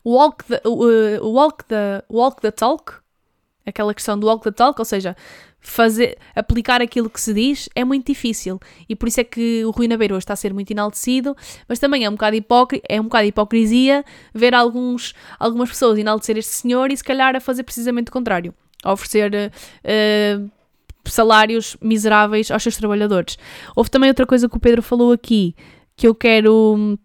walk 0.04 0.44
the, 0.44 0.62
uh, 0.66 1.24
walk 1.24 1.64
the, 1.64 2.04
walk 2.08 2.40
the 2.40 2.50
talk, 2.50 3.01
aquela 3.66 3.94
questão 3.94 4.18
do 4.18 4.26
walk 4.26 4.44
the 4.44 4.50
talk, 4.50 4.80
ou 4.80 4.84
seja, 4.84 5.16
fazer, 5.60 6.18
aplicar 6.34 6.82
aquilo 6.82 7.08
que 7.08 7.20
se 7.20 7.32
diz 7.32 7.68
é 7.74 7.84
muito 7.84 8.06
difícil. 8.06 8.60
E 8.88 8.96
por 8.96 9.08
isso 9.08 9.20
é 9.20 9.24
que 9.24 9.64
o 9.64 9.70
Rui 9.70 9.88
Nabeiro 9.88 10.14
hoje 10.14 10.24
está 10.24 10.34
a 10.34 10.36
ser 10.36 10.52
muito 10.52 10.70
enaltecido, 10.70 11.36
mas 11.68 11.78
também 11.78 12.04
é 12.04 12.08
um 12.08 12.12
bocado, 12.12 12.36
hipocri 12.36 12.82
é 12.88 13.00
um 13.00 13.04
bocado 13.04 13.26
hipocrisia 13.26 14.04
ver 14.34 14.54
alguns, 14.54 15.14
algumas 15.38 15.68
pessoas 15.68 15.98
enaltecer 15.98 16.36
este 16.36 16.52
senhor 16.52 16.90
e 16.90 16.96
se 16.96 17.04
calhar 17.04 17.34
a 17.36 17.40
fazer 17.40 17.62
precisamente 17.62 18.08
o 18.08 18.12
contrário. 18.12 18.52
A 18.84 18.92
oferecer 18.92 19.32
uh, 19.32 20.50
salários 21.04 21.76
miseráveis 21.80 22.50
aos 22.50 22.62
seus 22.62 22.76
trabalhadores. 22.76 23.38
Houve 23.76 23.90
também 23.90 24.10
outra 24.10 24.26
coisa 24.26 24.48
que 24.48 24.56
o 24.56 24.60
Pedro 24.60 24.82
falou 24.82 25.12
aqui 25.12 25.54
que 25.96 26.08
eu 26.08 26.14
quero 26.14 26.98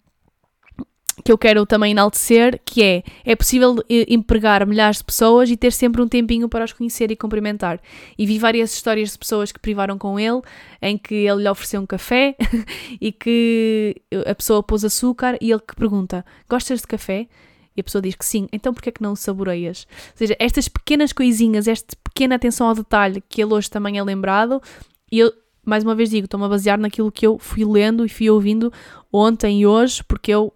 que 1.23 1.31
eu 1.31 1.37
quero 1.37 1.65
também 1.65 1.91
enaltecer, 1.91 2.59
que 2.63 2.83
é, 2.83 3.03
é 3.25 3.35
possível 3.35 3.77
eh, 3.89 4.05
empregar 4.07 4.65
milhares 4.65 4.97
de 4.97 5.03
pessoas 5.03 5.49
e 5.49 5.57
ter 5.57 5.71
sempre 5.71 6.01
um 6.01 6.07
tempinho 6.07 6.47
para 6.47 6.63
os 6.63 6.73
conhecer 6.73 7.11
e 7.11 7.15
cumprimentar. 7.15 7.79
E 8.17 8.25
vi 8.25 8.37
várias 8.37 8.73
histórias 8.73 9.11
de 9.11 9.17
pessoas 9.17 9.51
que 9.51 9.59
privaram 9.59 9.97
com 9.97 10.19
ele, 10.19 10.41
em 10.81 10.97
que 10.97 11.15
ele 11.15 11.43
lhe 11.43 11.49
ofereceu 11.49 11.81
um 11.81 11.85
café 11.85 12.35
e 13.01 13.11
que 13.11 13.95
a 14.25 14.35
pessoa 14.35 14.61
pôs 14.61 14.85
açúcar 14.85 15.37
e 15.41 15.51
ele 15.51 15.61
que 15.61 15.75
pergunta, 15.75 16.25
gostas 16.49 16.81
de 16.81 16.87
café? 16.87 17.27
E 17.75 17.81
a 17.81 17.83
pessoa 17.83 18.01
diz 18.01 18.15
que 18.15 18.25
sim, 18.25 18.47
então 18.51 18.73
porquê 18.73 18.89
é 18.89 18.91
que 18.91 19.03
não 19.03 19.13
o 19.13 19.15
saboreias? 19.15 19.85
Ou 20.11 20.17
seja, 20.17 20.35
estas 20.39 20.67
pequenas 20.67 21.13
coisinhas, 21.13 21.67
esta 21.67 21.95
pequena 22.03 22.35
atenção 22.35 22.67
ao 22.67 22.73
detalhe 22.73 23.21
que 23.29 23.41
ele 23.41 23.53
hoje 23.53 23.69
também 23.69 23.99
é 23.99 24.03
lembrado, 24.03 24.59
e 25.11 25.19
eu 25.19 25.31
mais 25.63 25.83
uma 25.83 25.93
vez 25.93 26.09
digo, 26.09 26.25
estou-me 26.25 26.45
a 26.45 26.49
basear 26.49 26.79
naquilo 26.79 27.11
que 27.11 27.27
eu 27.27 27.37
fui 27.37 27.65
lendo 27.65 28.05
e 28.05 28.09
fui 28.09 28.29
ouvindo 28.29 28.71
ontem 29.11 29.61
e 29.61 29.67
hoje, 29.67 30.01
porque 30.05 30.31
eu 30.31 30.53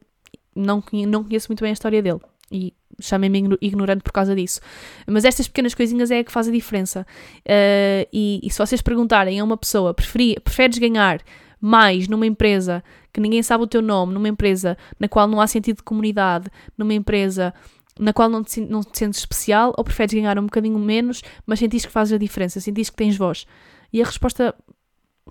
não, 0.55 0.83
não 1.07 1.23
conheço 1.23 1.49
muito 1.49 1.61
bem 1.61 1.69
a 1.69 1.73
história 1.73 2.01
dele 2.01 2.19
e 2.51 2.73
chamem-me 2.99 3.57
ignorante 3.61 4.03
por 4.03 4.11
causa 4.11 4.35
disso. 4.35 4.59
Mas 5.07 5.25
estas 5.25 5.47
pequenas 5.47 5.73
coisinhas 5.73 6.11
é 6.11 6.23
que 6.23 6.31
faz 6.31 6.47
a 6.47 6.51
diferença. 6.51 7.05
Uh, 7.39 8.05
e, 8.11 8.41
e, 8.43 8.49
se 8.51 8.57
vocês 8.57 8.81
perguntarem 8.81 9.39
a 9.39 9.43
uma 9.43 9.57
pessoa, 9.57 9.93
preferi, 9.93 10.37
preferes 10.43 10.77
ganhar 10.77 11.21
mais 11.59 12.07
numa 12.07 12.25
empresa 12.25 12.83
que 13.13 13.21
ninguém 13.21 13.41
sabe 13.41 13.63
o 13.63 13.67
teu 13.67 13.81
nome, 13.81 14.13
numa 14.13 14.27
empresa 14.27 14.77
na 14.99 15.07
qual 15.07 15.27
não 15.27 15.39
há 15.39 15.47
sentido 15.47 15.77
de 15.77 15.83
comunidade, 15.83 16.49
numa 16.77 16.93
empresa 16.93 17.53
na 17.99 18.13
qual 18.13 18.29
não 18.29 18.43
te, 18.43 18.61
não 18.61 18.81
te 18.81 18.97
sentes 18.97 19.19
especial, 19.19 19.73
ou 19.77 19.83
preferes 19.83 20.13
ganhar 20.13 20.39
um 20.39 20.43
bocadinho 20.43 20.79
menos, 20.79 21.21
mas 21.45 21.59
sentires 21.59 21.85
que 21.85 21.91
fazes 21.91 22.13
a 22.13 22.17
diferença, 22.17 22.59
sentires 22.59 22.89
que 22.89 22.95
tens 22.95 23.15
voz? 23.15 23.45
E 23.93 24.01
a 24.01 24.05
resposta 24.05 24.55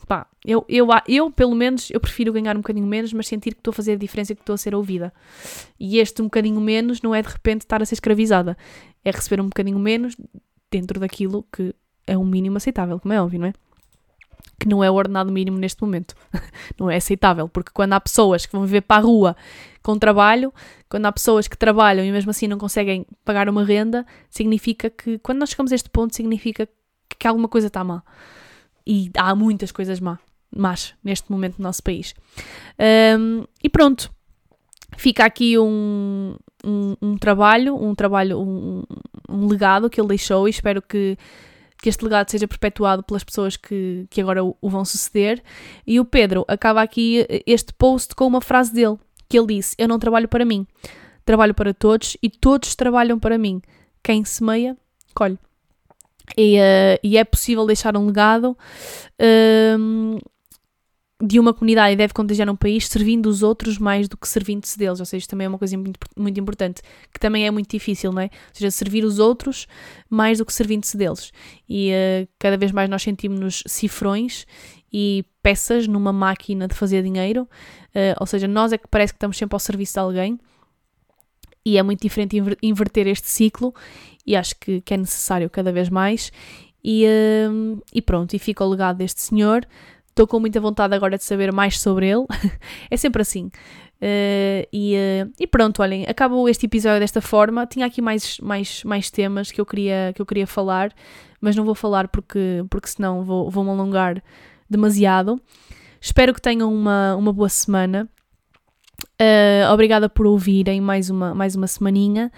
pá, 0.06 0.26
eu, 0.44 0.64
eu, 0.68 0.88
eu 1.06 1.30
pelo 1.30 1.54
menos, 1.54 1.90
eu 1.90 2.00
prefiro 2.00 2.32
ganhar 2.32 2.56
um 2.56 2.60
bocadinho 2.60 2.86
menos, 2.86 3.12
mas 3.12 3.26
sentir 3.26 3.54
que 3.54 3.60
estou 3.60 3.72
a 3.72 3.74
fazer 3.74 3.92
a 3.92 3.96
diferença 3.96 4.32
e 4.32 4.36
que 4.36 4.42
estou 4.42 4.54
a 4.54 4.58
ser 4.58 4.74
ouvida. 4.74 5.12
E 5.78 5.98
este 5.98 6.22
um 6.22 6.26
bocadinho 6.26 6.60
menos 6.60 7.02
não 7.02 7.14
é 7.14 7.22
de 7.22 7.28
repente 7.28 7.62
estar 7.62 7.82
a 7.82 7.84
ser 7.84 7.94
escravizada, 7.94 8.56
é 9.04 9.10
receber 9.10 9.40
um 9.40 9.46
bocadinho 9.46 9.78
menos 9.78 10.16
dentro 10.70 11.00
daquilo 11.00 11.44
que 11.52 11.74
é 12.06 12.16
um 12.16 12.24
mínimo 12.24 12.56
aceitável, 12.56 12.98
como 13.00 13.12
é 13.12 13.20
óbvio, 13.20 13.40
não 13.40 13.46
é? 13.48 13.52
Que 14.58 14.68
não 14.68 14.84
é 14.84 14.90
o 14.90 14.94
ordenado 14.94 15.32
mínimo 15.32 15.58
neste 15.58 15.82
momento. 15.82 16.14
não 16.78 16.90
é 16.90 16.96
aceitável, 16.96 17.48
porque 17.48 17.70
quando 17.72 17.92
há 17.94 18.00
pessoas 18.00 18.46
que 18.46 18.52
vão 18.52 18.64
viver 18.64 18.82
para 18.82 19.02
a 19.02 19.04
rua 19.04 19.36
com 19.82 19.98
trabalho, 19.98 20.52
quando 20.88 21.06
há 21.06 21.12
pessoas 21.12 21.48
que 21.48 21.56
trabalham 21.56 22.04
e 22.04 22.12
mesmo 22.12 22.30
assim 22.30 22.46
não 22.46 22.58
conseguem 22.58 23.06
pagar 23.24 23.48
uma 23.48 23.64
renda, 23.64 24.06
significa 24.28 24.90
que, 24.90 25.18
quando 25.18 25.38
nós 25.38 25.50
chegamos 25.50 25.72
a 25.72 25.74
este 25.74 25.88
ponto, 25.88 26.14
significa 26.14 26.68
que 27.18 27.26
alguma 27.26 27.48
coisa 27.48 27.66
está 27.66 27.82
má 27.82 28.02
e 28.90 29.08
há 29.16 29.36
muitas 29.36 29.70
coisas 29.70 30.00
má, 30.00 30.18
más 30.54 30.94
neste 31.04 31.30
momento 31.30 31.58
no 31.58 31.62
nosso 31.62 31.80
país. 31.80 32.12
Um, 33.16 33.44
e 33.62 33.68
pronto, 33.68 34.10
fica 34.96 35.24
aqui 35.24 35.56
um, 35.56 36.34
um, 36.64 36.96
um 37.00 37.16
trabalho, 37.16 37.76
um 37.76 37.94
trabalho, 37.94 38.40
um, 38.40 38.82
um, 39.28 39.46
legado 39.46 39.88
que 39.88 40.00
ele 40.00 40.08
deixou 40.08 40.48
e 40.48 40.50
espero 40.50 40.82
que, 40.82 41.16
que 41.80 41.88
este 41.88 42.02
legado 42.02 42.28
seja 42.32 42.48
perpetuado 42.48 43.04
pelas 43.04 43.22
pessoas 43.22 43.56
que, 43.56 44.08
que 44.10 44.20
agora 44.20 44.42
o, 44.42 44.56
o 44.60 44.68
vão 44.68 44.84
suceder. 44.84 45.40
E 45.86 46.00
o 46.00 46.04
Pedro 46.04 46.44
acaba 46.48 46.82
aqui 46.82 47.24
este 47.46 47.72
post 47.72 48.16
com 48.16 48.26
uma 48.26 48.40
frase 48.40 48.74
dele, 48.74 48.98
que 49.28 49.38
ele 49.38 49.54
disse, 49.54 49.76
eu 49.78 49.86
não 49.86 50.00
trabalho 50.00 50.26
para 50.26 50.44
mim, 50.44 50.66
trabalho 51.24 51.54
para 51.54 51.72
todos 51.72 52.16
e 52.20 52.28
todos 52.28 52.74
trabalham 52.74 53.20
para 53.20 53.38
mim. 53.38 53.62
Quem 54.02 54.24
semeia, 54.24 54.76
colhe. 55.14 55.38
E, 56.36 56.58
uh, 56.58 56.98
e, 57.02 57.16
é 57.16 57.24
possível 57.24 57.66
deixar 57.66 57.96
um 57.96 58.06
legado 58.06 58.56
um, 59.78 60.18
de 61.22 61.38
uma 61.38 61.52
comunidade 61.52 61.92
e 61.92 61.96
deve 61.96 62.14
contagiar 62.14 62.48
um 62.48 62.56
país 62.56 62.86
servindo 62.88 63.26
os 63.26 63.42
outros 63.42 63.78
mais 63.78 64.08
do 64.08 64.16
que 64.16 64.26
servindo-se 64.26 64.78
deles. 64.78 65.00
Ou 65.00 65.06
seja, 65.06 65.18
isto 65.18 65.30
também 65.30 65.44
é 65.44 65.48
uma 65.48 65.58
coisa 65.58 65.76
muito, 65.76 65.98
muito 66.16 66.40
importante, 66.40 66.82
que 67.12 67.20
também 67.20 67.46
é 67.46 67.50
muito 67.50 67.70
difícil, 67.70 68.12
não 68.12 68.22
é? 68.22 68.24
Ou 68.24 68.54
seja, 68.54 68.70
servir 68.70 69.04
os 69.04 69.18
outros 69.18 69.66
mais 70.08 70.38
do 70.38 70.46
que 70.46 70.52
servindo-se 70.52 70.96
deles. 70.96 71.30
E 71.68 71.90
uh, 71.92 72.28
cada 72.38 72.56
vez 72.56 72.72
mais 72.72 72.88
nós 72.88 73.02
sentimos-nos 73.02 73.62
cifrões 73.66 74.46
e 74.92 75.24
peças 75.42 75.86
numa 75.86 76.12
máquina 76.12 76.66
de 76.66 76.74
fazer 76.74 77.02
dinheiro. 77.02 77.42
Uh, 77.94 78.16
ou 78.18 78.26
seja, 78.26 78.48
nós 78.48 78.72
é 78.72 78.78
que 78.78 78.88
parece 78.88 79.12
que 79.12 79.18
estamos 79.18 79.36
sempre 79.36 79.54
ao 79.54 79.60
serviço 79.60 79.94
de 79.94 80.00
alguém 80.00 80.38
e 81.64 81.76
é 81.76 81.82
muito 81.82 82.00
diferente 82.00 82.36
inverter 82.62 83.06
este 83.06 83.28
ciclo 83.28 83.74
e 84.30 84.36
acho 84.36 84.54
que, 84.60 84.80
que 84.80 84.94
é 84.94 84.96
necessário 84.96 85.50
cada 85.50 85.72
vez 85.72 85.88
mais. 85.88 86.30
E, 86.84 87.04
uh, 87.04 87.82
e 87.92 88.00
pronto, 88.00 88.34
e 88.34 88.38
fica 88.38 88.64
o 88.64 88.68
legado 88.68 88.98
deste 88.98 89.20
senhor. 89.20 89.66
Estou 90.08 90.24
com 90.24 90.38
muita 90.38 90.60
vontade 90.60 90.94
agora 90.94 91.18
de 91.18 91.24
saber 91.24 91.52
mais 91.52 91.80
sobre 91.80 92.08
ele. 92.08 92.26
é 92.88 92.96
sempre 92.96 93.22
assim. 93.22 93.46
Uh, 93.46 94.62
e, 94.72 94.94
uh, 94.94 95.32
e, 95.38 95.46
pronto, 95.48 95.82
olhem, 95.82 96.06
acabou 96.06 96.48
este 96.48 96.66
episódio 96.66 97.00
desta 97.00 97.20
forma. 97.20 97.66
Tinha 97.66 97.86
aqui 97.86 98.00
mais, 98.00 98.38
mais, 98.38 98.84
mais 98.84 99.10
temas 99.10 99.50
que 99.50 99.60
eu, 99.60 99.66
queria, 99.66 100.12
que 100.14 100.22
eu 100.22 100.26
queria 100.26 100.46
falar, 100.46 100.94
mas 101.40 101.56
não 101.56 101.64
vou 101.64 101.74
falar 101.74 102.06
porque, 102.06 102.64
porque 102.70 102.88
senão 102.88 103.24
vou, 103.24 103.50
vou 103.50 103.64
me 103.64 103.70
alongar 103.70 104.22
demasiado. 104.68 105.42
Espero 106.00 106.32
que 106.32 106.40
tenham 106.40 106.72
uma, 106.72 107.16
uma 107.16 107.32
boa 107.32 107.48
semana. 107.48 108.08
Uh, 109.20 109.72
obrigada 109.72 110.08
por 110.08 110.24
ouvirem 110.24 110.80
mais 110.80 111.10
uma, 111.10 111.34
mais 111.34 111.56
uma 111.56 111.66
semaninha. 111.66 112.30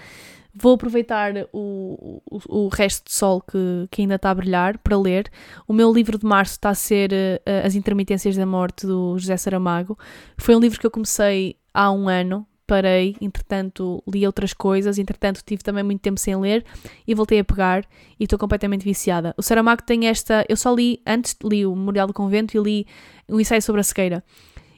Vou 0.55 0.75
aproveitar 0.75 1.33
o, 1.53 2.21
o, 2.31 2.65
o 2.67 2.69
resto 2.69 3.07
de 3.07 3.15
sol 3.15 3.41
que, 3.41 3.89
que 3.91 4.03
ainda 4.03 4.17
está 4.17 4.31
a 4.31 4.35
brilhar 4.35 4.77
para 4.79 4.99
ler. 4.99 5.31
O 5.67 5.73
meu 5.73 5.91
livro 5.93 6.19
de 6.19 6.27
março 6.27 6.53
está 6.53 6.71
a 6.71 6.75
ser 6.75 7.11
uh, 7.13 7.67
As 7.67 7.75
Intermitências 7.75 8.37
da 8.37 8.45
Morte, 8.45 8.87
do 8.87 9.19
José 9.19 9.37
Saramago. 9.37 9.99
Foi 10.37 10.55
um 10.55 10.61
livro 10.61 10.79
que 10.79 10.87
eu 10.87 10.91
comecei 10.91 11.57
há 11.73 11.91
um 11.91 12.07
ano, 12.07 12.47
parei, 12.67 13.17
entretanto 13.21 14.03
li 14.07 14.27
outras 14.27 14.53
coisas, 14.53 14.99
entretanto 14.99 15.43
tive 15.45 15.63
também 15.63 15.83
muito 15.83 16.01
tempo 16.01 16.19
sem 16.19 16.37
ler 16.37 16.65
e 17.07 17.15
voltei 17.15 17.39
a 17.39 17.45
pegar 17.45 17.85
e 18.19 18.25
estou 18.25 18.39
completamente 18.39 18.85
viciada. 18.85 19.35
O 19.37 19.43
Saramago 19.43 19.83
tem 19.83 20.07
esta, 20.07 20.45
eu 20.49 20.57
só 20.57 20.75
li, 20.75 21.01
antes 21.07 21.37
li 21.43 21.67
o 21.67 21.75
Memorial 21.75 22.07
do 22.07 22.15
Convento 22.15 22.57
e 22.57 22.61
li 22.63 22.87
um 23.29 23.41
ensaio 23.41 23.63
sobre 23.63 23.81
a 23.81 23.85
cegueira. 23.85 24.25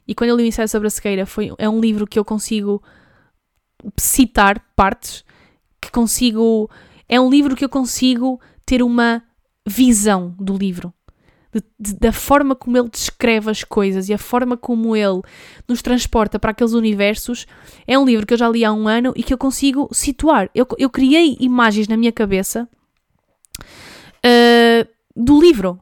E 0.06 0.14
quando 0.14 0.30
eu 0.30 0.36
li 0.36 0.44
o 0.44 0.46
ensaio 0.46 0.68
sobre 0.68 0.88
a 0.88 0.90
cegueira, 0.90 1.26
foi, 1.26 1.52
é 1.58 1.68
um 1.68 1.80
livro 1.80 2.06
que 2.06 2.18
eu 2.18 2.24
consigo 2.24 2.82
citar 3.96 4.60
partes, 4.74 5.24
que 5.84 5.90
consigo. 5.90 6.70
É 7.08 7.20
um 7.20 7.30
livro 7.30 7.54
que 7.54 7.64
eu 7.64 7.68
consigo 7.68 8.40
ter 8.64 8.82
uma 8.82 9.22
visão 9.66 10.34
do 10.38 10.56
livro. 10.56 10.92
de, 11.52 11.62
de, 11.78 11.94
da 11.94 12.12
forma 12.12 12.56
como 12.56 12.76
ele 12.76 12.88
descreve 12.88 13.50
as 13.50 13.62
coisas 13.62 14.08
e 14.08 14.14
a 14.14 14.18
forma 14.18 14.56
como 14.56 14.96
ele 14.96 15.22
nos 15.68 15.82
transporta 15.82 16.38
para 16.38 16.50
aqueles 16.50 16.72
universos, 16.72 17.46
é 17.86 17.98
um 17.98 18.04
livro 18.04 18.26
que 18.26 18.34
eu 18.34 18.38
já 18.38 18.48
li 18.48 18.64
há 18.64 18.72
um 18.72 18.88
ano 18.88 19.12
e 19.14 19.22
que 19.22 19.32
eu 19.32 19.38
consigo 19.38 19.88
situar. 19.92 20.50
Eu, 20.54 20.66
eu 20.78 20.90
criei 20.90 21.36
imagens 21.38 21.86
na 21.86 21.96
minha 21.96 22.12
cabeça 22.12 22.68
uh, 23.60 24.88
do 25.14 25.40
livro. 25.40 25.78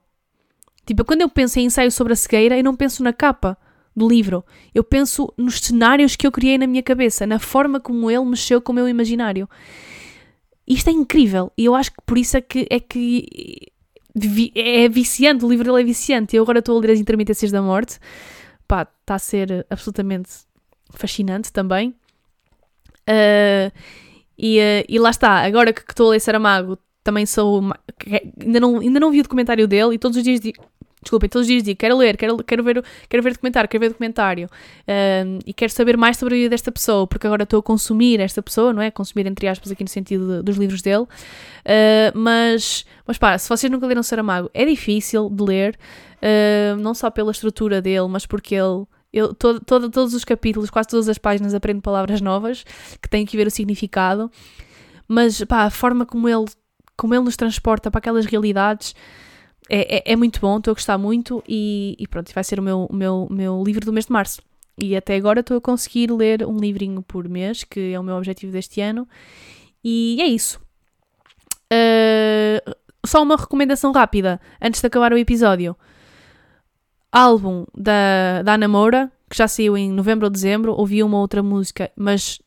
Tipo, 0.84 1.04
quando 1.04 1.22
eu 1.22 1.28
penso 1.28 1.58
em 1.58 1.66
ensaio 1.66 1.92
sobre 1.92 2.12
a 2.12 2.16
cegueira, 2.16 2.58
eu 2.58 2.64
não 2.64 2.74
penso 2.74 3.02
na 3.02 3.12
capa 3.12 3.56
do 3.94 4.08
livro. 4.08 4.44
Eu 4.74 4.82
penso 4.82 5.32
nos 5.36 5.58
cenários 5.60 6.16
que 6.16 6.26
eu 6.26 6.32
criei 6.32 6.58
na 6.58 6.66
minha 6.66 6.82
cabeça, 6.82 7.26
na 7.26 7.38
forma 7.38 7.80
como 7.80 8.10
ele 8.10 8.24
mexeu 8.24 8.60
com 8.60 8.72
o 8.72 8.74
meu 8.74 8.88
imaginário. 8.88 9.48
Isto 10.66 10.90
é 10.90 10.92
incrível 10.92 11.52
e 11.56 11.64
eu 11.64 11.74
acho 11.74 11.90
que 11.90 11.98
por 12.06 12.16
isso 12.16 12.36
é 12.36 12.40
que 12.40 12.66
é, 12.70 12.80
que 12.80 13.72
é 14.54 14.88
viciante, 14.88 15.44
o 15.44 15.50
livro 15.50 15.64
dele 15.64 15.82
é 15.82 15.84
viciante. 15.84 16.36
Eu 16.36 16.42
agora 16.42 16.60
estou 16.60 16.78
a 16.78 16.80
ler 16.80 16.92
As 16.92 17.00
Intermitências 17.00 17.50
da 17.50 17.60
Morte. 17.60 17.98
Pá, 18.66 18.82
está 18.82 19.16
a 19.16 19.18
ser 19.18 19.66
absolutamente 19.68 20.30
fascinante 20.90 21.52
também. 21.52 21.94
Uh, 23.08 23.72
e, 24.38 24.58
uh, 24.58 24.84
e 24.88 24.98
lá 24.98 25.10
está, 25.10 25.44
agora 25.44 25.72
que 25.72 25.80
estou 25.80 26.08
a 26.08 26.10
ler 26.12 26.20
Saramago, 26.20 26.78
também 27.02 27.26
sou. 27.26 27.62
Ainda 28.40 28.60
não, 28.60 28.78
ainda 28.78 29.00
não 29.00 29.10
vi 29.10 29.20
o 29.20 29.22
documentário 29.22 29.66
dele 29.66 29.94
e 29.94 29.98
todos 29.98 30.16
os 30.16 30.22
dias 30.22 30.40
digo. 30.40 30.62
Desculpem, 31.02 31.28
todos 31.28 31.46
os 31.46 31.48
dias 31.48 31.62
digo, 31.64 31.76
quero 31.78 31.96
ler, 31.96 32.16
quero, 32.16 32.36
quero, 32.44 32.62
ver, 32.62 32.84
quero 33.08 33.22
ver 33.22 33.32
documentário, 33.32 33.68
quero 33.68 33.80
ver 33.80 33.88
documentário 33.88 34.48
um, 35.26 35.38
e 35.44 35.52
quero 35.52 35.72
saber 35.72 35.96
mais 35.96 36.16
sobre 36.16 36.34
a 36.34 36.38
vida 36.38 36.50
desta 36.50 36.70
pessoa, 36.70 37.06
porque 37.08 37.26
agora 37.26 37.42
estou 37.42 37.58
a 37.58 37.62
consumir 37.62 38.20
esta 38.20 38.40
pessoa, 38.40 38.72
não 38.72 38.80
é? 38.80 38.90
Consumir 38.90 39.26
entre 39.26 39.48
aspas 39.48 39.72
aqui 39.72 39.82
no 39.82 39.90
sentido 39.90 40.36
de, 40.36 40.42
dos 40.42 40.56
livros 40.56 40.80
dele. 40.80 41.02
Uh, 41.02 42.16
mas, 42.16 42.86
mas 43.04 43.18
pá, 43.18 43.36
se 43.36 43.48
vocês 43.48 43.70
nunca 43.70 43.86
leram 43.86 44.02
Saramago, 44.02 44.48
é 44.54 44.64
difícil 44.64 45.28
de 45.28 45.42
ler, 45.42 45.78
uh, 46.18 46.76
não 46.76 46.94
só 46.94 47.10
pela 47.10 47.32
estrutura 47.32 47.82
dele, 47.82 48.06
mas 48.08 48.24
porque 48.24 48.54
ele 48.54 48.84
eu, 49.12 49.34
todo, 49.34 49.60
todo, 49.60 49.90
todos 49.90 50.14
os 50.14 50.24
capítulos, 50.24 50.70
quase 50.70 50.88
todas 50.88 51.08
as 51.08 51.18
páginas, 51.18 51.52
aprendo 51.52 51.82
palavras 51.82 52.20
novas 52.20 52.64
que 53.00 53.08
têm 53.10 53.26
que 53.26 53.36
ver 53.36 53.46
o 53.46 53.50
significado. 53.50 54.30
Mas 55.06 55.44
pá, 55.44 55.64
a 55.64 55.70
forma 55.70 56.06
como 56.06 56.28
ele 56.28 56.46
como 56.96 57.14
ele 57.14 57.24
nos 57.24 57.36
transporta 57.36 57.90
para 57.90 57.98
aquelas 57.98 58.26
realidades 58.26 58.94
é, 59.74 59.96
é, 59.96 60.12
é 60.12 60.16
muito 60.16 60.38
bom, 60.38 60.58
estou 60.58 60.72
a 60.72 60.74
gostar 60.74 60.98
muito 60.98 61.42
e, 61.48 61.96
e 61.98 62.06
pronto, 62.06 62.30
vai 62.34 62.44
ser 62.44 62.60
o 62.60 62.62
meu, 62.62 62.86
meu, 62.92 63.26
meu 63.30 63.64
livro 63.64 63.86
do 63.86 63.92
mês 63.92 64.04
de 64.04 64.12
março. 64.12 64.42
E 64.76 64.94
até 64.94 65.16
agora 65.16 65.40
estou 65.40 65.56
a 65.56 65.60
conseguir 65.62 66.10
ler 66.10 66.46
um 66.46 66.58
livrinho 66.58 67.00
por 67.00 67.26
mês, 67.26 67.64
que 67.64 67.92
é 67.92 67.98
o 67.98 68.02
meu 68.02 68.16
objetivo 68.16 68.52
deste 68.52 68.82
ano, 68.82 69.08
e 69.82 70.18
é 70.20 70.26
isso. 70.26 70.60
Uh, 71.72 72.76
só 73.06 73.22
uma 73.22 73.36
recomendação 73.36 73.92
rápida 73.92 74.38
antes 74.60 74.80
de 74.82 74.86
acabar 74.86 75.10
o 75.10 75.18
episódio. 75.18 75.74
Álbum 77.10 77.64
da, 77.74 78.42
da 78.42 78.54
Ana 78.54 78.68
Moura, 78.68 79.10
que 79.28 79.36
já 79.36 79.48
saiu 79.48 79.76
em 79.76 79.90
novembro 79.90 80.26
ou 80.26 80.30
dezembro. 80.30 80.74
Ouvi 80.74 81.02
uma 81.02 81.18
outra 81.18 81.42
música, 81.42 81.90
mas 81.96 82.40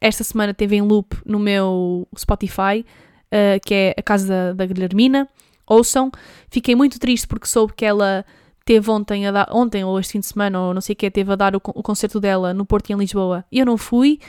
esta 0.00 0.24
semana 0.24 0.52
teve 0.52 0.76
em 0.76 0.82
loop 0.82 1.16
no 1.24 1.38
meu 1.38 2.08
Spotify 2.16 2.84
uh, 3.32 3.60
que 3.64 3.74
é 3.74 3.94
a 3.96 4.02
casa 4.02 4.26
da, 4.26 4.52
da 4.52 4.66
Guilhermina. 4.66 5.28
Ouçam. 5.72 6.12
Fiquei 6.50 6.74
muito 6.74 6.98
triste 6.98 7.26
porque 7.26 7.46
soube 7.46 7.72
que 7.72 7.84
ela 7.84 8.26
teve 8.64 8.90
ontem, 8.90 9.26
a 9.26 9.32
dar, 9.32 9.48
ontem 9.50 9.82
ou 9.82 9.98
este 9.98 10.12
fim 10.12 10.20
de 10.20 10.26
semana, 10.26 10.60
ou 10.60 10.74
não 10.74 10.80
sei 10.80 10.92
o 10.92 10.96
que, 10.96 11.10
teve 11.10 11.32
a 11.32 11.36
dar 11.36 11.56
o, 11.56 11.60
o 11.64 11.82
concerto 11.82 12.20
dela 12.20 12.52
no 12.52 12.66
Porto 12.66 12.90
e 12.90 12.92
em 12.92 12.96
Lisboa. 12.96 13.44
Eu 13.50 13.64
não 13.64 13.78
fui. 13.78 14.20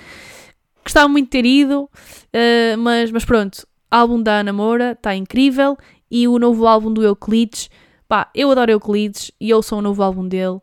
Gostava 0.83 1.07
muito 1.09 1.25
de 1.27 1.31
ter 1.31 1.45
ido, 1.45 1.83
uh, 1.83 2.77
mas, 2.79 3.11
mas 3.11 3.25
pronto. 3.25 3.67
Álbum 3.91 4.21
da 4.21 4.39
Ana 4.39 4.53
Moura, 4.53 4.93
está 4.93 5.15
incrível. 5.15 5.77
E 6.09 6.27
o 6.27 6.39
novo 6.39 6.65
álbum 6.65 6.93
do 6.93 7.03
Euclides, 7.03 7.69
pá, 8.07 8.29
eu 8.33 8.49
adoro 8.49 8.71
Euclides 8.71 9.31
e 9.39 9.53
ouçam 9.53 9.79
o 9.79 9.81
novo 9.81 10.01
álbum 10.01 10.27
dele. 10.27 10.59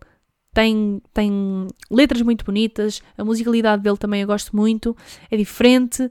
Tem, 0.55 1.01
tem 1.12 1.66
letras 1.91 2.22
muito 2.22 2.45
bonitas, 2.45 3.03
a 3.16 3.24
musicalidade 3.24 3.83
dele 3.83 3.97
também 3.97 4.22
eu 4.22 4.26
gosto 4.26 4.57
muito, 4.57 4.97
é 5.31 5.37
diferente, 5.37 6.11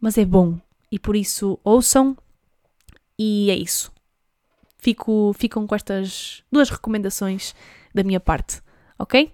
mas 0.00 0.16
é 0.16 0.24
bom 0.24 0.56
e 0.90 0.98
por 0.98 1.16
isso 1.16 1.58
ouçam. 1.64 2.16
E 3.18 3.50
é 3.50 3.56
isso. 3.56 3.93
Fico, 4.84 5.32
ficam 5.32 5.66
com 5.66 5.74
estas 5.74 6.44
duas 6.52 6.68
recomendações 6.68 7.54
da 7.94 8.04
minha 8.04 8.20
parte, 8.20 8.60
ok? 8.98 9.32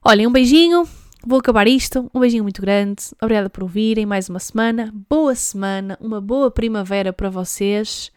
Olhem, 0.00 0.28
um 0.28 0.30
beijinho. 0.30 0.88
Vou 1.26 1.40
acabar 1.40 1.66
isto. 1.66 2.08
Um 2.14 2.20
beijinho 2.20 2.44
muito 2.44 2.62
grande. 2.62 3.02
Obrigada 3.20 3.50
por 3.50 3.64
ouvirem 3.64 4.06
mais 4.06 4.28
uma 4.28 4.38
semana. 4.38 4.94
Boa 5.10 5.34
semana, 5.34 5.98
uma 6.00 6.20
boa 6.20 6.52
primavera 6.52 7.12
para 7.12 7.28
vocês. 7.28 8.12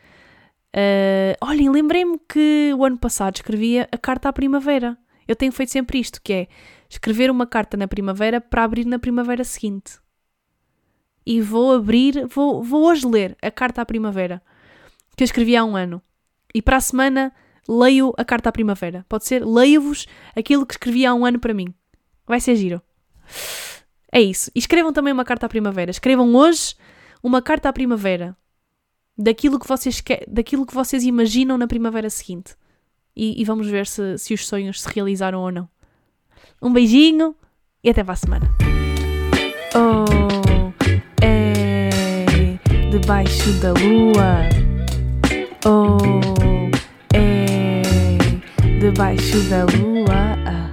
Uh, 0.76 1.34
olhem, 1.42 1.72
lembrei-me 1.72 2.20
que 2.30 2.72
o 2.78 2.86
ano 2.86 3.00
passado 3.00 3.38
escrevia 3.38 3.90
a 3.92 3.98
carta 3.98 4.30
à 4.30 4.34
primavera. 4.34 4.96
Eu 5.28 5.36
tenho 5.36 5.52
feito 5.52 5.72
sempre 5.72 5.98
isto, 6.00 6.22
que 6.22 6.34
é 6.34 6.48
escrever 6.88 7.32
uma 7.32 7.48
carta 7.48 7.76
na 7.76 7.88
primavera 7.88 8.40
para 8.40 8.64
abrir 8.64 8.86
na 8.86 9.00
primavera 9.00 9.44
seguinte 9.44 9.98
e 11.26 11.42
vou 11.42 11.74
abrir, 11.74 12.28
vou, 12.28 12.62
vou 12.62 12.84
hoje 12.84 13.08
ler 13.08 13.36
a 13.42 13.50
carta 13.50 13.82
à 13.82 13.86
primavera 13.88 14.40
que 15.16 15.24
eu 15.24 15.26
escrevi 15.26 15.56
há 15.56 15.64
um 15.64 15.76
ano. 15.76 16.02
E 16.54 16.62
para 16.62 16.78
a 16.78 16.82
semana 16.82 17.34
leio 17.68 18.14
a 18.18 18.26
carta 18.26 18.50
à 18.50 18.52
primavera. 18.52 19.06
Pode 19.08 19.26
ser? 19.26 19.46
Leio-vos 19.46 20.08
aquilo 20.36 20.66
que 20.66 20.74
escrevi 20.74 21.06
há 21.06 21.14
um 21.14 21.26
ano 21.26 21.40
para 21.40 21.54
mim. 21.54 21.74
Vai 22.28 22.40
ser 22.40 22.56
giro. 22.56 22.82
É 24.12 24.22
isso. 24.22 24.52
E 24.56 24.60
escrevam 24.60 24.92
também 24.92 25.14
uma 25.14 25.26
carta 25.26 25.46
à 25.46 25.50
primavera. 25.50 25.92
Escrevam 25.92 26.34
hoje 26.36 26.76
uma 27.24 27.42
carta 27.42 27.70
à 27.70 27.74
primavera 27.74 28.36
daquilo 29.18 29.60
que 29.60 29.68
vocês, 29.68 30.02
que... 30.02 30.26
daquilo 30.28 30.66
que 30.66 30.74
vocês 30.74 31.04
imaginam 31.04 31.58
na 31.58 31.68
primavera 31.68 32.10
seguinte. 32.10 32.56
E, 33.16 33.42
e 33.42 33.46
vamos 33.46 33.68
ver 33.68 33.88
se, 33.88 34.18
se 34.18 34.34
os 34.34 34.48
sonhos 34.48 34.82
se 34.82 34.90
realizaram 34.90 35.42
ou 35.42 35.52
não. 35.52 35.70
Um 36.62 36.72
beijinho 36.72 37.36
e 37.84 37.90
até 37.90 38.04
para 38.04 38.14
a 38.14 38.18
semana. 38.18 38.50
Oh 39.76 40.32
debaixo 42.92 43.52
da 43.62 43.74
lua. 43.74 44.71
Oh, 45.64 46.00
é 47.14 47.84
debaixo 48.80 49.40
da 49.44 49.64
lua. 49.66 50.71